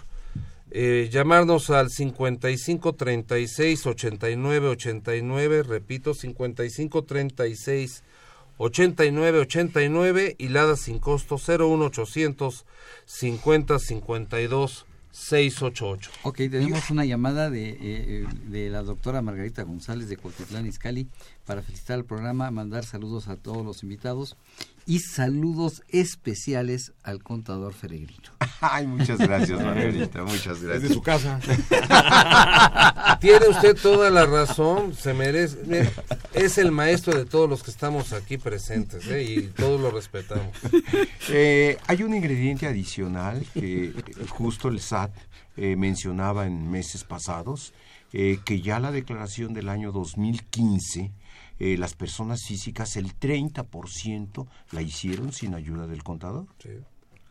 Eh, 0.78 1.08
llamarnos 1.10 1.70
al 1.70 1.90
55 1.90 2.96
36 2.96 3.86
89 3.86 4.68
89, 4.68 5.64
repito, 5.64 6.14
55 6.14 7.02
36 7.06 8.04
89 8.58 9.40
89 9.40 10.36
y 10.38 10.50
Lada 10.50 10.76
sin 10.76 11.00
costo 11.00 11.38
01 11.38 11.86
800 11.86 12.66
50 13.06 13.80
52 13.80 14.86
688. 15.12 16.12
Ok, 16.24 16.36
tenemos 16.40 16.90
una 16.90 17.06
llamada 17.06 17.50
de, 17.50 17.70
eh, 17.70 17.78
eh, 17.80 18.26
de 18.48 18.70
la 18.70 18.84
doctora 18.84 19.22
Margarita 19.22 19.64
González 19.64 20.10
de 20.10 20.18
Cotitlán 20.18 20.68
Izcalli 20.68 21.08
para 21.46 21.62
felicitar 21.62 22.00
el 22.00 22.04
programa, 22.04 22.52
mandar 22.52 22.84
saludos 22.84 23.30
a 23.30 23.38
todos 23.38 23.66
los 23.66 23.82
invitados 23.82 24.36
y 24.86 25.00
saludos 25.00 25.84
especiales 25.90 26.94
al 27.04 27.24
contador 27.24 27.74
Feregrino. 27.74 28.32
Ay, 28.62 28.86
muchas 28.88 29.18
gracias, 29.18 29.62
Margarita, 29.62 30.24
muchas 30.24 30.62
gracias. 30.62 30.82
Desde 30.84 30.94
su 30.94 31.02
casa. 31.02 31.40
Tiene 33.20 33.48
usted 33.48 33.76
toda 33.76 34.10
la 34.10 34.26
razón, 34.26 34.94
se 34.94 35.14
merece. 35.14 35.92
es 36.34 36.58
el 36.58 36.72
maestro 36.72 37.18
de 37.18 37.26
todos 37.26 37.50
los 37.50 37.64
que 37.64 37.72
estamos 37.72 38.14
aquí 38.14 38.38
presentes 38.38 39.08
¿eh? 39.08 39.24
y 39.24 39.42
todos 39.48 39.80
lo 39.82 39.92
respetamos. 39.92 40.56
Eh, 41.30 41.78
hay 41.88 42.04
un 42.04 42.14
ingrediente 42.14 42.68
adicional 42.68 43.46
que 43.54 43.94
justo 44.30 44.68
el 44.68 44.80
SAT 44.80 45.12
eh, 45.58 45.78
mencionaba 45.78 46.48
en 46.48 46.70
meses 46.70 47.06
pasados, 47.06 47.74
eh, 48.12 48.40
que 48.44 48.62
ya 48.62 48.80
la 48.80 48.92
declaración 48.92 49.54
del 49.54 49.70
año 49.70 49.94
2015, 49.94 51.12
eh, 51.60 51.78
las 51.78 51.94
personas 51.94 52.44
físicas, 52.46 52.96
el 52.98 53.14
30% 53.18 54.48
la 54.72 54.82
hicieron 54.82 55.32
sin 55.32 55.54
ayuda 55.54 55.88
del 55.88 56.04
contador. 56.04 56.48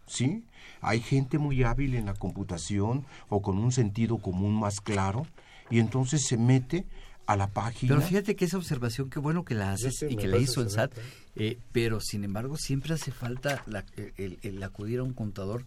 ¿Sí? 0.06 0.44
Hay 0.82 1.00
gente 1.00 1.38
muy 1.38 1.62
hábil 1.62 1.94
en 1.94 2.06
la 2.06 2.14
computación 2.14 3.06
o 3.28 3.40
con 3.40 3.58
un 3.58 3.72
sentido 3.72 4.18
común 4.18 4.54
más 4.54 4.80
claro 4.80 5.26
y 5.70 5.78
entonces 5.78 6.26
se 6.26 6.36
mete 6.36 6.84
a 7.26 7.36
la 7.36 7.46
página. 7.48 7.94
Pero 7.94 8.06
fíjate 8.06 8.36
que 8.36 8.44
esa 8.44 8.58
observación, 8.58 9.08
qué 9.08 9.18
bueno 9.18 9.46
que 9.46 9.54
la 9.54 9.72
haces 9.72 9.96
Sí, 9.98 10.06
sí, 10.08 10.12
y 10.14 10.16
que 10.16 10.28
la 10.28 10.36
hizo 10.36 10.60
el 10.60 10.68
SAT, 10.70 10.92
eh, 11.36 11.58
pero 11.72 12.00
sin 12.02 12.22
embargo 12.22 12.58
siempre 12.58 12.92
hace 12.92 13.12
falta 13.12 13.62
la- 13.66 13.86
el, 14.18 14.38
el 14.42 14.62
acudir 14.62 14.98
a 14.98 15.04
un 15.04 15.14
contador, 15.14 15.64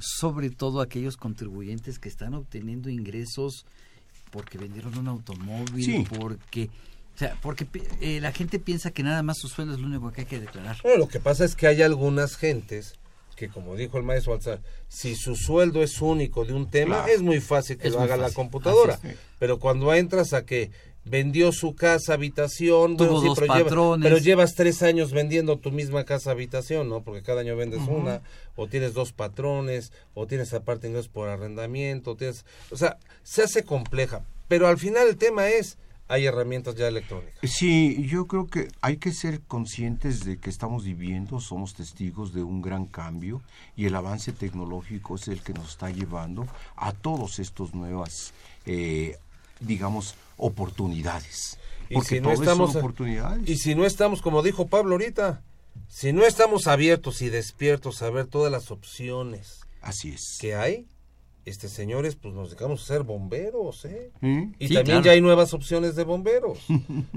sobre 0.00 0.50
todo 0.50 0.80
aquellos 0.80 1.16
contribuyentes 1.16 2.00
que 2.00 2.08
están 2.08 2.34
obteniendo 2.34 2.90
ingresos 2.90 3.66
porque 4.32 4.58
vendieron 4.58 4.98
un 4.98 5.06
automóvil, 5.08 5.84
Sí. 5.84 6.04
porque... 6.18 6.70
O 7.16 7.18
sea, 7.18 7.34
porque 7.40 7.66
eh, 8.02 8.20
la 8.20 8.30
gente 8.30 8.58
piensa 8.58 8.90
que 8.90 9.02
nada 9.02 9.22
más 9.22 9.38
su 9.38 9.48
sueldo 9.48 9.72
es 9.74 9.80
lo 9.80 9.86
único 9.86 10.12
que 10.12 10.20
hay 10.20 10.26
que 10.26 10.38
declarar. 10.38 10.76
Bueno, 10.82 10.98
lo 10.98 11.08
que 11.08 11.18
pasa 11.18 11.46
es 11.46 11.56
que 11.56 11.66
hay 11.66 11.80
algunas 11.82 12.36
gentes 12.36 12.92
que, 13.36 13.48
como 13.48 13.74
dijo 13.74 13.96
el 13.96 14.04
maestro 14.04 14.34
Alzar, 14.34 14.60
si 14.88 15.14
su 15.16 15.34
sueldo 15.34 15.82
es 15.82 16.00
único 16.02 16.44
de 16.44 16.52
un 16.52 16.68
tema, 16.70 16.96
Claro. 17.04 17.12
es 17.12 17.22
muy 17.22 17.40
fácil 17.40 17.78
que 17.78 17.88
Es 17.88 17.94
lo 17.94 18.00
haga 18.02 18.18
la 18.18 18.30
computadora. 18.30 18.98
Pero 19.38 19.58
cuando 19.58 19.92
entras 19.94 20.34
a 20.34 20.44
que 20.44 20.70
vendió 21.06 21.52
su 21.52 21.74
casa, 21.74 22.14
habitación, 22.14 22.96
Tuvo 22.98 23.06
bueno, 23.08 23.20
sí, 23.22 23.26
dos 23.28 23.38
pero, 23.40 23.54
lleva- 23.54 23.64
patrones. 23.64 24.04
pero 24.10 24.18
llevas 24.18 24.54
tres 24.54 24.82
años 24.82 25.12
vendiendo 25.12 25.58
tu 25.58 25.70
misma 25.70 26.04
casa, 26.04 26.32
habitación, 26.32 26.88
¿no? 26.90 27.02
Porque 27.02 27.22
cada 27.22 27.40
año 27.42 27.56
vendes 27.56 27.80
una, 27.88 28.20
o 28.56 28.66
tienes 28.68 28.92
dos 28.92 29.12
patrones, 29.12 29.92
o 30.14 30.26
tienes 30.26 30.52
aparte 30.52 30.88
ingresos 30.88 31.08
por 31.08 31.28
arrendamiento, 31.28 32.14
tienes, 32.16 32.44
o 32.70 32.76
sea, 32.76 32.98
se 33.22 33.42
hace 33.42 33.62
compleja. 33.64 34.22
Pero 34.48 34.68
al 34.68 34.78
final 34.78 35.08
el 35.08 35.16
tema 35.16 35.48
es, 35.48 35.78
hay 36.08 36.26
herramientas 36.26 36.74
ya 36.76 36.88
electrónicas. 36.88 37.38
Sí, 37.42 38.06
yo 38.06 38.26
creo 38.26 38.46
que 38.46 38.68
hay 38.80 38.98
que 38.98 39.12
ser 39.12 39.40
conscientes 39.40 40.24
de 40.24 40.38
que 40.38 40.50
estamos 40.50 40.84
viviendo, 40.84 41.40
somos 41.40 41.74
testigos 41.74 42.32
de 42.32 42.42
un 42.42 42.62
gran 42.62 42.86
cambio 42.86 43.42
y 43.76 43.86
el 43.86 43.94
avance 43.96 44.32
tecnológico 44.32 45.16
es 45.16 45.28
el 45.28 45.42
que 45.42 45.52
nos 45.52 45.70
está 45.70 45.90
llevando 45.90 46.46
a 46.76 46.92
todos 46.92 47.38
estos 47.38 47.74
nuevas, 47.74 48.32
eh, 48.66 49.18
digamos, 49.60 50.14
oportunidades. 50.36 51.58
Porque 51.92 52.16
si 52.16 52.20
no 52.20 52.32
estamos 52.32 52.72
son 52.72 52.80
oportunidades. 52.80 53.48
y 53.48 53.56
si 53.56 53.74
no 53.74 53.84
estamos 53.84 54.20
como 54.20 54.42
dijo 54.42 54.66
Pablo 54.66 54.92
ahorita 54.92 55.42
si 55.88 56.12
no 56.12 56.24
estamos 56.24 56.66
abiertos 56.66 57.22
y 57.22 57.28
despiertos 57.28 58.02
a 58.02 58.10
ver 58.10 58.26
todas 58.26 58.50
las 58.50 58.72
opciones 58.72 59.60
así 59.82 60.10
es 60.10 60.38
que 60.40 60.56
hay 60.56 60.86
este 61.46 61.68
señores 61.68 62.14
pues 62.16 62.34
nos 62.34 62.50
dejamos 62.50 62.82
ser 62.82 63.02
bomberos 63.02 63.84
¿eh? 63.86 64.10
¿Mm? 64.20 64.52
y 64.58 64.68
Sí, 64.68 64.74
también 64.74 64.96
claro. 64.98 65.04
ya 65.04 65.12
hay 65.12 65.20
nuevas 65.22 65.54
opciones 65.54 65.96
de 65.96 66.04
bomberos 66.04 66.58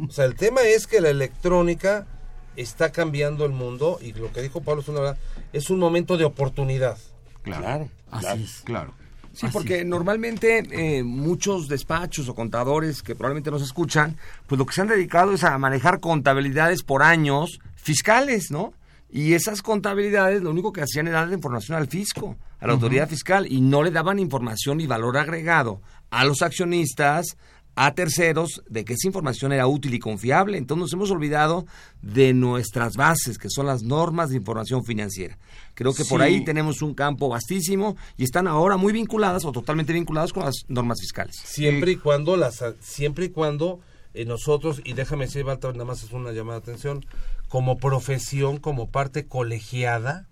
o 0.08 0.12
sea 0.12 0.26
el 0.26 0.36
tema 0.36 0.62
es 0.62 0.88
que 0.88 1.02
la 1.02 1.10
electrónica 1.10 2.08
está 2.56 2.92
cambiando 2.92 3.44
el 3.46 3.52
mundo 3.52 4.00
y 4.02 4.14
lo 4.14 4.32
que 4.32 4.42
dijo 4.42 4.62
Pablo 4.62 4.82
es 4.82 4.88
una 4.88 5.00
verdad 5.02 5.18
es 5.52 5.70
un 5.70 5.80
momento 5.80 6.16
de 6.18 6.24
oportunidad 6.26 6.98
Claro, 7.42 7.90
Así 8.12 8.46
claro. 8.64 8.94
Sí, 9.34 9.48
porque 9.54 9.86
normalmente 9.86 10.64
eh, 10.72 11.04
muchos 11.04 11.68
despachos 11.68 12.28
o 12.28 12.36
contadores 12.36 13.02
que 13.02 13.16
probablemente 13.16 13.50
nos 13.52 13.62
escuchan, 13.62 14.18
pues 14.48 14.60
lo 14.60 14.66
que 14.66 14.74
se 14.74 14.82
han 14.82 14.88
dedicado 14.88 15.34
es 15.34 15.44
a 15.44 15.58
manejar 15.58 16.00
contabilidades 16.00 16.84
por 16.84 17.02
años 17.04 17.60
fiscales, 17.76 18.52
¿no? 18.52 18.74
Y 19.12 19.34
esas 19.34 19.62
contabilidades 19.62 20.41
lo 20.41 20.51
único 20.51 20.72
que 20.72 20.82
hacían 20.82 21.07
era 21.07 21.22
dar 21.22 21.34
información 21.34 21.78
al 21.78 21.88
fisco, 21.88 22.38
a 22.60 22.68
la 22.68 22.74
autoridad 22.74 23.10
fiscal, 23.10 23.51
y 23.51 23.62
no 23.62 23.82
le 23.84 23.91
daban 23.91 24.20
información 24.20 24.82
y 24.82 24.88
valor 24.88 25.18
agregado 25.18 25.82
a 26.12 26.26
los 26.26 26.41
accionistas, 26.41 27.38
a 27.76 27.93
terceros, 27.93 28.62
de 28.68 28.84
que 28.84 28.93
esa 28.93 29.07
información 29.07 29.51
era 29.51 29.66
útil 29.66 29.93
y 29.93 29.99
confiable. 29.99 30.57
Entonces 30.57 30.82
nos 30.82 30.93
hemos 30.93 31.12
olvidado 31.12 31.66
de 32.01 32.34
nuestras 32.34 32.95
bases, 32.97 33.38
que 33.38 33.49
son 33.49 33.66
las 33.66 33.84
normas 33.84 34.30
de 34.30 34.36
información 34.36 34.84
financiera. 34.84 35.38
Creo 35.74 35.93
que 35.93 36.05
por 36.05 36.22
ahí 36.22 36.43
tenemos 36.43 36.82
un 36.82 36.93
campo 36.93 37.30
vastísimo 37.30 37.95
y 38.18 38.26
están 38.26 38.47
ahora 38.47 38.78
muy 38.78 38.91
vinculadas 38.91 39.45
o 39.45 39.51
totalmente 39.51 39.93
vinculadas 39.93 40.34
con 40.34 40.43
las 40.43 40.66
normas 40.68 40.99
fiscales. 40.99 41.36
siempre 41.38 41.91
y 41.91 41.95
cuando 41.95 42.36
las 42.36 42.64
siempre 42.82 43.26
y 43.26 43.30
cuando 43.30 43.80
eh, 44.14 44.26
nosotros 44.26 44.82
y 44.84 44.93
déjame 44.93 45.26
decir 45.26 45.45
Walter 45.45 45.72
nada 45.74 45.86
más 45.86 46.03
es 46.03 46.12
una 46.12 46.32
llamada 46.32 46.60
de 46.60 46.64
atención 46.64 47.05
como 47.50 47.78
profesión 47.78 48.58
como 48.58 48.89
parte 48.89 49.28
colegiada 49.28 50.28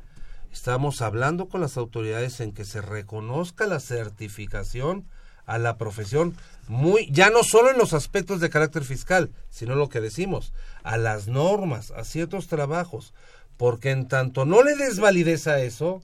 estamos 0.52 1.02
hablando 1.02 1.50
con 1.50 1.62
las 1.62 1.76
autoridades 1.76 2.40
en 2.40 2.54
que 2.54 2.64
se 2.64 2.82
reconozca 2.82 3.66
la 3.68 3.80
certificación 3.80 5.06
a 5.46 5.58
la 5.58 5.78
profesión 5.78 6.38
muy 6.68 7.10
ya 7.12 7.30
no 7.30 7.44
solo 7.44 7.72
en 7.72 7.78
los 7.78 7.94
aspectos 7.94 8.40
de 8.40 8.50
carácter 8.50 8.84
fiscal 8.84 9.32
sino 9.50 9.76
lo 9.76 9.90
que 9.90 10.00
decimos 10.00 10.54
a 10.84 10.98
las 10.98 11.28
normas 11.28 11.92
a 11.92 12.04
ciertos 12.04 12.48
trabajos 12.48 13.14
porque 13.58 13.92
en 13.92 14.08
tanto 14.08 14.46
no 14.46 14.64
le 14.64 14.76
des 14.76 15.00
validez 15.00 15.48
a 15.48 15.60
eso 15.60 16.02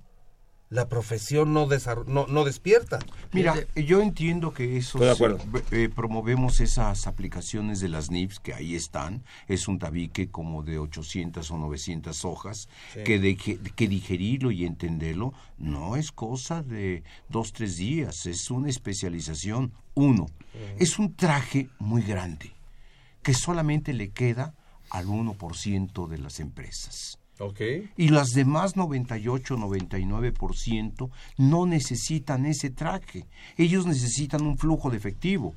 la 0.73 0.89
profesión 0.89 1.53
no, 1.53 1.67
desar- 1.67 2.05
no, 2.07 2.25
no 2.27 2.43
despierta. 2.43 2.97
Mira, 3.31 3.55
yo 3.75 4.01
entiendo 4.01 4.53
que 4.53 4.75
eso 4.77 4.97
Estoy 4.97 5.05
de 5.05 5.11
acuerdo. 5.11 5.61
eh, 5.71 5.87
promovemos 5.93 6.59
esas 6.59 7.05
aplicaciones 7.05 7.79
de 7.79 7.89
las 7.89 8.09
NIPS 8.09 8.39
que 8.39 8.55
ahí 8.55 8.73
están. 8.75 9.23
Es 9.47 9.67
un 9.67 9.77
tabique 9.77 10.29
como 10.29 10.63
de 10.63 10.79
800 10.79 11.51
o 11.51 11.57
900 11.59 12.25
hojas 12.25 12.69
Sí. 12.93 13.03
que, 13.03 13.19
de, 13.19 13.35
que, 13.37 13.59
que 13.59 13.87
digerirlo 13.87 14.49
y 14.51 14.65
entenderlo 14.65 15.33
no 15.59 15.95
es 15.95 16.11
cosa 16.11 16.63
de 16.63 17.03
dos, 17.29 17.53
tres 17.53 17.77
días. 17.77 18.25
Es 18.25 18.49
una 18.49 18.69
especialización. 18.69 19.73
Uno, 19.93 20.25
es 20.79 20.97
un 20.97 21.13
traje 21.15 21.69
muy 21.77 22.01
grande 22.01 22.51
que 23.21 23.35
solamente 23.35 23.93
le 23.93 24.09
queda 24.09 24.55
al 24.89 25.05
1% 25.05 26.07
de 26.07 26.17
las 26.17 26.39
empresas. 26.39 27.19
Ok. 27.39 27.61
Y 27.97 28.09
las 28.09 28.29
demás 28.29 28.75
98, 28.75 29.57
99% 29.57 31.09
no 31.37 31.65
necesitan 31.65 32.45
ese 32.45 32.69
traje. 32.69 33.25
Ellos 33.57 33.85
necesitan 33.85 34.43
un 34.45 34.57
flujo 34.57 34.89
de 34.89 34.97
efectivo. 34.97 35.55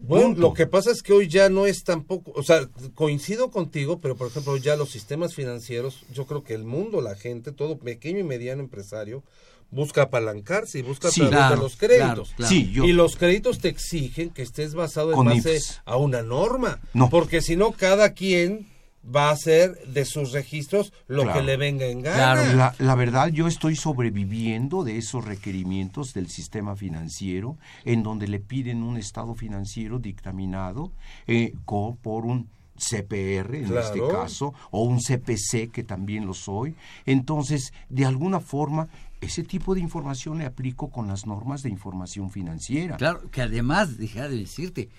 Bueno, 0.00 0.26
Punto. 0.26 0.40
lo 0.42 0.54
que 0.54 0.66
pasa 0.66 0.92
es 0.92 1.02
que 1.02 1.12
hoy 1.12 1.26
ya 1.26 1.48
no 1.48 1.66
es 1.66 1.82
tampoco, 1.82 2.32
o 2.36 2.42
sea, 2.44 2.68
coincido 2.94 3.50
contigo, 3.50 3.98
pero 3.98 4.14
por 4.16 4.28
ejemplo 4.28 4.56
ya 4.56 4.76
los 4.76 4.90
sistemas 4.90 5.34
financieros, 5.34 6.04
yo 6.12 6.24
creo 6.26 6.44
que 6.44 6.54
el 6.54 6.64
mundo, 6.64 7.00
la 7.00 7.16
gente, 7.16 7.50
todo 7.50 7.78
pequeño 7.78 8.20
y 8.20 8.22
mediano 8.24 8.62
empresario, 8.62 9.24
busca 9.72 10.02
apalancarse 10.02 10.78
y 10.78 10.82
busca 10.82 11.10
Sí, 11.10 11.20
claro, 11.22 11.56
de 11.56 11.62
los 11.62 11.76
créditos. 11.76 11.98
claro, 12.06 12.24
claro. 12.36 12.48
Sí, 12.48 12.70
yo- 12.72 12.84
Y 12.84 12.92
los 12.92 13.16
créditos 13.16 13.58
te 13.58 13.68
exigen 13.68 14.30
que 14.30 14.42
estés 14.42 14.74
basado 14.74 15.10
en 15.10 15.16
Con 15.16 15.26
base 15.26 15.56
IPS. 15.56 15.80
a 15.84 15.96
una 15.96 16.22
norma. 16.22 16.78
No. 16.94 17.10
Porque 17.10 17.42
si 17.42 17.56
no, 17.56 17.72
cada 17.72 18.12
quien 18.12 18.68
va 19.14 19.28
a 19.28 19.32
hacer 19.32 19.74
de 19.86 20.04
sus 20.04 20.32
registros 20.32 20.92
lo 21.06 21.22
Claro. 21.22 21.40
que 21.40 21.46
le 21.46 21.56
venga 21.56 21.86
en 21.86 22.02
gana. 22.02 22.34
La, 22.54 22.74
la 22.78 22.94
verdad, 22.94 23.28
yo 23.28 23.46
estoy 23.46 23.74
sobreviviendo 23.76 24.84
de 24.84 24.98
esos 24.98 25.24
requerimientos 25.24 26.12
del 26.14 26.28
sistema 26.28 26.76
financiero, 26.76 27.56
en 27.84 28.02
donde 28.02 28.28
le 28.28 28.40
piden 28.40 28.82
un 28.82 28.96
estado 28.96 29.34
financiero 29.34 29.98
dictaminado 29.98 30.92
eh, 31.26 31.54
por 31.66 32.24
un 32.26 32.48
CPR 32.76 33.56
en 33.56 33.64
Claro. 33.66 33.80
este 33.80 34.00
caso, 34.08 34.54
o 34.70 34.84
un 34.84 35.00
CPC 35.00 35.70
que 35.72 35.82
también 35.82 36.26
lo 36.26 36.34
soy. 36.34 36.74
Entonces, 37.06 37.72
de 37.88 38.04
alguna 38.06 38.38
forma, 38.40 38.88
ese 39.20 39.42
tipo 39.42 39.74
de 39.74 39.80
información 39.80 40.38
le 40.38 40.44
aplico 40.46 40.88
con 40.90 41.08
las 41.08 41.26
normas 41.26 41.64
de 41.64 41.70
información 41.70 42.30
financiera. 42.30 42.96
Claro, 42.96 43.28
que 43.32 43.42
además, 43.42 43.98
deja 43.98 44.28
de 44.28 44.36
decirte, 44.36 44.90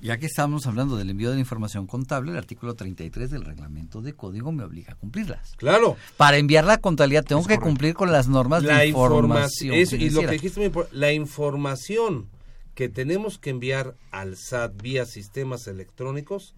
ya 0.00 0.18
que 0.18 0.26
estamos 0.26 0.66
hablando 0.66 0.96
del 0.96 1.10
envío 1.10 1.28
de 1.28 1.34
la 1.36 1.40
información 1.40 1.86
contable, 1.86 2.32
el 2.32 2.38
artículo 2.38 2.74
33 2.74 3.30
del 3.30 3.44
reglamento 3.44 4.00
de 4.00 4.14
código 4.14 4.50
me 4.52 4.64
obliga 4.64 4.92
a 4.92 4.96
cumplirlas. 4.96 5.52
Claro. 5.56 5.96
Para 6.16 6.38
enviar 6.38 6.64
la 6.64 6.78
contabilidad 6.78 7.24
tengo 7.24 7.44
que 7.44 7.58
cumplir 7.58 7.94
con 7.94 8.10
las 8.12 8.28
normas 8.28 8.62
la 8.62 8.78
de 8.78 8.88
información 8.88 9.74
y 9.74 10.10
lo 10.10 10.20
que 10.22 10.28
dijiste 10.28 10.70
la 10.92 11.12
información 11.12 12.28
que 12.74 12.88
tenemos 12.88 13.38
que 13.38 13.50
enviar 13.50 13.94
al 14.10 14.36
SAT 14.36 14.80
vía 14.80 15.04
sistemas 15.04 15.66
electrónicos 15.66 16.54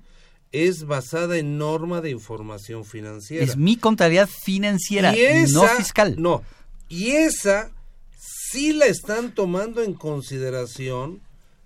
es 0.52 0.84
basada 0.84 1.38
en 1.38 1.56
norma 1.58 2.00
de 2.00 2.10
información 2.10 2.84
financiera. 2.84 3.42
Es 3.44 3.56
mi 3.56 3.76
contabilidad 3.76 4.28
financiera, 4.28 5.16
Y 5.16 5.20
esa- 5.20 5.52
no 5.54 5.66
fiscal. 5.66 6.14
No, 6.18 6.42
y 6.88 7.12
esa 7.12 7.70
sí 8.50 8.72
la 8.74 8.84
están 8.86 9.34
tomando 9.34 9.82
en 9.82 9.94
consideración 9.94 11.20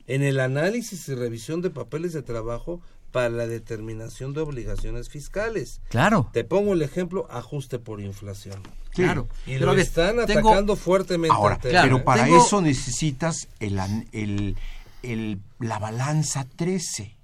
en 0.06 0.22
el 0.22 0.40
análisis 0.40 1.08
y 1.08 1.14
revisión 1.14 1.62
de 1.62 1.70
papeles 1.70 2.12
de 2.12 2.22
trabajo 2.22 2.80
para 3.12 3.28
la 3.30 3.46
determinación 3.46 4.34
de 4.34 4.40
obligaciones 4.42 5.08
fiscales. 5.08 5.80
Claro. 5.88 6.28
Te 6.32 6.44
pongo 6.44 6.74
el 6.74 6.82
ejemplo 6.82 7.26
ajuste 7.30 7.78
por 7.78 8.00
inflación. 8.00 8.60
Sí. 8.94 9.02
Claro. 9.02 9.28
Y 9.46 9.54
Pero 9.54 9.66
lo 9.66 9.72
a 9.72 9.74
ver, 9.74 9.84
están 9.84 10.26
tengo- 10.26 10.48
atacando 10.50 10.76
fuertemente. 10.76 11.34
Ahora, 11.34 11.58
tema. 11.58 11.82
pero 11.82 12.04
para 12.04 12.24
Tengo- 12.24 12.44
eso 12.44 12.60
necesitas 12.60 13.48
el, 13.60 13.78
an- 13.78 14.06
el, 14.12 14.56
el- 15.02 15.40
la 15.60 15.78
balanza 15.78 16.46
13. 16.56 17.15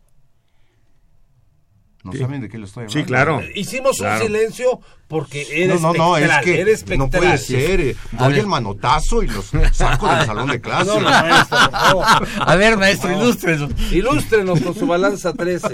¿No 2.05 2.11
Sí. 2.11 2.19
saben 2.19 2.41
de 2.41 2.49
qué 2.49 2.59
lo 2.59 2.67
estoy 2.67 2.83
hablando? 2.85 3.01
Sí, 3.01 3.07
claro. 3.07 3.41
Hicimos 3.55 3.99
Claro. 3.99 4.23
un 4.25 4.27
silencio 4.27 4.81
porque 5.07 5.47
era 5.65 5.75
no, 5.75 5.81
no, 5.81 5.95
no, 5.95 6.17
es 6.17 6.83
que 6.85 6.97
no 6.97 7.09
puede 7.09 7.39
ser. 7.39 7.81
eh, 7.81 7.97
Doy 8.13 8.39
el 8.41 8.47
manotazo 8.49 9.23
y 9.23 9.29
los 9.29 9.53
saco 9.73 10.09
del 10.13 10.27
salón 10.27 10.49
de 10.51 10.61
clase. 10.61 10.87
No, 10.93 11.01
no, 11.01 11.09
maestro, 11.11 11.59
favor. 11.71 12.05
A 12.41 12.57
ver, 12.57 12.77
maestro, 12.77 13.11
No. 13.11 13.23
ilústrenos. 13.23 13.71
Ilústrenos 13.93 14.61
con 14.63 14.75
su 14.75 14.87
balanza 14.87 15.33
13. 15.33 15.69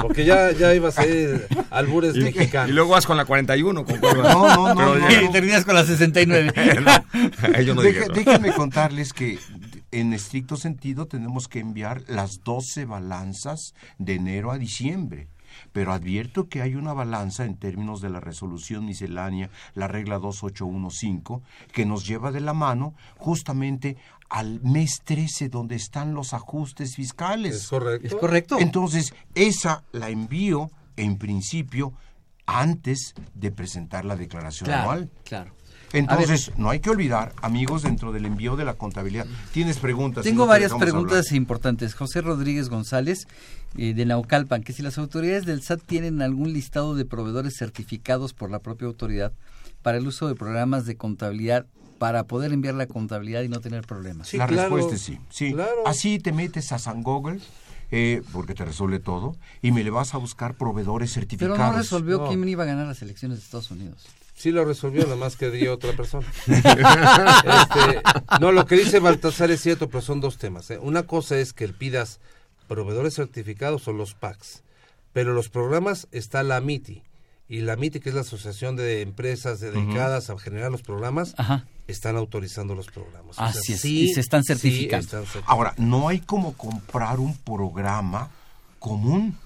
Porque 0.00 0.24
ya, 0.24 0.52
ya 0.52 0.72
iba 0.74 0.90
a 0.90 0.92
ser 0.92 1.48
albures 1.70 2.14
Y, 2.14 2.20
mexicanos. 2.20 2.70
y 2.70 2.72
luego 2.74 2.90
vas 2.90 3.04
con 3.06 3.16
la 3.16 3.24
41. 3.24 3.84
Con 3.84 4.00
No, 4.00 4.12
no, 4.12 4.74
no, 4.74 4.74
Pero 4.76 4.94
no, 4.94 5.08
ya- 5.10 5.20
no. 5.22 5.28
Y 5.28 5.32
terminas 5.32 5.64
con 5.64 5.74
la 5.74 5.84
69. 5.84 6.52
No, 7.66 7.74
no 7.74 7.82
Deja- 7.82 8.06
déjenme 8.14 8.52
contarles 8.52 9.12
que 9.12 9.38
en 9.90 10.12
estricto 10.12 10.56
sentido 10.56 11.06
tenemos 11.06 11.48
que 11.48 11.58
enviar 11.60 12.02
las 12.06 12.44
12 12.44 12.84
balanzas 12.84 13.74
de 13.98 14.14
enero 14.14 14.50
a 14.52 14.58
diciembre. 14.58 15.28
Pero 15.72 15.92
advierto 15.92 16.48
que 16.48 16.62
hay 16.62 16.74
una 16.74 16.92
balanza 16.92 17.44
en 17.44 17.56
términos 17.56 18.00
de 18.00 18.10
la 18.10 18.20
resolución 18.20 18.86
miscelánea, 18.86 19.50
la 19.74 19.88
regla 19.88 20.18
2815, 20.18 21.44
que 21.72 21.86
nos 21.86 22.06
lleva 22.06 22.32
de 22.32 22.40
la 22.40 22.54
mano 22.54 22.94
justamente 23.16 23.96
al 24.28 24.60
mes 24.62 25.00
13 25.04 25.48
donde 25.48 25.76
están 25.76 26.14
los 26.14 26.34
ajustes 26.34 26.96
fiscales. 26.96 27.54
Es 27.56 27.68
correcto. 27.68 28.06
Es 28.06 28.14
correcto. 28.14 28.56
Entonces, 28.60 29.14
esa 29.34 29.84
la 29.92 30.10
envío 30.10 30.70
en 30.96 31.16
principio 31.16 31.92
antes 32.46 33.14
de 33.34 33.50
presentar 33.52 34.04
la 34.04 34.16
declaración 34.16 34.66
Claro, 34.66 34.82
anual. 34.90 35.10
claro. 35.24 35.52
Entonces, 35.92 36.52
no 36.58 36.68
hay 36.68 36.80
que 36.80 36.90
olvidar, 36.90 37.32
amigos, 37.40 37.82
dentro 37.82 38.12
del 38.12 38.26
envío 38.26 38.56
de 38.56 38.66
la 38.66 38.74
contabilidad. 38.74 39.26
Tienes 39.52 39.78
preguntas. 39.78 40.24
si 40.24 40.30
Tengo 40.30 40.42
no 40.44 40.48
varias 40.48 40.74
preguntas 40.74 41.32
importantes. 41.32 41.94
José 41.94 42.20
Rodríguez 42.20 42.68
González, 42.68 43.26
eh, 43.76 43.94
de 43.94 44.06
Naucalpan, 44.06 44.62
que 44.62 44.72
si 44.72 44.82
las 44.82 44.98
autoridades 44.98 45.44
del 45.44 45.62
SAT 45.62 45.82
tienen 45.84 46.22
algún 46.22 46.52
listado 46.52 46.94
de 46.94 47.04
proveedores 47.04 47.56
certificados 47.56 48.32
por 48.32 48.50
la 48.50 48.60
propia 48.60 48.88
autoridad 48.88 49.32
para 49.82 49.98
el 49.98 50.06
uso 50.06 50.26
de 50.28 50.34
programas 50.34 50.86
de 50.86 50.96
contabilidad 50.96 51.66
para 51.98 52.24
poder 52.24 52.52
enviar 52.52 52.74
la 52.74 52.86
contabilidad 52.86 53.42
y 53.42 53.48
no 53.48 53.60
tener 53.60 53.84
problemas. 53.84 54.32
la 54.34 54.46
respuesta 54.46 54.94
es 54.94 55.02
sí. 55.02 55.18
sí. 55.30 55.54
Así 55.84 56.18
te 56.18 56.32
metes 56.32 56.72
a 56.72 56.78
San 56.78 57.02
Google 57.02 57.40
eh, 57.90 58.22
porque 58.32 58.54
te 58.54 58.64
resuelve 58.66 59.00
todo, 59.00 59.34
y 59.62 59.72
me 59.72 59.82
le 59.82 59.88
vas 59.90 60.12
a 60.14 60.18
buscar 60.18 60.54
proveedores 60.54 61.10
Pero 61.10 61.20
certificados. 61.22 61.58
no 61.58 61.72
resolvió 61.72 62.18
No. 62.18 62.28
quién 62.28 62.46
iba 62.46 62.64
a 62.64 62.66
ganar 62.66 62.86
las 62.86 63.00
elecciones 63.02 63.38
de 63.38 63.44
Estados 63.44 63.70
Unidos. 63.70 64.06
Sí 64.34 64.50
lo 64.52 64.64
resolvió, 64.64 65.02
nada 65.04 65.16
más 65.16 65.36
que 65.36 65.50
dio 65.50 65.72
otra 65.74 65.92
persona. 65.94 66.26
Este, 66.46 68.02
no, 68.40 68.52
lo 68.52 68.66
que 68.66 68.76
dice 68.76 68.98
Baltasar 69.00 69.50
es 69.50 69.60
cierto, 69.60 69.88
pero 69.88 70.00
son 70.02 70.20
dos 70.20 70.38
temas. 70.38 70.70
¿eh? 70.70 70.78
Una 70.78 71.04
cosa 71.04 71.38
es 71.38 71.52
que 71.52 71.66
pidas 71.68 72.20
proveedores 72.68 73.14
certificados 73.14 73.88
o 73.88 73.92
los 73.92 74.14
PACs, 74.14 74.62
pero 75.12 75.32
los 75.32 75.48
programas 75.48 76.06
está 76.12 76.42
la 76.44 76.60
MITI. 76.60 77.02
Y 77.50 77.62
la 77.62 77.76
MITI, 77.76 78.00
que 78.00 78.10
es 78.10 78.14
la 78.14 78.20
Asociación 78.20 78.76
de 78.76 79.00
Empresas 79.00 79.58
dedicadas 79.60 80.28
a 80.28 80.38
generar 80.38 80.70
los 80.70 80.82
programas, 80.82 81.34
Ajá. 81.38 81.64
están 81.86 82.16
autorizando 82.16 82.74
los 82.74 82.88
programas. 82.88 83.38
O 83.38 83.42
Así 83.42 83.58
sea, 83.62 83.74
es, 83.76 83.80
sí, 83.80 84.00
y 84.02 84.08
se 84.12 84.20
están 84.20 84.44
sí 84.44 84.48
certificando. 84.54 85.22
están. 85.22 85.42
Ahora, 85.46 85.72
no 85.78 86.08
hay 86.08 86.20
como 86.20 86.52
comprar 86.52 87.18
un 87.18 87.34
programa 87.38 88.28
común. 88.78 89.36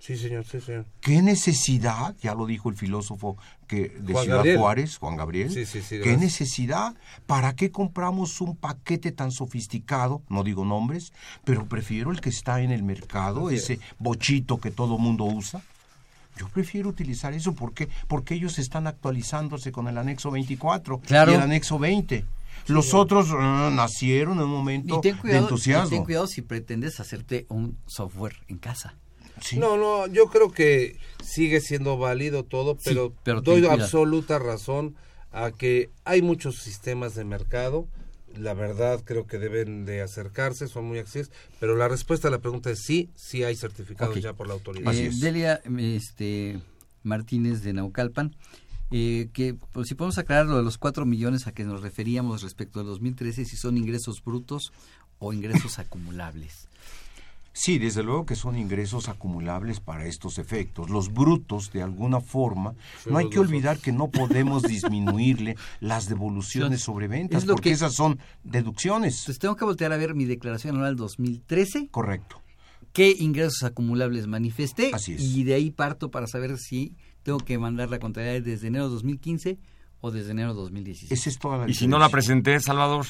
Sí, 0.00 0.16
señor, 0.16 0.46
sí, 0.46 0.60
señor. 0.60 0.86
¿Qué 1.02 1.20
necesidad? 1.20 2.16
Ya 2.22 2.34
lo 2.34 2.46
dijo 2.46 2.70
el 2.70 2.74
filósofo 2.74 3.36
que 3.68 3.90
de 4.00 4.12
Juan 4.14 4.24
Ciudad 4.24 4.36
Gabriel. 4.38 4.58
Juárez, 4.58 4.96
Juan 4.96 5.16
Gabriel. 5.16 5.50
Sí, 5.50 5.66
sí, 5.66 5.82
sí, 5.82 5.88
¿Qué 5.96 5.98
gracias. 5.98 6.20
necesidad? 6.20 6.94
¿Para 7.26 7.54
qué 7.54 7.70
compramos 7.70 8.40
un 8.40 8.56
paquete 8.56 9.12
tan 9.12 9.30
sofisticado? 9.30 10.22
No 10.30 10.42
digo 10.42 10.64
nombres, 10.64 11.12
pero 11.44 11.66
prefiero 11.66 12.10
el 12.12 12.20
que 12.22 12.30
está 12.30 12.62
en 12.62 12.70
el 12.72 12.82
mercado, 12.82 13.48
Así 13.48 13.56
ese 13.56 13.72
es. 13.74 13.80
bochito 13.98 14.58
que 14.58 14.70
todo 14.70 14.96
mundo 14.96 15.24
usa. 15.24 15.60
Yo 16.38 16.48
prefiero 16.48 16.88
utilizar 16.88 17.34
eso 17.34 17.54
porque 17.54 17.90
porque 18.08 18.34
ellos 18.34 18.58
están 18.58 18.86
actualizándose 18.86 19.70
con 19.70 19.86
el 19.88 19.98
anexo 19.98 20.30
24 20.30 21.00
Claro. 21.00 21.32
y 21.32 21.34
el 21.34 21.42
anexo 21.42 21.78
20. 21.78 22.24
Los 22.68 22.94
otros 22.94 23.28
ah, 23.32 23.70
nacieron 23.72 24.38
en 24.38 24.44
un 24.44 24.50
momento 24.50 24.98
Y 24.98 25.00
ten 25.02 25.14
de 25.16 25.20
cuidado, 25.20 25.40
y 25.40 25.44
entusiasmo. 25.44 25.90
ten 25.90 26.04
cuidado 26.04 26.26
si 26.26 26.40
pretendes 26.40 27.00
hacerte 27.00 27.44
un 27.50 27.76
software 27.86 28.36
en 28.48 28.56
casa. 28.58 28.94
No, 29.56 29.76
no, 29.76 30.06
yo 30.06 30.26
creo 30.26 30.50
que 30.50 30.96
sigue 31.22 31.60
siendo 31.60 31.98
válido 31.98 32.44
todo, 32.44 32.76
Sí, 32.80 32.96
pero, 33.22 33.40
doy 33.40 33.66
absoluta 33.66 34.38
razón 34.38 34.96
a 35.32 35.52
que 35.52 35.90
hay 36.04 36.22
muchos 36.22 36.56
sistemas 36.56 37.14
de 37.14 37.24
mercado. 37.24 37.88
La 38.36 38.54
verdad 38.54 39.02
creo 39.04 39.26
que 39.26 39.38
deben 39.38 39.84
de 39.84 40.02
acercarse, 40.02 40.68
son 40.68 40.84
muy 40.84 40.98
accesibles, 40.98 41.32
pero 41.58 41.76
la 41.76 41.88
respuesta 41.88 42.28
a 42.28 42.30
la 42.30 42.38
pregunta 42.38 42.70
es 42.70 42.80
sí, 42.80 43.10
sí 43.16 43.42
hay 43.42 43.56
certificados 43.56 44.20
ya 44.20 44.34
por 44.34 44.46
la 44.46 44.54
autoridad. 44.54 44.94
Eh, 44.94 45.10
Delia 45.12 45.60
este, 45.78 46.60
Martínez 47.02 47.62
de 47.62 47.72
Naucalpan, 47.72 48.36
eh, 48.92 49.28
que 49.32 49.54
pues, 49.72 49.88
si 49.88 49.94
podemos 49.94 50.18
aclarar 50.18 50.46
lo 50.46 50.56
de 50.56 50.62
los 50.62 50.78
4 50.78 51.06
millones 51.06 51.46
a 51.46 51.52
que 51.52 51.64
nos 51.64 51.82
referíamos 51.82 52.42
respecto 52.42 52.80
al 52.80 52.86
2013, 52.86 53.44
si 53.44 53.56
son 53.56 53.76
ingresos 53.76 54.22
brutos 54.22 54.72
o 55.18 55.32
ingresos 55.32 55.78
acumulables. 55.80 56.69
Sí, 57.52 57.78
desde 57.78 58.02
luego 58.04 58.24
que 58.26 58.36
son 58.36 58.56
ingresos 58.56 59.08
acumulables 59.08 59.80
para 59.80 60.06
estos 60.06 60.38
efectos. 60.38 60.88
Los 60.88 61.12
brutos, 61.12 61.72
de 61.72 61.82
alguna 61.82 62.20
forma, 62.20 62.74
no 63.06 63.18
hay 63.18 63.28
que 63.28 63.36
dos. 63.36 63.46
olvidar 63.46 63.78
que 63.78 63.90
no 63.92 64.08
podemos 64.08 64.62
disminuirle 64.62 65.56
las 65.80 66.08
devoluciones 66.08 66.80
sobre 66.80 67.08
ventas, 67.08 67.42
Es 67.42 67.48
lo 67.48 67.54
porque 67.54 67.70
que- 67.70 67.74
esas 67.74 67.94
son 67.94 68.18
deducciones. 68.44 69.14
Entonces 69.20 69.38
tengo 69.40 69.56
que 69.56 69.64
voltear 69.64 69.92
a 69.92 69.96
ver 69.96 70.14
mi 70.14 70.24
declaración 70.26 70.76
anual 70.76 70.94
2013. 70.96 71.88
Correcto. 71.90 72.40
¿Qué 72.92 73.14
ingresos 73.18 73.62
acumulables 73.64 74.26
manifesté? 74.26 74.90
Así 74.92 75.14
es. 75.14 75.20
Y 75.22 75.44
de 75.44 75.54
ahí 75.54 75.70
parto 75.70 76.10
para 76.10 76.26
saber 76.26 76.56
si 76.58 76.96
tengo 77.22 77.38
que 77.38 77.58
mandar 77.58 77.88
la 77.90 77.98
contabilidad 77.98 78.42
desde 78.42 78.68
enero 78.68 78.84
de 78.86 78.90
2015 78.94 79.58
o 80.00 80.10
desde 80.10 80.30
enero 80.30 80.54
de 80.54 80.60
2016. 80.60 81.12
Esa 81.12 81.28
es 81.30 81.38
toda 81.38 81.58
la 81.58 81.68
Y 81.70 81.74
si 81.74 81.86
no 81.86 81.98
la 81.98 82.08
presenté, 82.08 82.58
Salvador. 82.60 83.06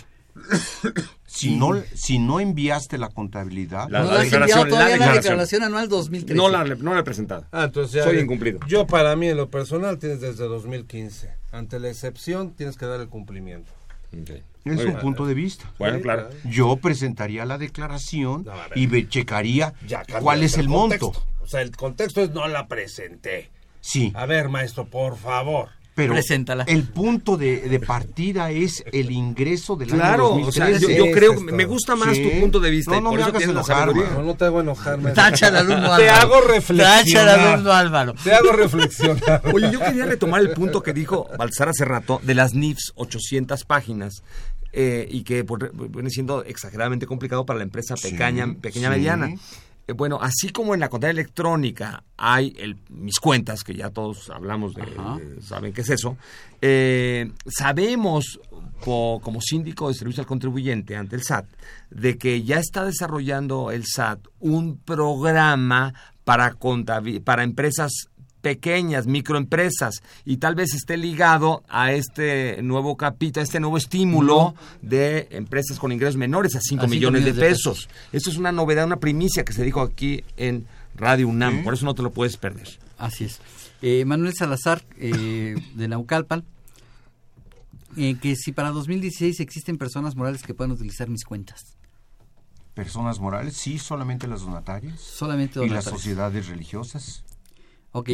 Si 1.26 1.56
no, 1.56 1.74
si 1.94 2.18
no 2.18 2.40
enviaste 2.40 2.98
la 2.98 3.08
contabilidad, 3.08 3.88
La- 3.88 4.00
no 4.00 4.04
la 4.06 4.12
la 4.14 4.18
has 4.18 4.24
declaración, 4.24 4.58
enviado 4.60 4.64
todavía 4.68 4.84
la 4.84 4.88
la 4.88 5.12
declaración. 5.12 5.22
declaración 5.22 5.62
anual 5.62 5.88
2013. 5.88 6.34
No 6.34 6.48
la, 6.48 6.64
no 6.64 6.94
la 6.94 7.00
he 7.00 7.04
presentado. 7.04 7.46
Ah, 7.52 7.64
entonces 7.64 7.92
ya- 7.94 8.04
Soy 8.04 8.18
incumplido. 8.18 8.58
Yo 8.66 8.86
para 8.86 9.14
mí 9.16 9.28
en 9.28 9.36
lo 9.36 9.48
personal 9.48 9.98
tienes 9.98 10.20
desde 10.20 10.44
2015. 10.44 11.30
Ante 11.52 11.78
la 11.78 11.88
excepción 11.88 12.50
tienes 12.52 12.76
que 12.76 12.86
dar 12.86 13.00
el 13.00 13.08
cumplimiento. 13.08 13.70
es 14.12 14.42
Muy 14.64 14.76
un 14.76 14.84
bien. 14.84 14.98
punto 14.98 15.24
de 15.24 15.34
vista. 15.34 15.70
Bueno, 15.78 15.98
Sí, 15.98 16.02
claro. 16.02 16.28
Yo 16.44 16.76
presentaría 16.76 17.44
la 17.46 17.58
declaración 17.58 18.42
No, 18.44 18.52
a 18.52 18.68
ver. 18.68 18.76
y 18.78 19.08
checaría 19.08 19.72
Ya 19.86 20.02
cuál 20.20 20.42
es 20.42 20.52
cambiaste 20.56 20.60
el 20.60 20.68
monto. 20.68 21.12
O 21.40 21.46
sea, 21.46 21.62
el 21.62 21.74
contexto 21.76 22.20
es 22.22 22.30
no 22.30 22.46
la 22.48 22.66
presenté. 22.66 23.50
Sí. 23.80 24.12
A 24.14 24.26
ver, 24.26 24.48
maestro, 24.48 24.84
por 24.86 25.16
favor. 25.16 25.70
Pero 26.08 26.64
el 26.66 26.82
punto 26.84 27.36
de, 27.36 27.60
de 27.68 27.80
partida 27.80 28.50
es 28.50 28.82
el 28.92 29.10
ingreso 29.10 29.76
del 29.76 29.88
Claro, 29.88 30.34
año 30.34 30.46
o 30.46 30.52
sea, 30.52 30.66
2013. 30.70 30.98
yo- 30.98 31.06
yo 31.06 31.12
creo 31.12 31.36
que 31.46 31.52
me 31.52 31.64
gusta 31.64 31.96
más 31.96 32.16
tu 32.18 32.30
punto 32.40 32.60
de 32.60 32.70
vista 32.70 32.92
No, 32.92 32.98
y 32.98 33.00
no 33.02 33.10
por 33.10 33.18
me 33.18 33.22
eso 33.26 33.30
hagas 33.30 33.42
enojar. 33.48 33.94
No, 33.94 34.22
no 34.22 34.34
te 34.34 34.44
hago 34.44 34.60
enojar. 34.60 34.98
Tacha 35.14 35.48
al 35.48 35.56
alumno 35.56 35.96
Te 35.96 36.08
Álvaro. 36.08 36.12
hago 36.36 36.40
reflexionar. 36.48 37.04
Tacha 37.04 37.20
al 37.22 37.28
alumno 37.40 37.72
Álvaro. 37.72 38.14
Te 38.22 38.32
hago 38.32 38.52
reflexionar. 38.52 39.42
Oye, 39.52 39.70
yo 39.72 39.80
quería 39.80 40.06
retomar 40.06 40.40
el 40.40 40.50
punto 40.50 40.82
que 40.82 40.92
dijo 40.92 41.28
Balsar 41.38 41.68
hace 41.68 41.84
rato 41.84 42.20
de 42.22 42.34
las 42.34 42.54
NIFs, 42.54 42.92
800 42.94 43.64
páginas, 43.64 44.22
eh, 44.72 45.06
y 45.10 45.22
que 45.24 45.42
por- 45.44 45.72
viene 45.90 46.10
siendo 46.10 46.44
exageradamente 46.44 47.06
complicado 47.06 47.44
para 47.44 47.58
la 47.58 47.64
empresa 47.64 47.96
Sí, 47.96 48.10
pequeña, 48.10 48.54
pequeña 48.60 48.88
sí. 48.92 48.96
mediana. 48.98 49.30
Eh, 49.90 49.92
bueno, 49.92 50.18
así 50.20 50.50
como 50.50 50.74
en 50.74 50.80
la 50.80 50.88
contabilidad 50.88 51.20
electrónica 51.20 52.04
hay 52.16 52.54
el, 52.58 52.76
mis 52.88 53.18
cuentas, 53.18 53.64
que 53.64 53.74
ya 53.74 53.90
todos 53.90 54.30
hablamos 54.30 54.74
de, 54.74 54.82
de- 55.18 55.42
saben 55.42 55.72
qué 55.72 55.80
es 55.80 55.90
eso, 55.90 56.16
eh, 56.62 57.30
sabemos 57.46 58.38
po- 58.84 59.20
como 59.22 59.40
síndico 59.40 59.88
de 59.88 59.94
servicio 59.94 60.20
al 60.22 60.26
contribuyente 60.26 60.96
ante 60.96 61.16
el 61.16 61.22
SAT 61.22 61.46
de 61.90 62.16
que 62.18 62.42
ya 62.44 62.58
está 62.58 62.84
desarrollando 62.84 63.70
el 63.70 63.84
SAT 63.86 64.20
un 64.38 64.78
programa 64.78 65.92
para, 66.24 66.56
para 67.24 67.42
empresas 67.42 67.90
pequeñas, 68.40 69.06
microempresas, 69.06 70.02
y 70.24 70.38
tal 70.38 70.54
vez 70.54 70.74
esté 70.74 70.96
ligado 70.96 71.62
a 71.68 71.92
este 71.92 72.62
nuevo 72.62 72.96
capítulo, 72.96 73.42
a 73.42 73.44
este 73.44 73.60
nuevo 73.60 73.76
estímulo 73.76 74.54
de 74.82 75.28
empresas 75.30 75.78
con 75.78 75.92
ingresos 75.92 76.16
menores 76.16 76.56
a 76.56 76.60
5 76.60 76.82
A 76.82 76.84
cinco 76.84 76.90
millones, 76.90 77.24
de 77.24 77.30
millones 77.32 77.42
de 77.42 77.48
pesos. 77.48 77.88
Esto 78.12 78.30
es 78.30 78.36
una 78.36 78.52
novedad, 78.52 78.86
una 78.86 78.98
primicia 79.00 79.44
que 79.44 79.52
se 79.52 79.62
dijo 79.64 79.80
aquí 79.80 80.24
en 80.36 80.66
Radio 80.94 81.28
UNAM, 81.28 81.64
por 81.64 81.74
eso 81.74 81.84
no 81.84 81.94
te 81.94 82.02
lo 82.02 82.10
puedes 82.10 82.36
perder. 82.36 82.68
Así 82.98 83.24
es. 83.24 83.40
Eh, 83.82 84.04
Manuel 84.04 84.34
Salazar, 84.34 84.84
eh, 84.98 85.54
de 85.74 85.88
Naucalpan, 85.88 86.44
eh, 87.96 88.16
que 88.20 88.36
si 88.36 88.52
para 88.52 88.70
2016 88.70 89.40
existen 89.40 89.78
personas 89.78 90.16
morales 90.16 90.42
que 90.42 90.54
puedan 90.54 90.72
utilizar 90.72 91.08
mis 91.08 91.24
cuentas. 91.24 91.76
Personas 92.74 93.18
morales, 93.18 93.56
sí, 93.56 93.78
solamente 93.78 94.26
las 94.28 94.42
donatarias. 94.42 95.00
Solamente 95.00 95.58
Y 95.58 95.62
las 95.62 95.84
donatarias. 95.84 95.84
sociedades 95.84 96.48
religiosas. 96.48 97.24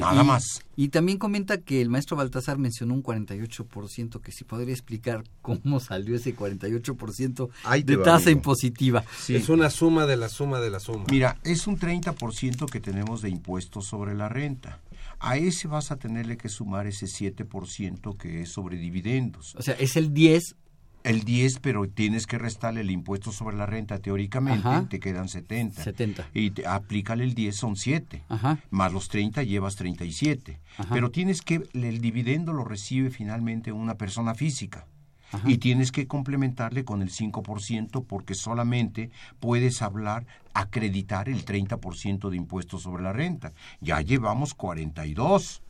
Nada 0.01 0.23
y- 0.23 0.27
más. 0.27 0.63
Y 0.75 0.89
también 0.89 1.19
comenta 1.19 1.59
que 1.59 1.81
el 1.83 1.91
maestro 1.91 2.17
Baltasar 2.17 2.59
mencionó 2.59 2.95
un 2.95 3.03
48%, 3.03 4.21
que 4.21 4.33
si 4.33 4.45
podría 4.45 4.73
explicar 4.73 5.25
cómo 5.43 5.81
salió 5.81 6.17
ese 6.17 6.35
48% 6.37 7.49
Ahí 7.65 7.83
de 7.83 7.97
va, 7.97 8.05
tasa 8.05 8.17
amigo. 8.27 8.39
impositiva. 8.39 9.05
Es 9.29 9.49
una 9.49 9.71
suma 9.71 10.07
de 10.07 10.17
la 10.17 10.29
suma 10.29 10.61
de 10.61 10.71
la 10.71 10.81
suma. 10.81 11.05
Mira, 11.11 11.39
es 11.45 11.67
un 11.67 11.79
30% 11.79 12.67
que 12.71 12.81
tenemos 12.81 13.23
de 13.23 13.31
impuestos 13.31 13.87
sobre 13.87 14.15
la 14.15 14.29
renta. 14.29 14.81
A 15.19 15.39
ese 15.39 15.67
vas 15.69 15.91
a 15.91 15.97
tenerle 15.97 16.37
que 16.37 16.49
sumar 16.51 16.87
ese 16.87 17.07
7% 17.07 18.17
que 18.19 18.43
es 18.43 18.51
sobre 18.51 18.77
dividendos. 18.77 19.55
O 19.57 19.63
sea, 19.63 19.75
es 19.75 19.97
el 19.97 20.13
10. 20.13 20.57
El 21.07 21.23
10, 21.23 21.61
pero 21.61 21.89
tienes 21.89 22.27
que 22.27 22.37
restarle 22.37 22.81
el 22.81 22.91
impuesto 22.91 23.31
sobre 23.31 23.57
la 23.57 23.65
renta 23.65 24.01
teóricamente, 24.01 24.67
Ajá. 24.67 24.89
te 24.89 24.99
quedan 24.99 25.29
70. 25.29 25.83
70. 25.83 26.29
Y 26.35 26.51
te, 26.51 26.67
aplícale 26.67 27.23
el 27.23 27.35
10, 27.35 27.55
son 27.55 27.77
7. 27.77 28.25
Ajá. 28.29 28.59
Más 28.71 28.93
los 28.93 29.09
30 29.09 29.45
llevas 29.45 29.77
37. 29.77 30.59
Ajá. 30.79 30.93
Pero 30.93 31.11
tienes 31.13 31.43
que, 31.43 31.63
el 31.75 32.01
dividendo 32.01 32.53
lo 32.53 32.65
recibe 32.65 33.11
finalmente 33.11 33.71
una 33.71 33.95
persona 33.95 34.35
física. 34.35 34.87
Y 35.45 35.59
tienes 35.59 35.93
que 35.93 36.07
complementarle 36.07 36.85
con 36.85 37.03
el 37.03 37.11
5% 37.11 38.05
porque 38.07 38.35
solamente 38.35 39.11
puedes 39.41 39.83
hablar, 39.83 40.27
acreditar 40.55 41.29
el 41.29 41.45
30% 41.45 42.31
de 42.31 42.37
impuestos 42.37 42.83
sobre 42.83 43.03
la 43.03 43.13
renta. 43.13 43.53
Ya 43.81 44.01
llevamos 44.01 44.55
42. 44.55 45.63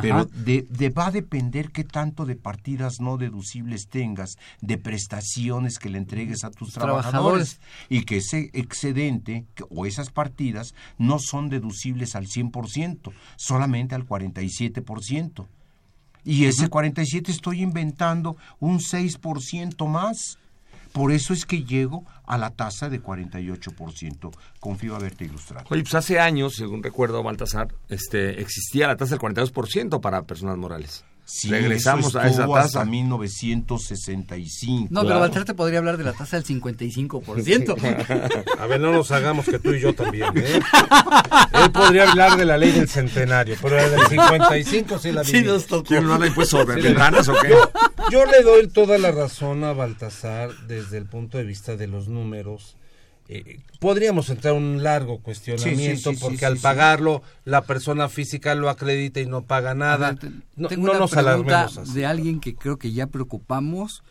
Pero 0.00 0.24
de, 0.24 0.66
de- 0.68 0.90
va 0.90 1.06
a 1.06 1.10
depender 1.10 1.70
qué 1.70 1.84
tanto 1.84 2.24
de 2.24 2.36
partidas 2.36 3.00
no 3.00 3.16
deducibles 3.16 3.88
tengas, 3.88 4.36
de 4.60 4.78
prestaciones 4.78 5.78
que 5.78 5.88
le 5.90 5.98
entregues 5.98 6.44
a 6.44 6.50
tus 6.50 6.72
Trabajadores. 6.72 7.10
trabajadores, 7.10 7.60
y 7.88 8.04
que 8.04 8.16
ese 8.16 8.50
excedente 8.52 9.44
o 9.70 9.86
esas 9.86 10.10
partidas 10.10 10.74
no 10.98 11.18
son 11.18 11.48
deducibles 11.48 12.14
al 12.16 12.26
100%, 12.26 13.12
solamente 13.36 13.94
al 13.94 14.06
47%. 14.06 15.46
Y 16.24 16.46
ese 16.46 16.68
47 16.68 17.30
estoy 17.30 17.60
inventando 17.62 18.36
un 18.58 18.78
6% 18.78 19.86
más. 19.86 20.38
Por 20.94 21.10
eso 21.10 21.32
es 21.32 21.44
que 21.44 21.64
llego 21.64 22.04
a 22.24 22.38
la 22.38 22.50
tasa 22.50 22.88
de 22.88 23.02
48%. 23.02 24.30
Confío 24.60 24.94
haberte 24.94 25.24
ilustrado. 25.24 25.66
Oye, 25.70 25.82
pues 25.82 25.96
hace 25.96 26.20
años, 26.20 26.54
según 26.54 26.84
recuerdo, 26.84 27.20
Baltasar, 27.24 27.74
este, 27.88 28.40
existía 28.40 28.86
la 28.86 28.96
tasa 28.96 29.16
del 29.16 29.20
42% 29.20 30.00
para 30.00 30.22
personas 30.22 30.56
morales. 30.56 31.04
Sí, 31.26 31.48
regresamos 31.48 32.08
eso 32.08 32.18
a 32.20 32.26
esa 32.28 32.46
tasa. 32.46 32.60
hasta 32.60 32.84
1965. 32.84 34.88
No, 34.90 35.02
pero 35.04 35.20
Baltar 35.20 35.44
te 35.44 35.54
podría 35.54 35.78
hablar 35.78 35.96
de 35.96 36.04
la 36.04 36.12
tasa 36.12 36.36
del 36.38 36.44
55%. 36.46 38.44
A 38.58 38.66
ver, 38.66 38.80
no 38.80 38.92
nos 38.92 39.10
hagamos 39.10 39.46
que 39.46 39.58
tú 39.58 39.72
y 39.72 39.80
yo 39.80 39.94
también, 39.94 40.28
¿eh? 40.36 40.60
Él 41.52 41.72
podría 41.72 42.10
hablar 42.10 42.36
de 42.36 42.44
la 42.44 42.58
ley 42.58 42.72
del 42.72 42.88
centenario, 42.88 43.56
pero 43.62 43.76
la 43.76 43.88
del 43.88 44.06
55 44.06 44.98
sí 44.98 45.12
la 45.12 45.24
Sí 45.24 45.32
viví. 45.32 45.46
nos 45.46 45.66
tocó. 45.66 45.84
¿Quién 45.84 46.06
no 46.06 46.14
habla 46.14 46.26
impuesto 46.26 46.58
sobre 46.60 46.76
Sí, 46.80 46.88
ventanas 46.88 47.28
o 47.28 47.34
qué? 47.40 47.48
Yo, 47.48 47.70
yo 48.10 48.26
le 48.26 48.42
doy 48.42 48.68
toda 48.68 48.98
la 48.98 49.10
razón 49.10 49.64
a 49.64 49.72
Baltasar 49.72 50.50
desde 50.68 50.98
el 50.98 51.06
punto 51.06 51.38
de 51.38 51.44
vista 51.44 51.76
de 51.76 51.86
los 51.86 52.08
números. 52.08 52.76
Eh, 53.28 53.60
podríamos 53.80 54.28
entrar 54.28 54.52
a 54.52 54.56
un 54.56 54.82
largo 54.82 55.18
cuestionamiento 55.18 56.10
Sí, 56.10 56.16
sí, 56.16 56.16
sí, 56.16 56.20
porque 56.20 56.44
al 56.44 56.58
pagarlo 56.58 57.22
la 57.44 57.62
persona 57.62 58.08
física 58.10 58.54
lo 58.54 58.68
acredita 58.68 59.20
y 59.20 59.26
no 59.26 59.42
paga 59.42 59.74
nada. 59.74 60.08
A 60.08 60.12
ver, 60.12 60.18
te- 60.20 60.30
no 60.56 60.68
tengo 60.68 60.86
no 60.86 60.90
una 60.92 60.98
nos 61.00 61.10
pregunta 61.10 61.70
de 61.94 62.04
alguien 62.06 62.38
que 62.40 62.54
creo 62.54 62.76
que 62.76 62.92
ya 62.92 63.06
preocupamos 63.06 64.02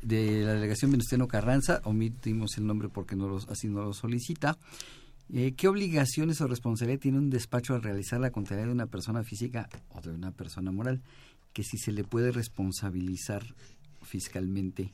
de 0.00 0.42
la 0.44 0.54
delegación 0.54 0.90
Venustiano 0.90 1.28
Carranza, 1.28 1.80
omitimos 1.84 2.56
el 2.56 2.66
nombre 2.66 2.88
porque 2.88 3.14
no 3.14 3.28
los, 3.28 3.46
así 3.48 3.68
no 3.68 3.82
lo 3.82 3.92
solicita. 3.92 4.56
Eh, 5.32 5.52
¿Qué 5.56 5.68
obligaciones 5.68 6.40
o 6.40 6.46
responsabilidad 6.48 7.00
tiene 7.00 7.18
un 7.18 7.30
despacho 7.30 7.74
al 7.74 7.82
realizar 7.82 8.20
la 8.20 8.30
contabilidad 8.30 8.66
de 8.68 8.72
una 8.72 8.86
persona 8.86 9.22
física 9.22 9.68
o 9.90 10.00
de 10.00 10.10
una 10.10 10.30
persona 10.32 10.72
moral? 10.72 11.00
Que 11.52 11.62
si 11.62 11.76
se 11.78 11.92
le 11.92 12.04
puede 12.04 12.32
responsabilizar 12.32 13.42
fiscalmente 14.02 14.90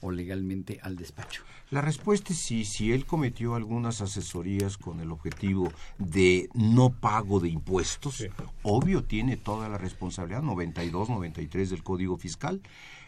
o 0.00 0.10
legalmente 0.10 0.78
al 0.82 0.96
despacho. 0.96 1.42
La 1.70 1.80
respuesta 1.80 2.32
es 2.32 2.38
sí, 2.38 2.64
si 2.64 2.92
él 2.92 3.04
cometió 3.04 3.54
algunas 3.54 4.00
asesorías 4.00 4.78
con 4.78 5.00
el 5.00 5.10
objetivo 5.10 5.70
de 5.98 6.48
no 6.54 6.90
pago 6.90 7.40
de 7.40 7.48
impuestos, 7.50 8.24
obvio 8.62 9.04
tiene 9.04 9.36
toda 9.36 9.68
la 9.68 9.76
responsabilidad, 9.76 10.42
92, 10.42 11.08
93 11.10 11.70
del 11.70 11.82
Código 11.82 12.16
Fiscal, 12.16 12.62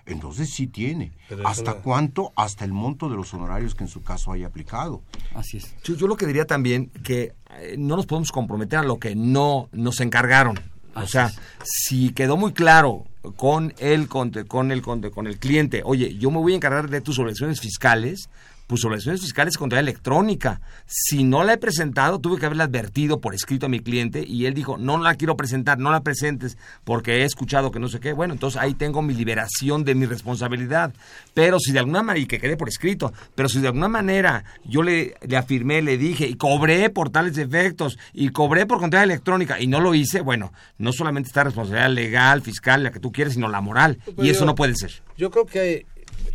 entonces 0.06 0.50
sí 0.50 0.66
tiene. 0.66 1.12
Pero 1.28 1.46
¿Hasta 1.46 1.74
la- 1.74 1.80
cuánto? 1.82 2.32
Hasta 2.36 2.64
el 2.64 2.72
monto 2.72 3.08
de 3.08 3.16
los 3.16 3.32
honorarios 3.32 3.74
que 3.74 3.84
en 3.84 3.88
su 3.88 4.02
caso 4.02 4.32
haya 4.32 4.48
aplicado. 4.48 5.02
Así 5.34 5.58
es. 5.58 5.74
Yo, 5.84 5.94
yo 5.94 6.06
lo 6.06 6.16
que 6.16 6.26
diría 6.26 6.46
también 6.46 6.90
que 7.04 7.34
eh, 7.58 7.76
no 7.78 7.96
nos 7.96 8.06
podemos 8.06 8.32
comprometer 8.32 8.80
a 8.80 8.82
lo 8.82 8.98
que 8.98 9.14
no 9.14 9.68
nos 9.72 10.00
encargaron. 10.00 10.58
O 10.94 11.06
sea, 11.06 11.30
si 11.62 12.10
quedó 12.12 12.36
muy 12.36 12.52
claro 12.52 13.04
con 13.36 13.74
el 13.78 14.08
con, 14.08 14.32
el 14.34 14.82
con 14.82 15.02
el 15.26 15.38
cliente, 15.38 15.82
oye, 15.84 16.16
yo 16.16 16.30
me 16.30 16.38
voy 16.38 16.52
a 16.52 16.56
encargar 16.56 16.88
de 16.88 17.00
tus 17.00 17.18
obligaciones 17.18 17.60
fiscales, 17.60 18.28
pues 18.70 18.84
obligaciones 18.84 19.20
fiscales 19.20 19.56
contra 19.58 19.80
electrónica. 19.80 20.60
Si 20.86 21.24
no 21.24 21.42
la 21.42 21.54
he 21.54 21.58
presentado, 21.58 22.20
tuve 22.20 22.38
que 22.38 22.46
haberla 22.46 22.64
advertido 22.64 23.20
por 23.20 23.34
escrito 23.34 23.66
a 23.66 23.68
mi 23.68 23.80
cliente 23.80 24.24
y 24.24 24.46
él 24.46 24.54
dijo, 24.54 24.78
no 24.78 24.96
la 24.96 25.16
quiero 25.16 25.36
presentar, 25.36 25.78
no 25.80 25.90
la 25.90 26.02
presentes 26.02 26.56
porque 26.84 27.18
he 27.18 27.24
escuchado 27.24 27.72
que 27.72 27.80
no 27.80 27.88
sé 27.88 27.98
qué. 27.98 28.12
Bueno, 28.12 28.32
entonces 28.32 28.60
ahí 28.60 28.74
tengo 28.74 29.02
mi 29.02 29.12
liberación 29.12 29.82
de 29.82 29.96
mi 29.96 30.06
responsabilidad. 30.06 30.94
Pero 31.34 31.58
si 31.58 31.72
de 31.72 31.80
alguna 31.80 32.04
manera, 32.04 32.22
y 32.22 32.26
que 32.26 32.38
quede 32.38 32.56
por 32.56 32.68
escrito, 32.68 33.12
pero 33.34 33.48
si 33.48 33.60
de 33.60 33.66
alguna 33.66 33.88
manera 33.88 34.44
yo 34.64 34.84
le, 34.84 35.16
le 35.26 35.36
afirmé, 35.36 35.82
le 35.82 35.98
dije 35.98 36.28
y 36.28 36.34
cobré 36.34 36.90
por 36.90 37.10
tales 37.10 37.36
efectos 37.38 37.98
y 38.12 38.28
cobré 38.28 38.66
por 38.66 38.78
contabilidad 38.78 39.10
electrónica 39.12 39.60
y 39.60 39.66
no 39.66 39.80
lo 39.80 39.96
hice, 39.96 40.20
bueno, 40.20 40.52
no 40.78 40.92
solamente 40.92 41.26
está 41.26 41.42
responsabilidad 41.42 41.90
legal, 41.90 42.40
fiscal, 42.42 42.84
la 42.84 42.92
que 42.92 43.00
tú 43.00 43.10
quieres, 43.10 43.34
sino 43.34 43.48
la 43.48 43.60
moral. 43.60 43.98
Pero 44.04 44.24
y 44.24 44.30
eso 44.30 44.40
yo- 44.40 44.46
no 44.46 44.54
puede 44.54 44.76
ser. 44.76 44.92
Yo 45.16 45.32
creo 45.32 45.44
que 45.46 45.86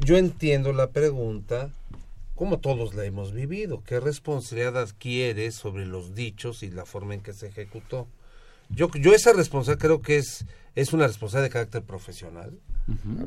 yo 0.04 0.18
entiendo 0.18 0.74
la 0.74 0.88
pregunta, 0.88 1.70
como 2.36 2.60
todos 2.60 2.96
la 2.96 3.06
hemos 3.06 3.34
vivido, 3.34 3.84
¿qué 3.84 4.00
responsabilidad 4.00 4.78
adquiere 4.78 5.52
sobre 5.52 5.86
los 5.86 6.16
dichos 6.16 6.64
y 6.64 6.70
la 6.70 6.86
forma 6.86 7.14
en 7.14 7.22
que 7.22 7.34
se 7.34 7.48
ejecutó? 7.48 8.08
Yo, 8.70 8.90
yo 8.94 9.14
esa 9.14 9.32
responsabilidad 9.32 9.82
creo 9.82 10.02
que 10.02 10.18
es, 10.18 10.46
es 10.76 10.92
una 10.92 11.08
responsabilidad 11.08 11.50
de 11.50 11.54
carácter 11.54 11.84
profesional, 11.84 12.60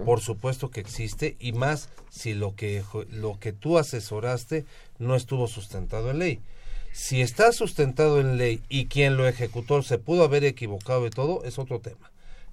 por 0.04 0.20
supuesto 0.20 0.70
que 0.70 0.80
existe, 0.80 1.36
y 1.40 1.52
más 1.52 1.88
si 2.10 2.34
lo 2.34 2.54
que, 2.54 2.84
lo 3.10 3.38
que 3.40 3.52
tú 3.52 3.78
asesoraste 3.78 4.66
no 4.98 5.16
estuvo 5.16 5.48
sustentado 5.48 6.10
en 6.10 6.18
ley. 6.18 6.40
Si 6.92 7.22
está 7.22 7.52
sustentado 7.52 8.20
en 8.20 8.36
ley 8.36 8.62
y 8.68 8.86
quien 8.86 9.16
lo 9.16 9.26
ejecutó 9.26 9.82
se 9.82 9.98
pudo 9.98 10.24
haber 10.24 10.44
equivocado 10.44 11.06
y 11.06 11.10
todo, 11.10 11.44
es 11.44 11.58
otro 11.58 11.80
tema. 11.80 12.10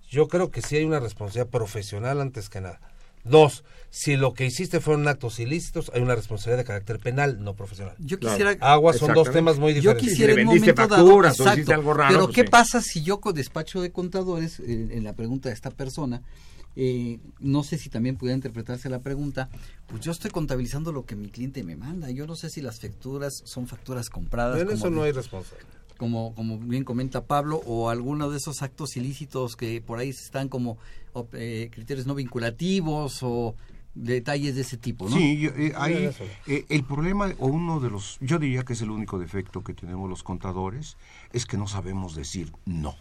Yo 0.09 0.27
creo 0.27 0.51
que 0.51 0.61
sí 0.61 0.77
hay 0.77 0.85
una 0.85 0.99
responsabilidad 0.99 1.49
profesional 1.49 2.21
antes 2.21 2.49
que 2.49 2.61
nada. 2.61 2.79
Dos, 3.25 3.63
si 3.89 4.17
lo 4.17 4.33
que 4.33 4.45
hiciste 4.45 4.79
fueron 4.79 5.07
actos 5.07 5.39
ilícitos, 5.39 5.91
hay 5.93 6.01
una 6.01 6.15
responsabilidad 6.15 6.57
de 6.59 6.65
carácter 6.65 6.99
penal, 6.99 7.43
no 7.43 7.55
profesional. 7.55 7.95
Yo 7.99 8.19
quisiera 8.19 8.55
Aguas 8.59 8.97
son 8.97 9.13
dos 9.13 9.31
temas 9.31 9.57
muy 9.57 9.73
Yo 9.73 9.93
diferentes. 9.93 10.09
quisiera 10.09 10.33
en 10.33 10.47
un 10.47 10.55
momento 10.55 10.87
dado, 10.87 11.25
exacto, 11.25 11.83
pero 12.09 12.29
¿qué 12.29 12.43
pasa 12.43 12.81
si 12.81 13.03
yo 13.03 13.19
con 13.19 13.33
despacho 13.33 13.81
de 13.81 13.91
contadores, 13.91 14.59
en 14.59 15.03
la 15.03 15.13
pregunta 15.13 15.49
de 15.49 15.55
esta 15.55 15.71
persona, 15.71 16.21
eh, 16.75 17.19
no 17.39 17.63
sé 17.63 17.77
si 17.77 17.89
también 17.89 18.17
pudiera 18.17 18.35
interpretarse 18.35 18.89
la 18.89 18.99
pregunta, 18.99 19.49
pues 19.87 20.01
yo 20.01 20.11
estoy 20.11 20.29
contabilizando 20.31 20.91
lo 20.91 21.05
que 21.05 21.15
mi 21.15 21.29
cliente 21.29 21.63
me 21.63 21.77
manda, 21.77 22.11
yo 22.11 22.27
no 22.27 22.35
sé 22.35 22.49
si 22.49 22.61
las 22.61 22.81
facturas 22.81 23.41
son 23.45 23.67
facturas 23.67 24.09
compradas. 24.09 24.59
En 24.59 24.65
como 24.65 24.77
eso 24.77 24.89
no 24.89 25.03
hay 25.03 25.13
responsabilidad. 25.13 25.69
Como, 25.97 26.35
como 26.35 26.59
bien 26.59 26.83
comenta 26.83 27.23
Pablo, 27.23 27.61
o 27.65 27.89
alguno 27.89 28.29
de 28.29 28.37
esos 28.37 28.61
actos 28.61 28.97
ilícitos 28.97 29.55
que 29.55 29.81
por 29.81 29.99
ahí 29.99 30.09
están 30.09 30.49
como 30.49 30.77
op- 31.15 31.33
eh, 31.35 31.69
criterios 31.71 32.05
no 32.05 32.13
vinculativos 32.15 33.19
o 33.23 33.55
detalles 33.93 34.55
de 34.55 34.61
ese 34.61 34.75
tipo, 34.77 35.07
¿no? 35.09 35.15
Sí, 35.15 35.39
yo, 35.39 35.51
eh, 35.51 35.71
ahí, 35.77 36.09
eh, 36.47 36.65
el 36.67 36.83
problema, 36.83 37.33
o 37.39 37.47
uno 37.47 37.79
de 37.79 37.89
los, 37.89 38.17
yo 38.19 38.37
diría 38.39 38.63
que 38.63 38.73
es 38.73 38.81
el 38.81 38.91
único 38.91 39.17
defecto 39.17 39.63
que 39.63 39.73
tenemos 39.73 40.09
los 40.09 40.21
contadores, 40.23 40.97
es 41.31 41.45
que 41.45 41.57
no 41.57 41.67
sabemos 41.67 42.13
decir 42.15 42.51
no. 42.65 42.95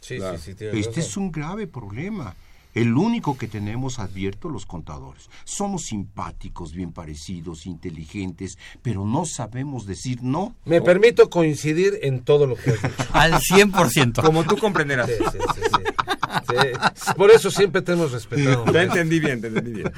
Sí, 0.00 0.18
sí, 0.20 0.24
sí, 0.40 0.50
Este 0.52 0.70
razón. 0.72 0.92
es 1.02 1.16
un 1.16 1.32
grave 1.32 1.66
problema. 1.66 2.36
El 2.74 2.94
único 2.94 3.38
que 3.38 3.48
tenemos 3.48 3.98
advierto 3.98 4.50
los 4.50 4.66
contadores. 4.66 5.30
Somos 5.44 5.84
simpáticos, 5.86 6.72
bien 6.74 6.92
parecidos, 6.92 7.64
inteligentes, 7.64 8.58
pero 8.82 9.06
no 9.06 9.24
sabemos 9.24 9.86
decir 9.86 10.22
no. 10.22 10.54
Me 10.66 10.82
permito 10.82 11.30
coincidir 11.30 11.98
en 12.02 12.20
todo 12.20 12.46
lo 12.46 12.54
que 12.54 12.72
has 12.72 12.82
dicho. 12.82 12.94
Al 13.14 13.32
100%. 13.32 14.22
Como 14.22 14.44
tú 14.44 14.58
comprenderás. 14.58 15.08
Sí, 15.08 15.14
sí, 15.32 15.38
sí, 15.54 15.62
sí. 16.48 17.12
Por 17.16 17.30
eso 17.30 17.50
siempre 17.50 17.82
te 17.82 17.92
hemos 17.92 18.12
respetado. 18.12 18.64
Te 18.64 18.82
entendí 18.82 19.20
bien, 19.20 19.40
te 19.40 19.48
entendí 19.48 19.72
bien. 19.72 19.92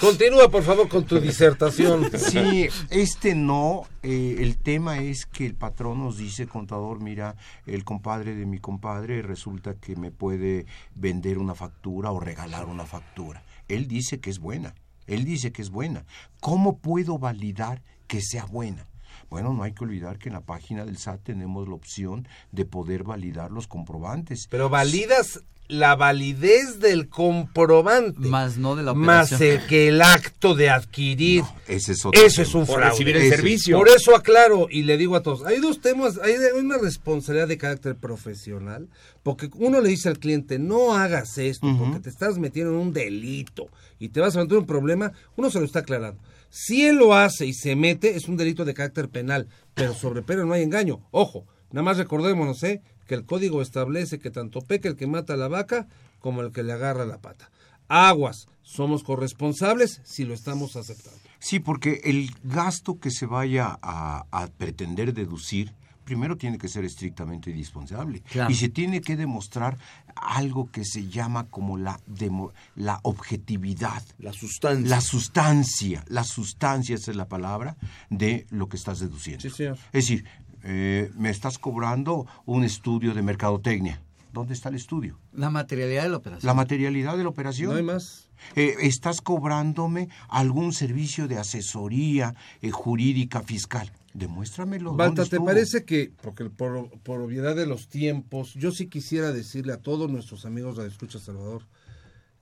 Continúa, 0.00 0.50
por 0.50 0.62
favor, 0.62 0.88
con 0.88 1.04
tu 1.04 1.18
disertación. 1.18 2.10
Sí, 2.18 2.68
este 2.90 3.34
no, 3.34 3.84
eh, 4.02 4.36
el 4.40 4.58
tema 4.58 4.98
es 4.98 5.24
que 5.24 5.46
el 5.46 5.54
patrón 5.54 6.00
nos 6.00 6.18
dice, 6.18 6.46
contador, 6.46 7.00
mira, 7.00 7.36
el 7.66 7.84
compadre 7.84 8.34
de 8.34 8.44
mi 8.44 8.58
compadre 8.58 9.22
resulta 9.22 9.74
que 9.74 9.96
me 9.96 10.10
puede 10.10 10.66
vender 10.94 11.38
una 11.38 11.54
factura 11.54 12.10
o 12.10 12.20
regalar 12.20 12.66
una 12.66 12.84
factura. 12.84 13.44
Él 13.68 13.88
dice 13.88 14.20
que 14.20 14.30
es 14.30 14.40
buena, 14.40 14.74
él 15.06 15.24
dice 15.24 15.52
que 15.52 15.62
es 15.62 15.70
buena. 15.70 16.04
¿Cómo 16.40 16.78
puedo 16.78 17.18
validar 17.18 17.82
que 18.06 18.20
sea 18.20 18.44
buena? 18.44 18.86
Bueno, 19.34 19.52
no 19.52 19.64
hay 19.64 19.72
que 19.72 19.82
olvidar 19.82 20.16
que 20.20 20.28
en 20.28 20.34
la 20.34 20.42
página 20.42 20.84
del 20.84 20.96
SAT 20.96 21.24
tenemos 21.24 21.66
la 21.66 21.74
opción 21.74 22.28
de 22.52 22.64
poder 22.64 23.02
validar 23.02 23.50
los 23.50 23.66
comprobantes. 23.66 24.46
Pero 24.48 24.68
validas 24.68 25.40
la 25.66 25.96
validez 25.96 26.78
del 26.78 27.08
comprobante. 27.08 28.28
Más 28.28 28.58
no 28.58 28.76
de 28.76 28.84
la 28.84 28.94
Más 28.94 29.32
operación. 29.32 29.60
el 29.62 29.66
que 29.66 29.88
el 29.88 30.02
acto 30.02 30.54
de 30.54 30.70
adquirir. 30.70 31.42
ese 31.66 31.92
es 31.94 32.06
otro 32.06 32.20
Eso 32.24 32.36
tema. 32.36 32.48
es 32.48 32.54
un 32.54 32.66
Por 32.66 32.76
fraude. 32.76 32.90
recibir 32.92 33.16
el 33.16 33.22
Ese- 33.22 33.34
servicio. 33.36 33.76
Por 33.76 33.88
eso 33.88 34.14
aclaro 34.14 34.68
y 34.70 34.84
le 34.84 34.96
digo 34.96 35.16
a 35.16 35.22
todos, 35.24 35.44
hay 35.44 35.58
dos 35.58 35.80
temas, 35.80 36.20
hay 36.22 36.34
una 36.56 36.78
responsabilidad 36.78 37.48
de 37.48 37.58
carácter 37.58 37.96
profesional, 37.96 38.88
porque 39.24 39.50
uno 39.56 39.80
le 39.80 39.88
dice 39.88 40.08
al 40.08 40.20
cliente, 40.20 40.60
no 40.60 40.94
hagas 40.94 41.38
esto, 41.38 41.66
porque 41.76 41.98
te 41.98 42.10
estás 42.10 42.38
metiendo 42.38 42.70
en 42.72 42.78
un 42.78 42.92
delito 42.92 43.66
y 43.98 44.10
te 44.10 44.20
vas 44.20 44.36
a 44.36 44.40
meter 44.42 44.52
en 44.52 44.60
un 44.60 44.66
problema, 44.66 45.10
uno 45.34 45.50
se 45.50 45.58
lo 45.58 45.64
está 45.64 45.80
aclarando. 45.80 46.20
Si 46.56 46.86
él 46.86 46.98
lo 46.98 47.14
hace 47.16 47.46
y 47.46 47.52
se 47.52 47.74
mete, 47.74 48.14
es 48.14 48.28
un 48.28 48.36
delito 48.36 48.64
de 48.64 48.74
carácter 48.74 49.08
penal, 49.08 49.48
pero 49.74 49.92
sobre 49.92 50.22
pero 50.22 50.46
no 50.46 50.54
hay 50.54 50.62
engaño. 50.62 51.00
Ojo, 51.10 51.46
nada 51.72 51.82
más 51.82 51.98
recordémonos, 51.98 52.62
¿eh? 52.62 52.80
que 53.08 53.16
el 53.16 53.24
código 53.24 53.60
establece 53.60 54.20
que 54.20 54.30
tanto 54.30 54.60
peca 54.60 54.88
el 54.88 54.94
que 54.94 55.08
mata 55.08 55.34
a 55.34 55.36
la 55.36 55.48
vaca 55.48 55.88
como 56.20 56.42
el 56.42 56.52
que 56.52 56.62
le 56.62 56.72
agarra 56.72 57.06
la 57.06 57.18
pata. 57.18 57.50
Aguas, 57.88 58.46
somos 58.62 59.02
corresponsables 59.02 60.00
si 60.04 60.24
lo 60.24 60.32
estamos 60.32 60.76
aceptando. 60.76 61.18
Sí, 61.40 61.58
porque 61.58 62.02
el 62.04 62.30
gasto 62.44 63.00
que 63.00 63.10
se 63.10 63.26
vaya 63.26 63.76
a 63.82 64.48
pretender 64.56 65.12
deducir, 65.12 65.74
primero 66.04 66.36
tiene 66.36 66.58
que 66.58 66.68
ser 66.68 66.84
estrictamente 66.84 67.50
indispensable. 67.50 68.20
Claro. 68.30 68.50
Y 68.50 68.54
se 68.54 68.68
tiene 68.68 69.00
que 69.00 69.16
demostrar 69.16 69.78
algo 70.14 70.70
que 70.70 70.84
se 70.84 71.08
llama 71.08 71.46
como 71.48 71.76
la, 71.78 71.98
demo- 72.06 72.52
la 72.76 73.00
objetividad. 73.02 74.02
La 74.18 74.32
sustancia. 74.32 74.88
La 74.88 75.00
sustancia. 75.00 76.04
La 76.08 76.24
sustancia 76.24 76.94
esa 76.94 77.10
es 77.10 77.16
la 77.16 77.28
palabra 77.28 77.76
de 78.10 78.46
lo 78.50 78.68
que 78.68 78.76
estás 78.76 79.00
deduciendo. 79.00 79.42
Sí, 79.42 79.50
señor. 79.50 79.76
Es 79.92 80.08
decir, 80.08 80.24
eh, 80.62 81.10
me 81.16 81.30
estás 81.30 81.58
cobrando 81.58 82.26
un 82.46 82.64
estudio 82.64 83.14
de 83.14 83.22
mercadotecnia. 83.22 84.00
¿Dónde 84.32 84.54
está 84.54 84.68
el 84.68 84.74
estudio? 84.74 85.18
La 85.32 85.48
materialidad 85.48 86.02
de 86.04 86.08
la 86.08 86.16
operación. 86.16 86.46
La 86.46 86.54
materialidad 86.54 87.16
de 87.16 87.22
la 87.22 87.28
operación. 87.28 87.70
No 87.70 87.76
hay 87.76 87.82
más. 87.84 88.28
Eh, 88.56 88.74
estás 88.80 89.20
cobrándome 89.20 90.08
algún 90.28 90.72
servicio 90.72 91.28
de 91.28 91.38
asesoría 91.38 92.34
eh, 92.60 92.70
jurídica 92.70 93.42
fiscal. 93.42 93.92
Demuéstramelo. 94.14 94.94
Balta, 94.94 95.22
¿dónde 95.22 95.38
¿te 95.38 95.44
parece 95.44 95.84
que, 95.84 96.12
porque 96.22 96.48
por, 96.48 96.88
por 97.00 97.20
obviedad 97.20 97.56
de 97.56 97.66
los 97.66 97.88
tiempos, 97.88 98.54
yo 98.54 98.70
sí 98.70 98.86
quisiera 98.86 99.32
decirle 99.32 99.72
a 99.72 99.82
todos 99.82 100.10
nuestros 100.10 100.46
amigos 100.46 100.76
de 100.76 100.86
Escucha 100.86 101.18
Salvador 101.18 101.62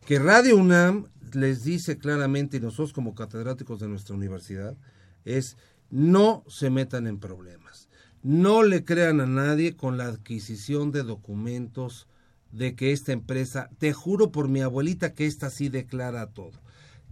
que 0.04 0.18
Radio 0.18 0.56
UNAM 0.56 1.06
les 1.32 1.64
dice 1.64 1.96
claramente, 1.96 2.56
y 2.56 2.60
nosotros 2.60 2.92
como 2.92 3.14
catedráticos 3.14 3.80
de 3.80 3.88
nuestra 3.88 4.16
universidad, 4.16 4.76
es 5.24 5.56
no 5.90 6.44
se 6.48 6.70
metan 6.70 7.06
en 7.06 7.18
problemas. 7.18 7.88
No 8.22 8.62
le 8.62 8.84
crean 8.84 9.20
a 9.20 9.26
nadie 9.26 9.76
con 9.76 9.96
la 9.96 10.06
adquisición 10.06 10.90
de 10.90 11.04
documentos 11.04 12.08
de 12.50 12.74
que 12.74 12.92
esta 12.92 13.12
empresa, 13.12 13.70
te 13.78 13.92
juro 13.92 14.30
por 14.30 14.48
mi 14.48 14.60
abuelita 14.60 15.14
que 15.14 15.26
esta 15.26 15.50
sí 15.50 15.68
declara 15.68 16.26
todo. 16.26 16.60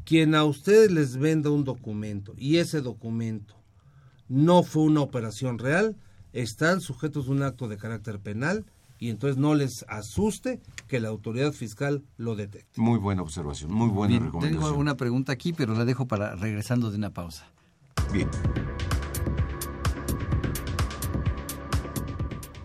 Quien 0.05 0.35
a 0.35 0.45
ustedes 0.45 0.91
les 0.91 1.17
venda 1.17 1.51
un 1.51 1.65
documento 1.65 2.35
y 2.37 2.57
ese 2.57 2.81
documento 2.81 3.60
no 4.31 4.63
fue 4.63 4.85
una 4.85 5.01
operación 5.01 5.59
real, 5.59 5.97
están 6.33 6.81
sujetos 6.81 7.27
a 7.27 7.33
un 7.33 7.43
acto 7.43 7.67
de 7.69 7.77
carácter 7.77 8.21
penal 8.21 8.65
y 9.01 9.11
entonces 9.11 9.37
no 9.37 9.55
les 9.55 9.85
asuste 9.89 10.61
que 10.87 11.01
la 11.01 11.09
autoridad 11.09 11.53
fiscal 11.53 12.05
lo 12.17 12.37
detecte. 12.37 12.81
Muy 12.81 12.99
buena 12.99 13.23
observación, 13.23 13.73
muy 13.73 13.89
buena 13.89 14.13
Bien, 14.13 14.25
recomendación. 14.27 14.63
tengo 14.63 14.79
una 14.79 14.97
pregunta 14.97 15.33
aquí, 15.33 15.53
pero 15.53 15.75
la 15.75 15.85
dejo 15.85 16.07
para 16.07 16.37
regresando 16.37 16.91
de 16.91 16.97
una 16.97 17.11
pausa. 17.13 17.51
Bien. 18.13 18.29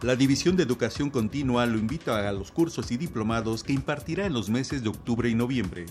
La 0.03 0.15
División 0.15 0.55
de 0.55 0.61
Educación 0.61 1.09
Continua 1.09 1.65
lo 1.65 1.79
invita 1.79 2.29
a 2.29 2.31
los 2.31 2.51
cursos 2.51 2.91
y 2.91 2.97
diplomados 2.97 3.63
que 3.63 3.73
impartirá 3.73 4.27
en 4.27 4.33
los 4.33 4.51
meses 4.51 4.83
de 4.83 4.89
octubre 4.89 5.27
y 5.29 5.33
noviembre. 5.33 5.87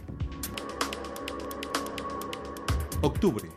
Octubre. 3.00 3.50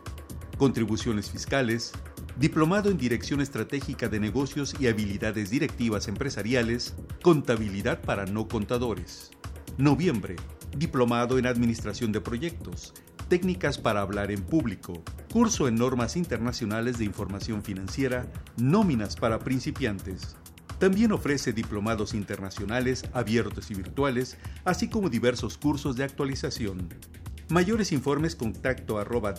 Contribuciones 0.56 1.30
fiscales. 1.30 1.92
Diplomado 2.38 2.88
en 2.88 2.98
Dirección 2.98 3.40
Estratégica 3.40 4.08
de 4.08 4.20
Negocios 4.20 4.76
y 4.78 4.86
Habilidades 4.86 5.50
Directivas 5.50 6.06
Empresariales. 6.06 6.94
Contabilidad 7.20 8.00
para 8.00 8.26
no 8.26 8.46
contadores. 8.46 9.32
Noviembre. 9.76 10.36
Diplomado 10.76 11.38
en 11.38 11.46
Administración 11.46 12.12
de 12.12 12.20
Proyectos. 12.20 12.94
Técnicas 13.28 13.76
para 13.76 14.02
hablar 14.02 14.30
en 14.30 14.40
público. 14.44 15.02
Curso 15.32 15.66
en 15.66 15.74
Normas 15.74 16.16
Internacionales 16.16 16.98
de 16.98 17.06
Información 17.06 17.64
Financiera. 17.64 18.30
Nóminas 18.56 19.16
para 19.16 19.40
principiantes. 19.40 20.36
También 20.78 21.10
ofrece 21.10 21.52
diplomados 21.52 22.14
internacionales 22.14 23.04
abiertos 23.14 23.72
y 23.72 23.74
virtuales, 23.74 24.38
así 24.64 24.88
como 24.88 25.10
diversos 25.10 25.58
cursos 25.58 25.96
de 25.96 26.04
actualización. 26.04 26.88
Mayores 27.50 27.92
informes 27.92 28.36
contacto 28.36 28.98
arroba 28.98 29.32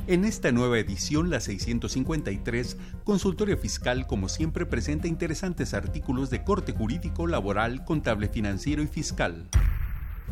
En 0.08 0.24
esta 0.24 0.52
nueva 0.52 0.78
edición, 0.78 1.30
la 1.30 1.40
653, 1.40 2.76
Consultorio 3.02 3.58
Fiscal, 3.58 4.06
como 4.06 4.28
siempre, 4.28 4.64
presenta 4.64 5.08
interesantes 5.08 5.74
artículos 5.74 6.30
de 6.30 6.44
corte 6.44 6.70
jurídico, 6.70 7.26
laboral, 7.26 7.84
contable 7.84 8.28
financiero 8.28 8.84
y 8.84 8.86
fiscal. 8.86 9.48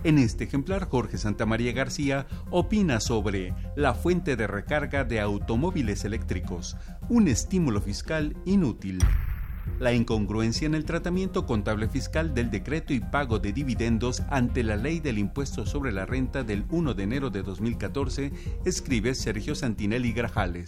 En 0.04 0.18
este 0.18 0.44
ejemplar, 0.44 0.88
Jorge 0.88 1.18
Santamaría 1.18 1.72
García 1.72 2.28
opina 2.52 3.00
sobre 3.00 3.52
la 3.74 3.94
fuente 3.94 4.36
de 4.36 4.46
recarga 4.46 5.02
de 5.02 5.18
automóviles 5.18 6.04
eléctricos, 6.04 6.76
un 7.08 7.26
estímulo 7.26 7.80
fiscal 7.80 8.36
inútil. 8.44 9.00
La 9.80 9.92
incongruencia 9.92 10.66
en 10.66 10.74
el 10.74 10.84
tratamiento 10.84 11.46
contable 11.46 11.88
fiscal 11.88 12.32
del 12.32 12.50
decreto 12.50 12.92
y 12.92 13.00
pago 13.00 13.40
de 13.40 13.52
dividendos 13.52 14.22
ante 14.30 14.62
la 14.62 14.76
ley 14.76 15.00
del 15.00 15.18
impuesto 15.18 15.66
sobre 15.66 15.90
la 15.90 16.06
renta 16.06 16.44
del 16.44 16.64
1 16.70 16.94
de 16.94 17.02
enero 17.02 17.30
de 17.30 17.42
2014, 17.42 18.32
escribe 18.64 19.14
Sergio 19.14 19.56
Santinelli 19.56 20.12
Grajales. 20.12 20.66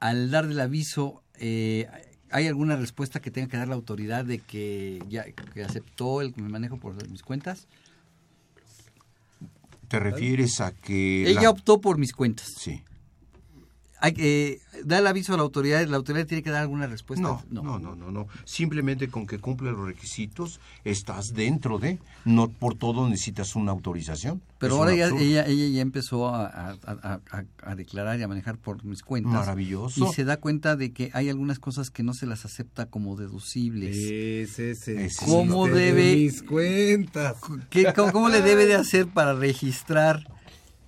Al 0.00 0.30
dar 0.30 0.44
el 0.44 0.60
aviso, 0.60 1.22
eh, 1.38 1.88
¿hay 2.30 2.48
alguna 2.48 2.76
respuesta 2.76 3.20
que 3.20 3.30
tenga 3.30 3.48
que 3.48 3.56
dar 3.56 3.68
la 3.68 3.74
autoridad 3.74 4.26
de 4.26 4.38
que 4.38 5.02
ya 5.08 5.24
que 5.24 5.64
aceptó 5.64 6.20
el 6.20 6.34
que 6.34 6.42
me 6.42 6.50
manejo 6.50 6.76
por 6.76 7.08
mis 7.08 7.22
cuentas? 7.22 7.68
¿Te 9.88 9.98
refieres 9.98 10.60
a 10.60 10.72
que... 10.72 11.22
Ella 11.26 11.42
la- 11.42 11.50
optó 11.50 11.80
por 11.80 11.96
mis 11.96 12.12
cuentas. 12.12 12.48
Sí. 12.58 12.82
Hay 14.04 14.14
que 14.14 14.60
dar 14.84 15.00
el 15.00 15.06
aviso 15.06 15.32
a 15.32 15.36
la 15.36 15.44
autoridad, 15.44 15.86
la 15.86 15.96
autoridad 15.96 16.26
tiene 16.26 16.42
que 16.42 16.50
dar 16.50 16.62
alguna 16.62 16.88
respuesta. 16.88 17.22
No, 17.22 17.44
no, 17.50 17.78
no, 17.78 17.94
no, 17.94 18.10
no. 18.10 18.26
Simplemente 18.44 19.06
con 19.08 19.28
que 19.28 19.38
cumple 19.38 19.70
los 19.70 19.86
requisitos, 19.86 20.58
estás 20.84 21.34
dentro 21.34 21.78
de. 21.78 22.00
No 22.24 22.48
por 22.48 22.74
todo 22.74 23.08
necesitas 23.08 23.54
una 23.54 23.70
autorización. 23.70 24.42
Pero 24.58 24.74
Es 24.74 24.78
ahora 24.80 25.04
absurdo. 25.06 25.24
ella, 25.24 25.46
ella 25.46 25.66
ya 25.68 25.80
empezó 25.82 26.28
a, 26.28 26.46
a- 26.46 26.76
a- 26.84 27.20
a- 27.30 27.44
a 27.62 27.74
declarar 27.76 28.18
y 28.18 28.22
a 28.24 28.28
manejar 28.28 28.58
por 28.58 28.84
mis 28.84 29.02
cuentas. 29.02 29.32
Maravilloso. 29.34 30.08
Y 30.10 30.12
se 30.12 30.24
da 30.24 30.36
cuenta 30.38 30.74
de 30.74 30.92
que 30.92 31.10
hay 31.14 31.28
algunas 31.28 31.60
cosas 31.60 31.90
que 31.90 32.02
no 32.02 32.12
se 32.12 32.26
las 32.26 32.44
acepta 32.44 32.86
como 32.86 33.14
deducibles. 33.16 33.96
Ese 33.96 34.72
es 34.72 34.88
el 34.88 35.10
¿Cómo 35.24 35.66
de 35.68 35.92
debe- 35.92 36.16
mis 36.16 36.42
cuentas. 36.42 37.36
¿Qué- 37.70 37.92
cómo, 37.94 38.10
cómo 38.12 38.28
le 38.28 38.42
debe 38.42 38.66
de 38.66 38.74
hacer 38.74 39.06
para 39.06 39.34
registrar 39.34 40.26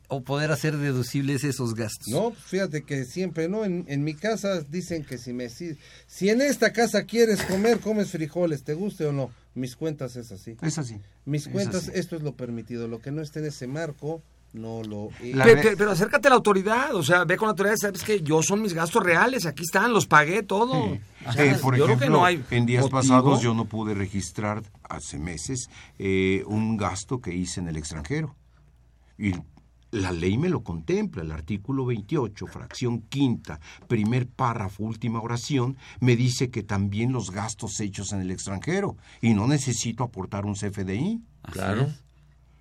o 0.08 0.22
poder 0.22 0.50
hacer 0.52 0.76
deducibles 0.76 1.44
esos 1.44 1.74
gastos? 1.74 2.08
No, 2.08 2.32
fíjate 2.32 2.82
que 2.82 3.04
siempre, 3.04 3.48
¿no? 3.48 3.64
En, 3.64 3.84
en 3.88 4.04
mi 4.04 4.14
casa 4.14 4.60
dicen 4.62 5.04
que 5.04 5.18
si 5.18 5.32
me 5.32 5.48
si, 5.48 5.76
si 6.06 6.28
en 6.30 6.40
esta 6.42 6.72
casa 6.72 7.04
quieres 7.04 7.42
comer, 7.42 7.80
comes 7.80 8.10
frijoles, 8.10 8.64
te 8.64 8.74
guste 8.74 9.06
o 9.06 9.12
no. 9.12 9.30
Mis 9.54 9.76
cuentas 9.76 10.16
es 10.16 10.32
así. 10.32 10.56
Es 10.62 10.78
así. 10.78 11.00
Mis 11.24 11.46
Es 11.46 11.52
cuentas, 11.52 11.88
así. 11.88 11.92
esto 11.94 12.16
es 12.16 12.22
lo 12.22 12.34
permitido. 12.36 12.88
Lo 12.88 12.98
que 13.00 13.10
no 13.12 13.22
esté 13.22 13.38
en 13.38 13.46
ese 13.46 13.66
marco, 13.68 14.20
no 14.52 14.82
lo 14.82 15.10
es. 15.22 15.36
Pe- 15.36 15.56
pe- 15.56 15.76
pero 15.76 15.92
acércate 15.92 16.26
a 16.28 16.30
la 16.30 16.36
autoridad, 16.36 16.94
o 16.94 17.02
sea, 17.02 17.24
ve 17.24 17.36
con 17.36 17.46
la 17.46 17.50
autoridad, 17.50 17.76
sabes 17.76 18.02
que 18.02 18.20
yo 18.20 18.42
son 18.42 18.62
mis 18.62 18.74
gastos 18.74 19.02
reales, 19.02 19.46
aquí 19.46 19.62
están, 19.64 19.92
los 19.92 20.06
pagué 20.06 20.42
todo. 20.42 20.92
Sí. 20.94 21.00
O 21.26 21.32
sea, 21.32 21.44
Eh, 21.44 21.56
por 21.62 21.76
yo 21.76 21.84
creo 21.84 21.96
ejemplo, 21.96 22.06
que 22.06 22.10
no 22.10 22.24
hay 22.24 22.44
en 22.50 22.66
días 22.66 22.82
motivo. 22.82 23.00
pasados 23.00 23.40
yo 23.40 23.54
no 23.54 23.64
pude 23.66 23.94
registrar 23.94 24.62
hace 24.88 25.18
meses 25.18 25.68
eh, 25.98 26.42
un 26.46 26.76
gasto 26.76 27.20
que 27.20 27.32
hice 27.34 27.60
en 27.60 27.68
el 27.68 27.76
extranjero. 27.76 28.34
Y 29.18 29.32
la 29.94 30.12
ley 30.12 30.36
me 30.38 30.48
lo 30.48 30.62
contempla, 30.62 31.22
el 31.22 31.30
artículo 31.32 31.86
28, 31.86 32.46
fracción 32.46 33.00
quinta, 33.02 33.60
primer 33.88 34.26
párrafo, 34.26 34.82
última 34.82 35.20
oración, 35.20 35.76
me 36.00 36.16
dice 36.16 36.50
que 36.50 36.62
también 36.62 37.12
los 37.12 37.30
gastos 37.30 37.78
hechos 37.80 38.12
en 38.12 38.20
el 38.20 38.30
extranjero 38.30 38.96
y 39.20 39.34
no 39.34 39.46
necesito 39.46 40.04
aportar 40.04 40.46
un 40.46 40.54
CFDI. 40.54 41.20
Claro. 41.52 41.88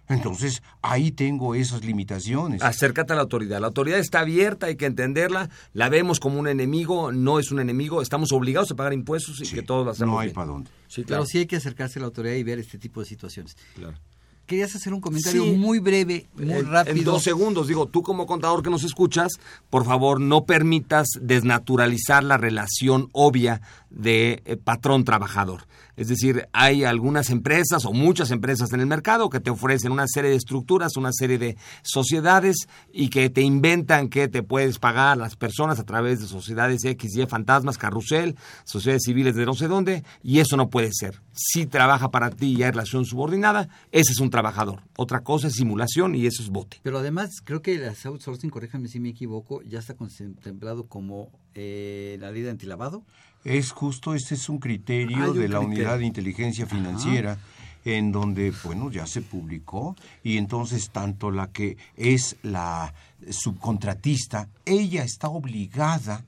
Entonces, 0.10 0.62
ahí 0.82 1.12
tengo 1.12 1.56
esas 1.56 1.84
limitaciones. 1.86 2.62
Acércate 2.62 3.14
a 3.14 3.16
la 3.16 3.22
autoridad. 3.22 3.62
La 3.62 3.68
autoridad 3.68 4.00
está 4.00 4.20
abierta, 4.20 4.66
hay 4.68 4.76
que 4.76 4.86
entenderla. 4.86 5.50
La 5.72 5.88
vemos 5.90 6.20
como 6.20 6.40
un 6.40 6.48
enemigo, 6.48 7.12
no 7.14 7.40
es 7.40 7.52
un 7.52 7.60
enemigo. 7.62 8.02
Estamos 8.02 8.32
obligados 8.34 8.70
a 8.72 8.76
pagar 8.76 8.94
impuestos 8.94 9.42
y 9.42 9.48
que 9.56 9.62
todos 9.64 9.86
lo 9.86 9.92
hacemos 9.92 10.14
No 10.14 10.20
hay 10.20 10.28
bien. 10.28 10.36
para 10.36 10.48
dónde. 10.48 10.70
Sí, 10.88 11.02
Pero 11.02 11.08
claro. 11.08 11.26
sí 11.26 11.38
hay 11.40 11.46
que 11.48 11.56
acercarse 11.56 12.00
a 12.00 12.02
la 12.02 12.08
autoridad 12.08 12.36
y 12.36 12.44
ver 12.44 12.60
este 12.60 12.78
tipo 12.78 13.00
de 13.00 13.06
situaciones. 13.08 13.56
Claro. 13.76 13.98
Querías 14.46 14.76
hacer 14.76 14.94
un 14.94 15.00
comentario 15.00 15.44
Sí. 15.44 15.52
muy 15.52 15.80
breve, 15.80 16.28
muy 16.36 16.52
En- 16.52 16.70
rápido. 16.70 16.96
En 16.98 17.04
dos 17.06 17.24
segundos, 17.24 17.68
digo, 17.70 17.88
tú 17.88 18.04
como 18.04 18.26
contador 18.26 18.62
que 18.62 18.70
nos 18.70 18.84
escuchas, 18.84 19.32
por 19.70 19.86
favor 19.86 20.20
no 20.20 20.46
permitas 20.46 21.08
desnaturalizar 21.22 22.24
la 22.24 22.38
relación 22.38 23.08
obvia 23.14 23.62
de 23.94 24.42
eh, 24.46 24.58
patrón-trabajador. 24.58 25.68
Es 25.96 26.08
decir, 26.08 26.48
hay 26.54 26.84
algunas 26.84 27.30
empresas 27.30 27.86
o 27.86 27.94
muchas 27.94 28.32
empresas 28.32 28.74
en 28.74 28.80
el 28.80 28.88
mercado 28.88 29.30
que 29.30 29.40
te 29.40 29.52
ofrecen 29.52 29.92
una 29.92 30.08
serie 30.08 30.32
de 30.32 30.38
estructuras, 30.38 30.98
una 30.98 31.12
serie 31.14 31.38
de 31.38 31.56
sociedades 31.84 32.68
y 32.92 33.10
que 33.10 33.30
te 33.30 33.42
inventan 33.42 34.10
que 34.10 34.28
te 34.28 34.42
puedes 34.42 34.80
pagar 34.80 35.18
las 35.18 35.36
personas 35.36 35.80
a 35.80 35.84
través 35.84 36.20
de 36.20 36.28
sociedades 36.28 36.84
X, 36.84 37.16
Y, 37.16 37.26
fantasmas, 37.28 37.78
carrusel, 37.78 38.36
sociedades 38.64 39.04
civiles 39.06 39.36
de 39.36 39.46
no 39.46 39.54
sé 39.54 39.68
dónde, 39.68 40.04
y 40.24 40.40
eso 40.40 40.58
no 40.58 40.70
puede 40.70 40.90
ser. 40.92 41.22
Si 41.32 41.68
trabaja 41.68 42.10
para 42.10 42.32
ti 42.32 42.56
y 42.58 42.64
hay 42.64 42.72
relación 42.72 43.06
subordinada, 43.06 43.70
ese 43.92 44.14
es 44.14 44.20
un 44.20 44.32
trabajador. 44.32 44.82
Otra 44.98 45.22
cosa 45.22 45.48
es 45.48 45.54
simulación 45.54 46.16
y 46.16 46.26
eso 46.26 46.42
es 46.42 46.50
bote. 46.50 46.78
Pero 46.82 46.98
además, 46.98 47.30
creo 47.44 47.62
que 47.62 47.76
el 47.76 47.88
outsourcing, 47.88 48.50
corríjame 48.50 48.88
si 48.88 49.00
me 49.00 49.10
equivoco, 49.10 49.62
ya 49.62 49.80
está 49.80 49.96
contemplado 49.96 50.88
como 50.88 51.32
eh, 51.54 52.18
la 52.20 52.32
ley 52.32 52.42
de 52.42 52.50
antilavado. 52.50 53.04
Es 53.44 53.72
justo, 53.72 54.14
este 54.16 54.36
es 54.36 54.48
un 54.50 54.60
criterio 54.60 55.32
un 55.32 55.38
de 55.38 55.48
la 55.50 55.60
criterio. 55.60 55.62
unidad 55.68 55.98
de 56.00 56.06
inteligencia 56.06 56.66
financiera. 56.66 57.38
en 57.86 58.14
donde, 58.14 58.54
bueno, 58.64 58.90
ya 58.90 59.06
se 59.06 59.22
publicó 59.22 59.98
y 60.24 60.38
entonces 60.38 60.90
tanto 60.92 61.32
la 61.32 61.52
que 61.52 61.76
es 61.98 62.38
la 62.42 62.94
subcontratista, 63.30 64.48
ella 64.66 65.04
está 65.04 65.28
obligada 65.28 66.24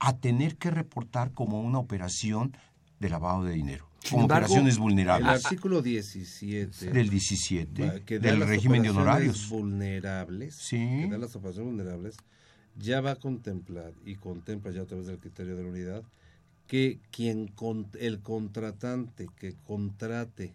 a 0.00 0.16
tener 0.16 0.56
que 0.56 0.70
reportar 0.72 1.30
como 1.30 1.60
una 1.60 1.78
operación 1.78 2.56
de 2.98 3.08
lavado 3.08 3.44
de 3.44 3.52
dinero, 3.54 3.88
como 4.10 4.22
embargo, 4.22 4.46
operaciones 4.46 4.78
vulnerables. 4.78 5.28
El 5.28 5.44
artículo 5.46 5.80
17 5.80 6.90
Del 6.90 7.08
17, 7.08 7.86
va- 7.86 8.00
que 8.00 8.18
da 8.18 8.30
del 8.30 8.40
las 8.40 8.48
régimen 8.48 8.82
de 8.82 8.90
honorarios. 8.90 9.48
vulnerables, 9.48 10.56
Sí. 10.56 10.76
que 10.76 11.08
da 11.08 11.18
las 11.18 11.36
operaciones 11.36 11.72
vulnerables, 11.72 12.16
ya 12.76 13.00
va 13.00 13.12
a 13.12 13.16
contemplar 13.16 13.92
y 14.04 14.16
contempla 14.16 14.72
ya 14.72 14.82
a 14.82 14.86
través 14.86 15.06
del 15.06 15.18
criterio 15.18 15.56
de 15.56 15.62
la 15.62 15.68
unidad 15.68 16.02
que 16.66 16.98
quien 17.10 17.46
con- 17.48 17.86
el 18.00 18.20
contratante 18.20 19.28
que 19.38 19.54
contrate 19.66 20.52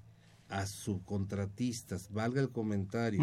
a 0.49 0.65
subcontratistas, 0.65 2.11
valga 2.11 2.41
el 2.41 2.49
comentario, 2.49 3.21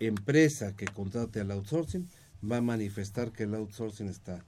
empresa 0.00 0.74
que 0.76 0.86
contrate 0.86 1.40
al 1.40 1.50
outsourcing, 1.50 2.08
va 2.50 2.58
a 2.58 2.60
manifestar 2.60 3.30
que 3.32 3.44
el 3.44 3.54
outsourcing 3.54 4.08
está, 4.08 4.44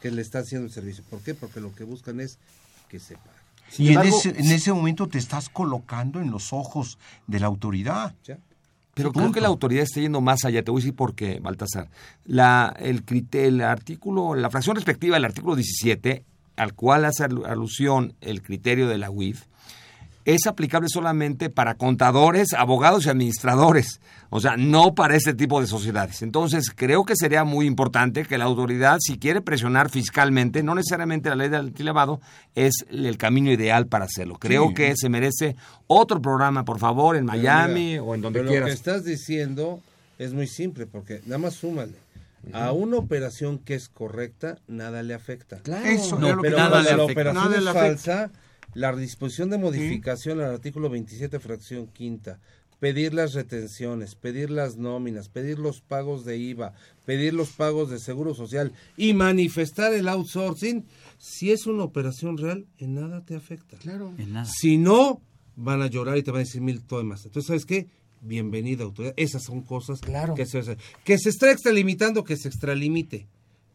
que 0.00 0.10
le 0.10 0.22
está 0.22 0.40
haciendo 0.40 0.66
el 0.66 0.72
servicio. 0.72 1.04
¿Por 1.08 1.20
qué? 1.20 1.34
Porque 1.34 1.60
lo 1.60 1.74
que 1.74 1.84
buscan 1.84 2.20
es 2.20 2.38
que 2.88 2.98
se 2.98 3.14
pague. 3.16 3.36
Y 3.78 3.92
en 3.92 4.00
ese, 4.02 4.28
en 4.30 4.46
ese 4.52 4.72
momento 4.72 5.08
te 5.08 5.18
estás 5.18 5.48
colocando 5.48 6.20
en 6.20 6.30
los 6.30 6.52
ojos 6.52 6.98
de 7.26 7.40
la 7.40 7.46
autoridad. 7.46 8.14
Pero 8.94 9.10
Sí, 9.10 9.18
creo 9.18 9.32
que 9.32 9.40
la 9.40 9.48
autoridad 9.48 9.82
está 9.82 10.00
yendo 10.00 10.20
más 10.20 10.44
allá. 10.44 10.62
Te 10.62 10.70
voy 10.70 10.80
a 10.80 10.82
decir 10.82 10.94
por 10.96 11.14
qué, 11.14 11.38
Baltasar. 11.40 11.90
La, 12.24 12.74
el, 12.78 13.04
el 13.32 13.60
artículo, 13.60 14.34
la 14.34 14.48
fracción 14.50 14.76
respectiva 14.76 15.16
del 15.16 15.24
artículo 15.26 15.54
17, 15.56 16.24
al 16.56 16.74
cual 16.74 17.04
hace 17.04 17.24
alu- 17.24 17.46
alusión 17.46 18.14
el 18.20 18.42
criterio 18.42 18.88
de 18.88 18.98
la 18.98 19.10
UIF, 19.10 19.44
es 20.24 20.48
aplicable 20.48 20.88
solamente 20.88 21.50
para 21.50 21.74
contadores, 21.76 22.52
abogados 22.52 23.06
y 23.06 23.10
administradores. 23.10 24.00
O 24.28 24.40
sea, 24.40 24.56
no 24.56 24.92
para 24.92 25.14
este 25.14 25.34
tipo 25.34 25.60
de 25.60 25.68
sociedades. 25.68 26.20
Entonces, 26.20 26.72
creo 26.74 27.04
que 27.04 27.14
sería 27.14 27.44
muy 27.44 27.64
importante 27.66 28.24
que 28.24 28.36
la 28.36 28.44
autoridad, 28.46 28.98
si 29.00 29.18
quiere 29.18 29.40
presionar 29.40 29.88
fiscalmente, 29.88 30.64
no 30.64 30.74
necesariamente 30.74 31.28
la 31.28 31.36
ley 31.36 31.48
del 31.48 31.60
antilavado 31.66 32.20
es 32.56 32.72
el 32.90 33.16
camino 33.18 33.52
ideal 33.52 33.86
para 33.86 34.06
hacerlo. 34.06 34.34
Creo 34.40 34.68
Sí. 34.68 34.74
que 34.74 34.94
se 34.96 35.08
merece 35.08 35.54
otro 35.86 36.20
programa, 36.20 36.64
por 36.64 36.80
favor, 36.80 37.14
en 37.14 37.24
Miami 37.24 37.90
mira, 37.90 38.02
o 38.02 38.14
en 38.16 38.20
donde 38.22 38.40
pero 38.40 38.50
quieras. 38.50 38.68
Lo 38.68 38.72
que 38.74 38.78
estás 38.78 39.04
diciendo 39.04 39.80
es 40.18 40.32
muy 40.32 40.48
simple, 40.48 40.86
porque 40.86 41.20
nada 41.26 41.38
más 41.38 41.54
súmale. 41.54 41.92
A 42.52 42.72
una 42.72 42.96
operación 42.98 43.58
que 43.58 43.74
es 43.74 43.88
correcta, 43.88 44.58
nada 44.66 45.02
le 45.02 45.14
afecta. 45.14 45.60
Claro. 45.60 45.86
Eso 45.86 46.18
no, 46.18 46.28
es 46.28 46.36
lo 46.36 46.42
que 46.42 46.48
pero 46.48 46.58
nada 46.58 46.82
le 46.82 46.96
la 46.96 47.04
afecta. 47.04 47.12
operación 47.12 47.44
Nada 47.44 47.56
es 47.56 47.64
le 47.64 47.72
falsa, 47.72 48.32
la 48.74 48.94
disposición 48.94 49.50
de 49.50 49.58
modificación 49.58 50.40
al 50.40 50.50
artículo 50.50 50.90
27, 50.90 51.40
fracción 51.40 51.86
quinta, 51.86 52.38
pedir 52.78 53.14
las 53.14 53.34
retenciones, 53.34 54.14
pedir 54.14 54.50
las 54.50 54.76
nóminas, 54.76 55.28
pedir 55.28 55.58
los 55.58 55.80
pagos 55.80 56.24
de 56.24 56.36
IVA, 56.36 56.74
pedir 57.04 57.34
los 57.34 57.50
pagos 57.50 57.90
de 57.90 57.98
seguro 57.98 58.34
social 58.34 58.72
y 58.96 59.14
manifestar 59.14 59.94
el 59.94 60.08
outsourcing, 60.08 60.84
si 61.18 61.52
es 61.52 61.66
una 61.66 61.84
operación 61.84 62.36
real, 62.36 62.66
en 62.78 62.94
nada 62.94 63.24
te 63.24 63.34
afecta. 63.34 63.76
Claro. 63.78 64.14
En 64.18 64.34
nada. 64.34 64.46
Si 64.46 64.76
no, 64.76 65.22
van 65.56 65.82
a 65.82 65.86
llorar 65.86 66.18
y 66.18 66.22
te 66.22 66.30
van 66.30 66.40
a 66.40 66.44
decir 66.44 66.60
mil 66.60 66.82
temas. 66.82 67.24
Entonces, 67.24 67.46
¿sabes 67.46 67.66
qué? 67.66 67.88
Bienvenida 68.20 68.84
autoridad. 68.84 69.14
Esas 69.16 69.44
son 69.44 69.62
cosas 69.62 70.00
que 70.34 70.46
se 70.46 70.58
hacen. 70.58 70.78
Que 71.04 71.18
se 71.18 71.28
está 71.28 71.50
extralimitando, 71.50 72.24
que 72.24 72.36
se 72.36 72.48
extralimite. 72.48 73.26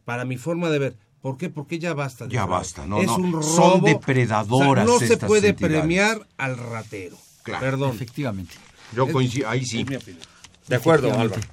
Para 0.06 0.26
mi 0.26 0.38
forma 0.38 0.70
de 0.70 0.80
ver. 0.80 0.98
¿Por 1.22 1.38
qué? 1.38 1.50
Porque 1.50 1.78
ya 1.78 1.94
basta. 1.94 2.26
de 2.26 2.34
Ya 2.34 2.46
basta, 2.46 2.86
no, 2.88 3.00
es 3.00 3.08
no. 3.08 3.16
un 3.18 3.32
robo. 3.34 3.44
Son 3.44 3.82
depredadoras 3.82 4.88
O 4.90 4.98
sea, 5.00 5.08
no 5.08 5.16
se 5.16 5.18
puede 5.18 5.50
entidades. 5.50 5.78
premiar 5.80 6.28
al 6.38 6.58
ratero. 6.58 7.16
Claro. 7.44 7.62
Perdón. 7.64 7.92
Efectivamente. 7.92 8.56
Yo 8.96 9.08
coincido, 9.12 9.48
ahí 9.50 9.64
sí. 9.66 9.84
De 9.84 10.76
acuerdo, 10.76 11.08
Efectivamente. 11.10 11.48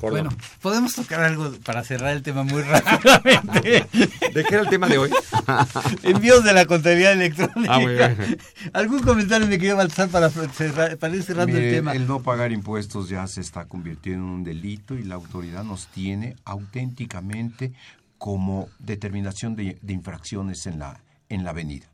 Bueno, 0.00 0.30
podemos 0.60 0.94
tocar 0.94 1.20
algo 1.22 1.52
para 1.64 1.84
cerrar 1.84 2.12
el 2.16 2.22
tema 2.22 2.42
muy 2.42 2.62
rápidamente. 3.14 3.86
¿De 4.34 4.44
qué 4.44 4.54
era 4.54 4.62
el 4.62 4.68
tema 4.68 4.88
de 4.88 4.98
hoy? 4.98 5.10
Envíos 6.02 6.42
de 6.44 6.52
la 6.52 6.66
contabilidad 6.66 7.12
electrónica. 7.12 7.74
Ah, 7.74 7.78
muy 7.80 7.94
bien. 7.94 8.38
¿Algún 8.72 9.00
comentario 9.02 9.46
me 9.46 9.58
quería 9.58 9.74
Baltasar 9.74 10.08
para, 10.08 10.30
cerrar- 10.30 10.96
para 10.98 11.14
ir 11.14 11.22
cerrando 11.22 11.52
Mire, 11.54 11.68
el 11.70 11.74
tema? 11.76 11.92
el 11.92 12.06
no 12.06 12.20
pagar 12.22 12.52
impuestos 12.52 13.08
ya 13.08 13.26
se 13.26 13.40
está 13.40 13.66
convirtiendo 13.66 14.24
en 14.26 14.30
un 14.32 14.44
delito 14.44 14.94
y 14.94 15.02
la 15.04 15.14
autoridad 15.14 15.64
nos 15.64 15.86
tiene 15.88 16.36
auténticamente 16.44 17.72
como 18.18 18.68
determinación 18.78 19.54
de, 19.56 19.78
de 19.82 19.92
infracciones 19.92 20.66
en 20.66 20.78
la, 20.78 21.00
en 21.28 21.44
la 21.44 21.50
avenida. 21.50 21.86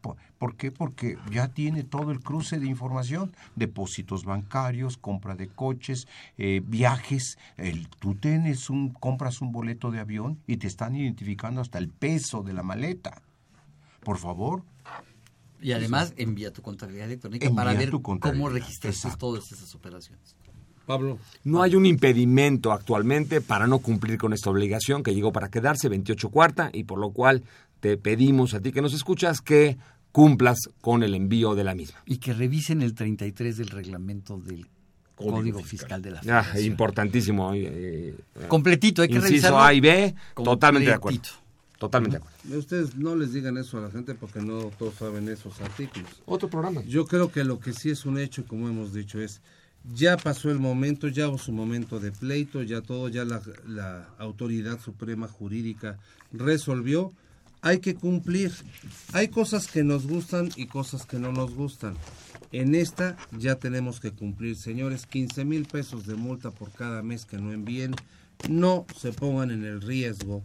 ¿Por, 0.00 0.56
qué? 0.56 0.70
Porque 0.70 1.18
ya 1.30 1.48
tiene 1.48 1.82
todo 1.82 2.10
el 2.10 2.20
cruce 2.20 2.58
de 2.58 2.66
información, 2.66 3.34
depósitos 3.56 4.24
bancarios, 4.24 4.96
compra 4.96 5.34
de 5.34 5.48
coches, 5.48 6.06
eh, 6.36 6.62
viajes. 6.64 7.38
El, 7.56 7.88
tú 7.88 8.14
tienes 8.14 8.70
un, 8.70 8.90
compras 8.90 9.40
un 9.40 9.52
boleto 9.52 9.90
de 9.90 10.00
avión 10.00 10.38
y 10.46 10.58
te 10.58 10.66
están 10.66 10.94
identificando 10.94 11.60
hasta 11.60 11.78
el 11.78 11.88
peso 11.88 12.42
de 12.42 12.52
la 12.52 12.62
maleta. 12.62 13.20
Por 14.02 14.18
favor, 14.18 14.62
Y 15.60 15.72
además 15.72 16.14
envía 16.16 16.52
tu 16.52 16.62
contabilidad 16.62 17.06
electrónica 17.06 17.46
Envía 17.46 17.64
para 17.64 17.76
ver 17.76 17.90
cómo 17.90 18.48
registraste 18.48 19.10
todas 19.18 19.50
esas 19.50 19.74
operaciones. 19.74 20.36
Pablo. 20.88 21.18
No 21.44 21.62
hay 21.62 21.76
un 21.76 21.84
impedimento 21.84 22.72
actualmente 22.72 23.42
para 23.42 23.66
no 23.66 23.78
cumplir 23.80 24.16
con 24.16 24.32
esta 24.32 24.48
obligación 24.48 25.02
que 25.02 25.14
llegó 25.14 25.32
para 25.32 25.50
quedarse 25.50 25.90
28 25.90 26.30
cuarta 26.30 26.70
y 26.72 26.84
por 26.84 26.98
lo 26.98 27.10
cual 27.10 27.42
te 27.80 27.96
pedimos 27.96 28.54
a 28.54 28.60
ti 28.60 28.72
que 28.72 28.82
nos 28.82 28.92
escuchas 28.94 29.40
que 29.40 29.78
cumplas 30.12 30.70
con 30.80 31.02
el 31.02 31.14
envío 31.14 31.54
de 31.54 31.64
la 31.64 31.74
misma. 31.74 31.98
Y 32.06 32.18
que 32.18 32.32
revisen 32.32 32.82
el 32.82 32.94
33 32.94 33.56
del 33.56 33.68
reglamento 33.68 34.38
del 34.38 34.66
Código, 35.14 35.62
Fiscal. 35.62 36.00
de 36.00 36.12
la 36.12 36.18
Ah, 36.20 36.22
Federación. 36.42 36.64
importantísimo. 36.64 37.52
eh, 37.54 38.14
eh, 38.36 38.46
Completito, 38.48 39.02
hay 39.02 39.08
que 39.08 39.14
Inciso 39.16 39.28
revisarlo. 39.30 39.60
A 39.60 39.74
y 39.74 39.80
B, 39.80 40.14
totalmente 40.36 40.88
de 40.88 40.94
acuerdo. 40.94 41.18
Completito. 41.20 41.42
Totalmente 41.78 42.18
de 42.18 42.24
acuerdo. 42.24 42.58
Ustedes 42.58 42.96
no 42.96 43.14
les 43.16 43.32
digan 43.32 43.56
eso 43.58 43.78
a 43.78 43.82
la 43.82 43.90
gente 43.90 44.14
porque 44.14 44.40
no 44.40 44.70
todos 44.78 44.94
saben 44.94 45.28
esos 45.28 45.60
artículos. 45.60 46.10
Otro 46.26 46.48
programa. 46.48 46.82
Yo 46.82 47.06
creo 47.06 47.30
que 47.30 47.44
lo 47.44 47.60
que 47.60 47.72
sí 47.72 47.90
es 47.90 48.04
un 48.06 48.18
hecho, 48.18 48.44
como 48.46 48.68
hemos 48.68 48.92
dicho, 48.92 49.20
es 49.20 49.40
ya 49.94 50.16
pasó 50.16 50.50
el 50.50 50.58
momento, 50.58 51.06
ya 51.08 51.28
hubo 51.28 51.38
su 51.38 51.52
momento 51.52 52.00
de 52.00 52.10
pleito, 52.10 52.62
ya 52.62 52.80
todo, 52.80 53.08
ya 53.08 53.24
la, 53.24 53.40
la 53.66 54.08
autoridad 54.18 54.80
suprema 54.80 55.28
jurídica 55.28 55.98
resolvió. 56.32 57.12
Hay 57.60 57.78
que 57.80 57.94
cumplir. 57.94 58.52
Hay 59.12 59.28
cosas 59.28 59.66
que 59.66 59.82
nos 59.84 60.06
gustan 60.06 60.48
y 60.56 60.66
cosas 60.66 61.06
que 61.06 61.18
no 61.18 61.32
nos 61.32 61.54
gustan. 61.54 61.96
En 62.52 62.74
esta 62.74 63.16
ya 63.36 63.56
tenemos 63.56 64.00
que 64.00 64.12
cumplir, 64.12 64.56
señores, 64.56 65.06
15 65.06 65.44
mil 65.44 65.66
pesos 65.66 66.06
de 66.06 66.14
multa 66.14 66.50
por 66.50 66.70
cada 66.72 67.02
mes 67.02 67.24
que 67.24 67.36
no 67.38 67.52
envíen. 67.52 67.94
No 68.48 68.86
se 68.98 69.12
pongan 69.12 69.50
en 69.50 69.64
el 69.64 69.80
riesgo 69.82 70.42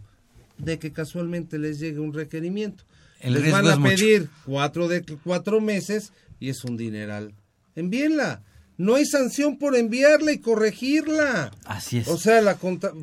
de 0.58 0.78
que 0.78 0.92
casualmente 0.92 1.58
les 1.58 1.78
llegue 1.78 2.00
un 2.00 2.12
requerimiento. 2.12 2.84
El 3.20 3.34
les 3.34 3.50
van 3.52 3.66
a 3.68 3.76
mucho. 3.76 3.94
pedir 3.96 4.28
cuatro 4.44 4.88
de 4.88 5.02
cuatro 5.22 5.60
meses 5.60 6.12
y 6.40 6.50
es 6.50 6.64
un 6.64 6.76
dineral. 6.76 7.32
Envíenla. 7.74 8.42
No 8.76 8.96
hay 8.96 9.06
sanción 9.06 9.56
por 9.56 9.76
enviarla 9.76 10.32
y 10.32 10.38
corregirla. 10.38 11.52
Así 11.64 11.98
es. 11.98 12.08
O 12.08 12.18
sea, 12.18 12.40
la 12.42 12.58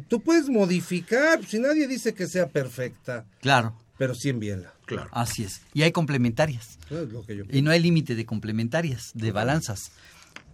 tú 0.09 0.21
puedes 0.21 0.49
modificar, 0.49 1.43
si 1.45 1.59
nadie 1.59 1.87
dice 1.87 2.13
que 2.13 2.27
sea 2.27 2.47
perfecta, 2.49 3.25
Claro. 3.39 3.73
Pero 4.01 4.15
sí 4.15 4.29
envíenla. 4.29 4.73
Claro. 4.87 5.11
Así 5.11 5.43
es. 5.43 5.61
Y 5.75 5.83
hay 5.83 5.91
complementarias. 5.91 6.79
Es 6.89 7.11
lo 7.11 7.23
que 7.23 7.37
yo 7.37 7.43
Y 7.51 7.61
no 7.61 7.69
hay 7.69 7.79
límite 7.79 8.15
de 8.15 8.25
complementarias, 8.25 9.11
de 9.13 9.31
balanzas. 9.31 9.91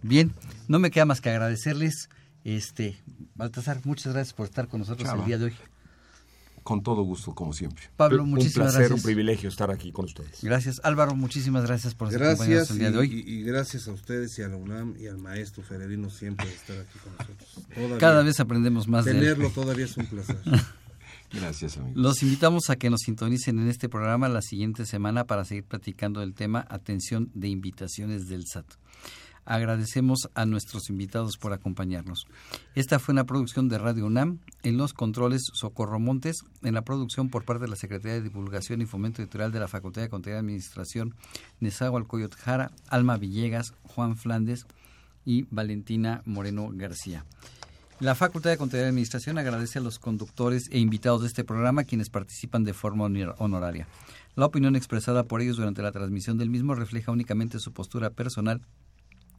Bien, 0.02 0.34
no 0.68 0.80
me 0.80 0.92
queda 0.92 1.06
más 1.06 1.22
que 1.22 1.30
agradecerles. 1.30 2.10
Este, 2.44 3.02
Baltasar, 3.36 3.80
muchas 3.86 4.12
gracias 4.12 4.34
por 4.34 4.48
estar 4.48 4.68
con 4.68 4.82
nosotros 4.82 5.08
Chava. 5.08 5.22
el 5.22 5.28
día 5.28 5.38
de 5.38 5.46
hoy. 5.46 5.54
Con 6.64 6.84
todo 6.84 7.04
gusto, 7.04 7.34
como 7.34 7.54
siempre. 7.54 7.86
Pablo, 7.96 8.24
un 8.24 8.32
muchísimas 8.32 8.74
placer, 8.74 8.80
gracias. 8.80 9.00
un 9.00 9.04
privilegio 9.06 9.48
estar 9.48 9.72
aquí 9.72 9.94
con 9.94 10.04
ustedes. 10.04 10.44
Gracias. 10.44 10.82
Álvaro, 10.84 11.16
muchísimas 11.16 11.66
gracias 11.66 11.96
por 11.96 12.10
acompañarnos 12.10 12.48
Gracias 12.50 12.72
el 12.72 12.80
día 12.80 12.92
de 12.92 12.98
hoy. 12.98 13.24
y, 13.26 13.44
gracias 13.44 13.88
a 13.88 13.94
ustedes 13.94 14.38
y 14.40 14.42
a 14.42 14.50
la 14.50 14.58
UNAM 14.58 14.98
y 15.00 15.08
al 15.08 15.20
maestro 15.20 15.64
Fererino 15.64 16.10
siempre 16.10 16.48
de 16.48 16.54
estar 16.54 16.78
aquí 16.78 17.00
con 17.02 17.14
nosotros. 17.14 17.66
Todavía. 17.74 17.98
Cada 17.98 18.24
vez 18.24 18.42
aprendemos 18.42 18.90
más 18.90 19.06
de 19.06 19.12
él. 19.12 19.20
Tenerlo 19.22 19.52
todavía 19.52 19.86
es 19.86 19.96
un 19.96 20.06
placer. 20.06 20.36
Gracias, 21.32 21.78
amigo. 21.78 21.94
Los 22.00 22.24
invitamos 22.24 22.70
a 22.70 22.76
que 22.78 22.90
nos 22.90 23.02
sintonicen 23.02 23.60
en 23.60 23.68
este 23.68 23.90
programa 23.90 24.30
la 24.30 24.42
siguiente 24.42 24.86
semana 24.86 25.26
para 25.26 25.46
seguir 25.46 25.66
platicando 25.66 26.22
del 26.22 26.34
tema 26.34 26.66
atención 26.70 27.30
de 27.34 27.50
invitaciones 27.50 28.28
del 28.28 28.46
SAT. 28.46 28.66
Agradecemos 29.48 30.28
a 30.36 30.46
nuestros 30.46 30.90
invitados 30.90 31.38
por 31.38 31.54
acompañarnos. 31.54 32.28
Esta 32.76 33.00
fue 33.00 33.14
una 33.14 33.24
producción 33.24 33.70
de 33.70 33.78
Radio 33.78 34.06
UNAM. 34.06 34.40
En 34.62 34.76
los 34.76 34.92
controles, 34.92 35.44
Socorro 35.54 36.02
Montes. 36.02 36.40
En 36.64 36.74
la 36.74 36.82
producción 36.82 37.30
por 37.30 37.46
parte 37.46 37.64
de 37.64 37.70
la 37.70 37.78
Secretaría 37.78 38.16
de 38.16 38.24
Divulgación 38.24 38.82
y 38.82 38.86
Fomento 38.86 39.22
Editorial 39.22 39.54
de 39.54 39.62
la 39.62 39.70
Facultad 39.70 40.02
de 40.02 40.10
Contaduría 40.10 40.40
y 40.40 40.40
Administración, 40.40 41.16
Nezahualcóyotl 41.62 42.36
Jara, 42.36 42.72
Alma 42.90 43.16
Villegas, 43.16 43.74
Juan 43.84 44.18
Flandes 44.18 44.66
y 45.24 45.46
Valentina 45.50 46.24
Moreno 46.26 46.70
García. 46.74 47.24
La 48.00 48.14
Facultad 48.14 48.52
de 48.52 48.58
Contaduría 48.58 48.86
y 48.86 48.90
Administración 48.90 49.40
agradece 49.40 49.80
a 49.80 49.82
los 49.82 49.98
conductores 49.98 50.70
e 50.72 50.78
invitados 50.78 51.22
de 51.22 51.28
este 51.28 51.44
programa 51.44 51.84
quienes 51.84 52.10
participan 52.10 52.64
de 52.64 52.74
forma 52.74 53.06
honor- 53.06 53.36
honoraria. 53.40 53.88
La 54.36 54.46
opinión 54.46 54.76
expresada 54.76 55.24
por 55.24 55.42
ellos 55.42 55.58
durante 55.58 55.82
la 55.82 55.92
transmisión 55.92 56.38
del 56.38 56.52
mismo 56.52 56.76
refleja 56.76 57.12
únicamente 57.12 57.58
su 57.60 57.72
postura 57.74 58.12
personal 58.12 58.62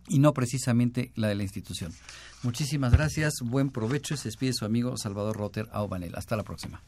y 0.08 0.18
no 0.18 0.32
precisamente 0.32 1.12
la 1.14 1.28
de 1.28 1.36
la 1.36 1.44
institución. 1.44 1.92
Muchísimas 2.42 2.92
gracias, 2.92 3.34
buen 3.44 3.70
provecho 3.70 4.14
y 4.14 4.16
se 4.16 4.28
despide 4.28 4.52
su 4.52 4.64
amigo 4.64 4.96
Salvador 4.96 5.36
Rotter 5.36 5.68
Aubanel. 5.70 6.16
Hasta 6.16 6.36
la 6.36 6.42
próxima. 6.42 6.82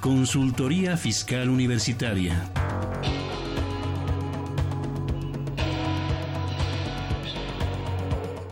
Consultoría 0.00 0.96
Fiscal 0.96 1.48
Universitaria. 1.50 2.50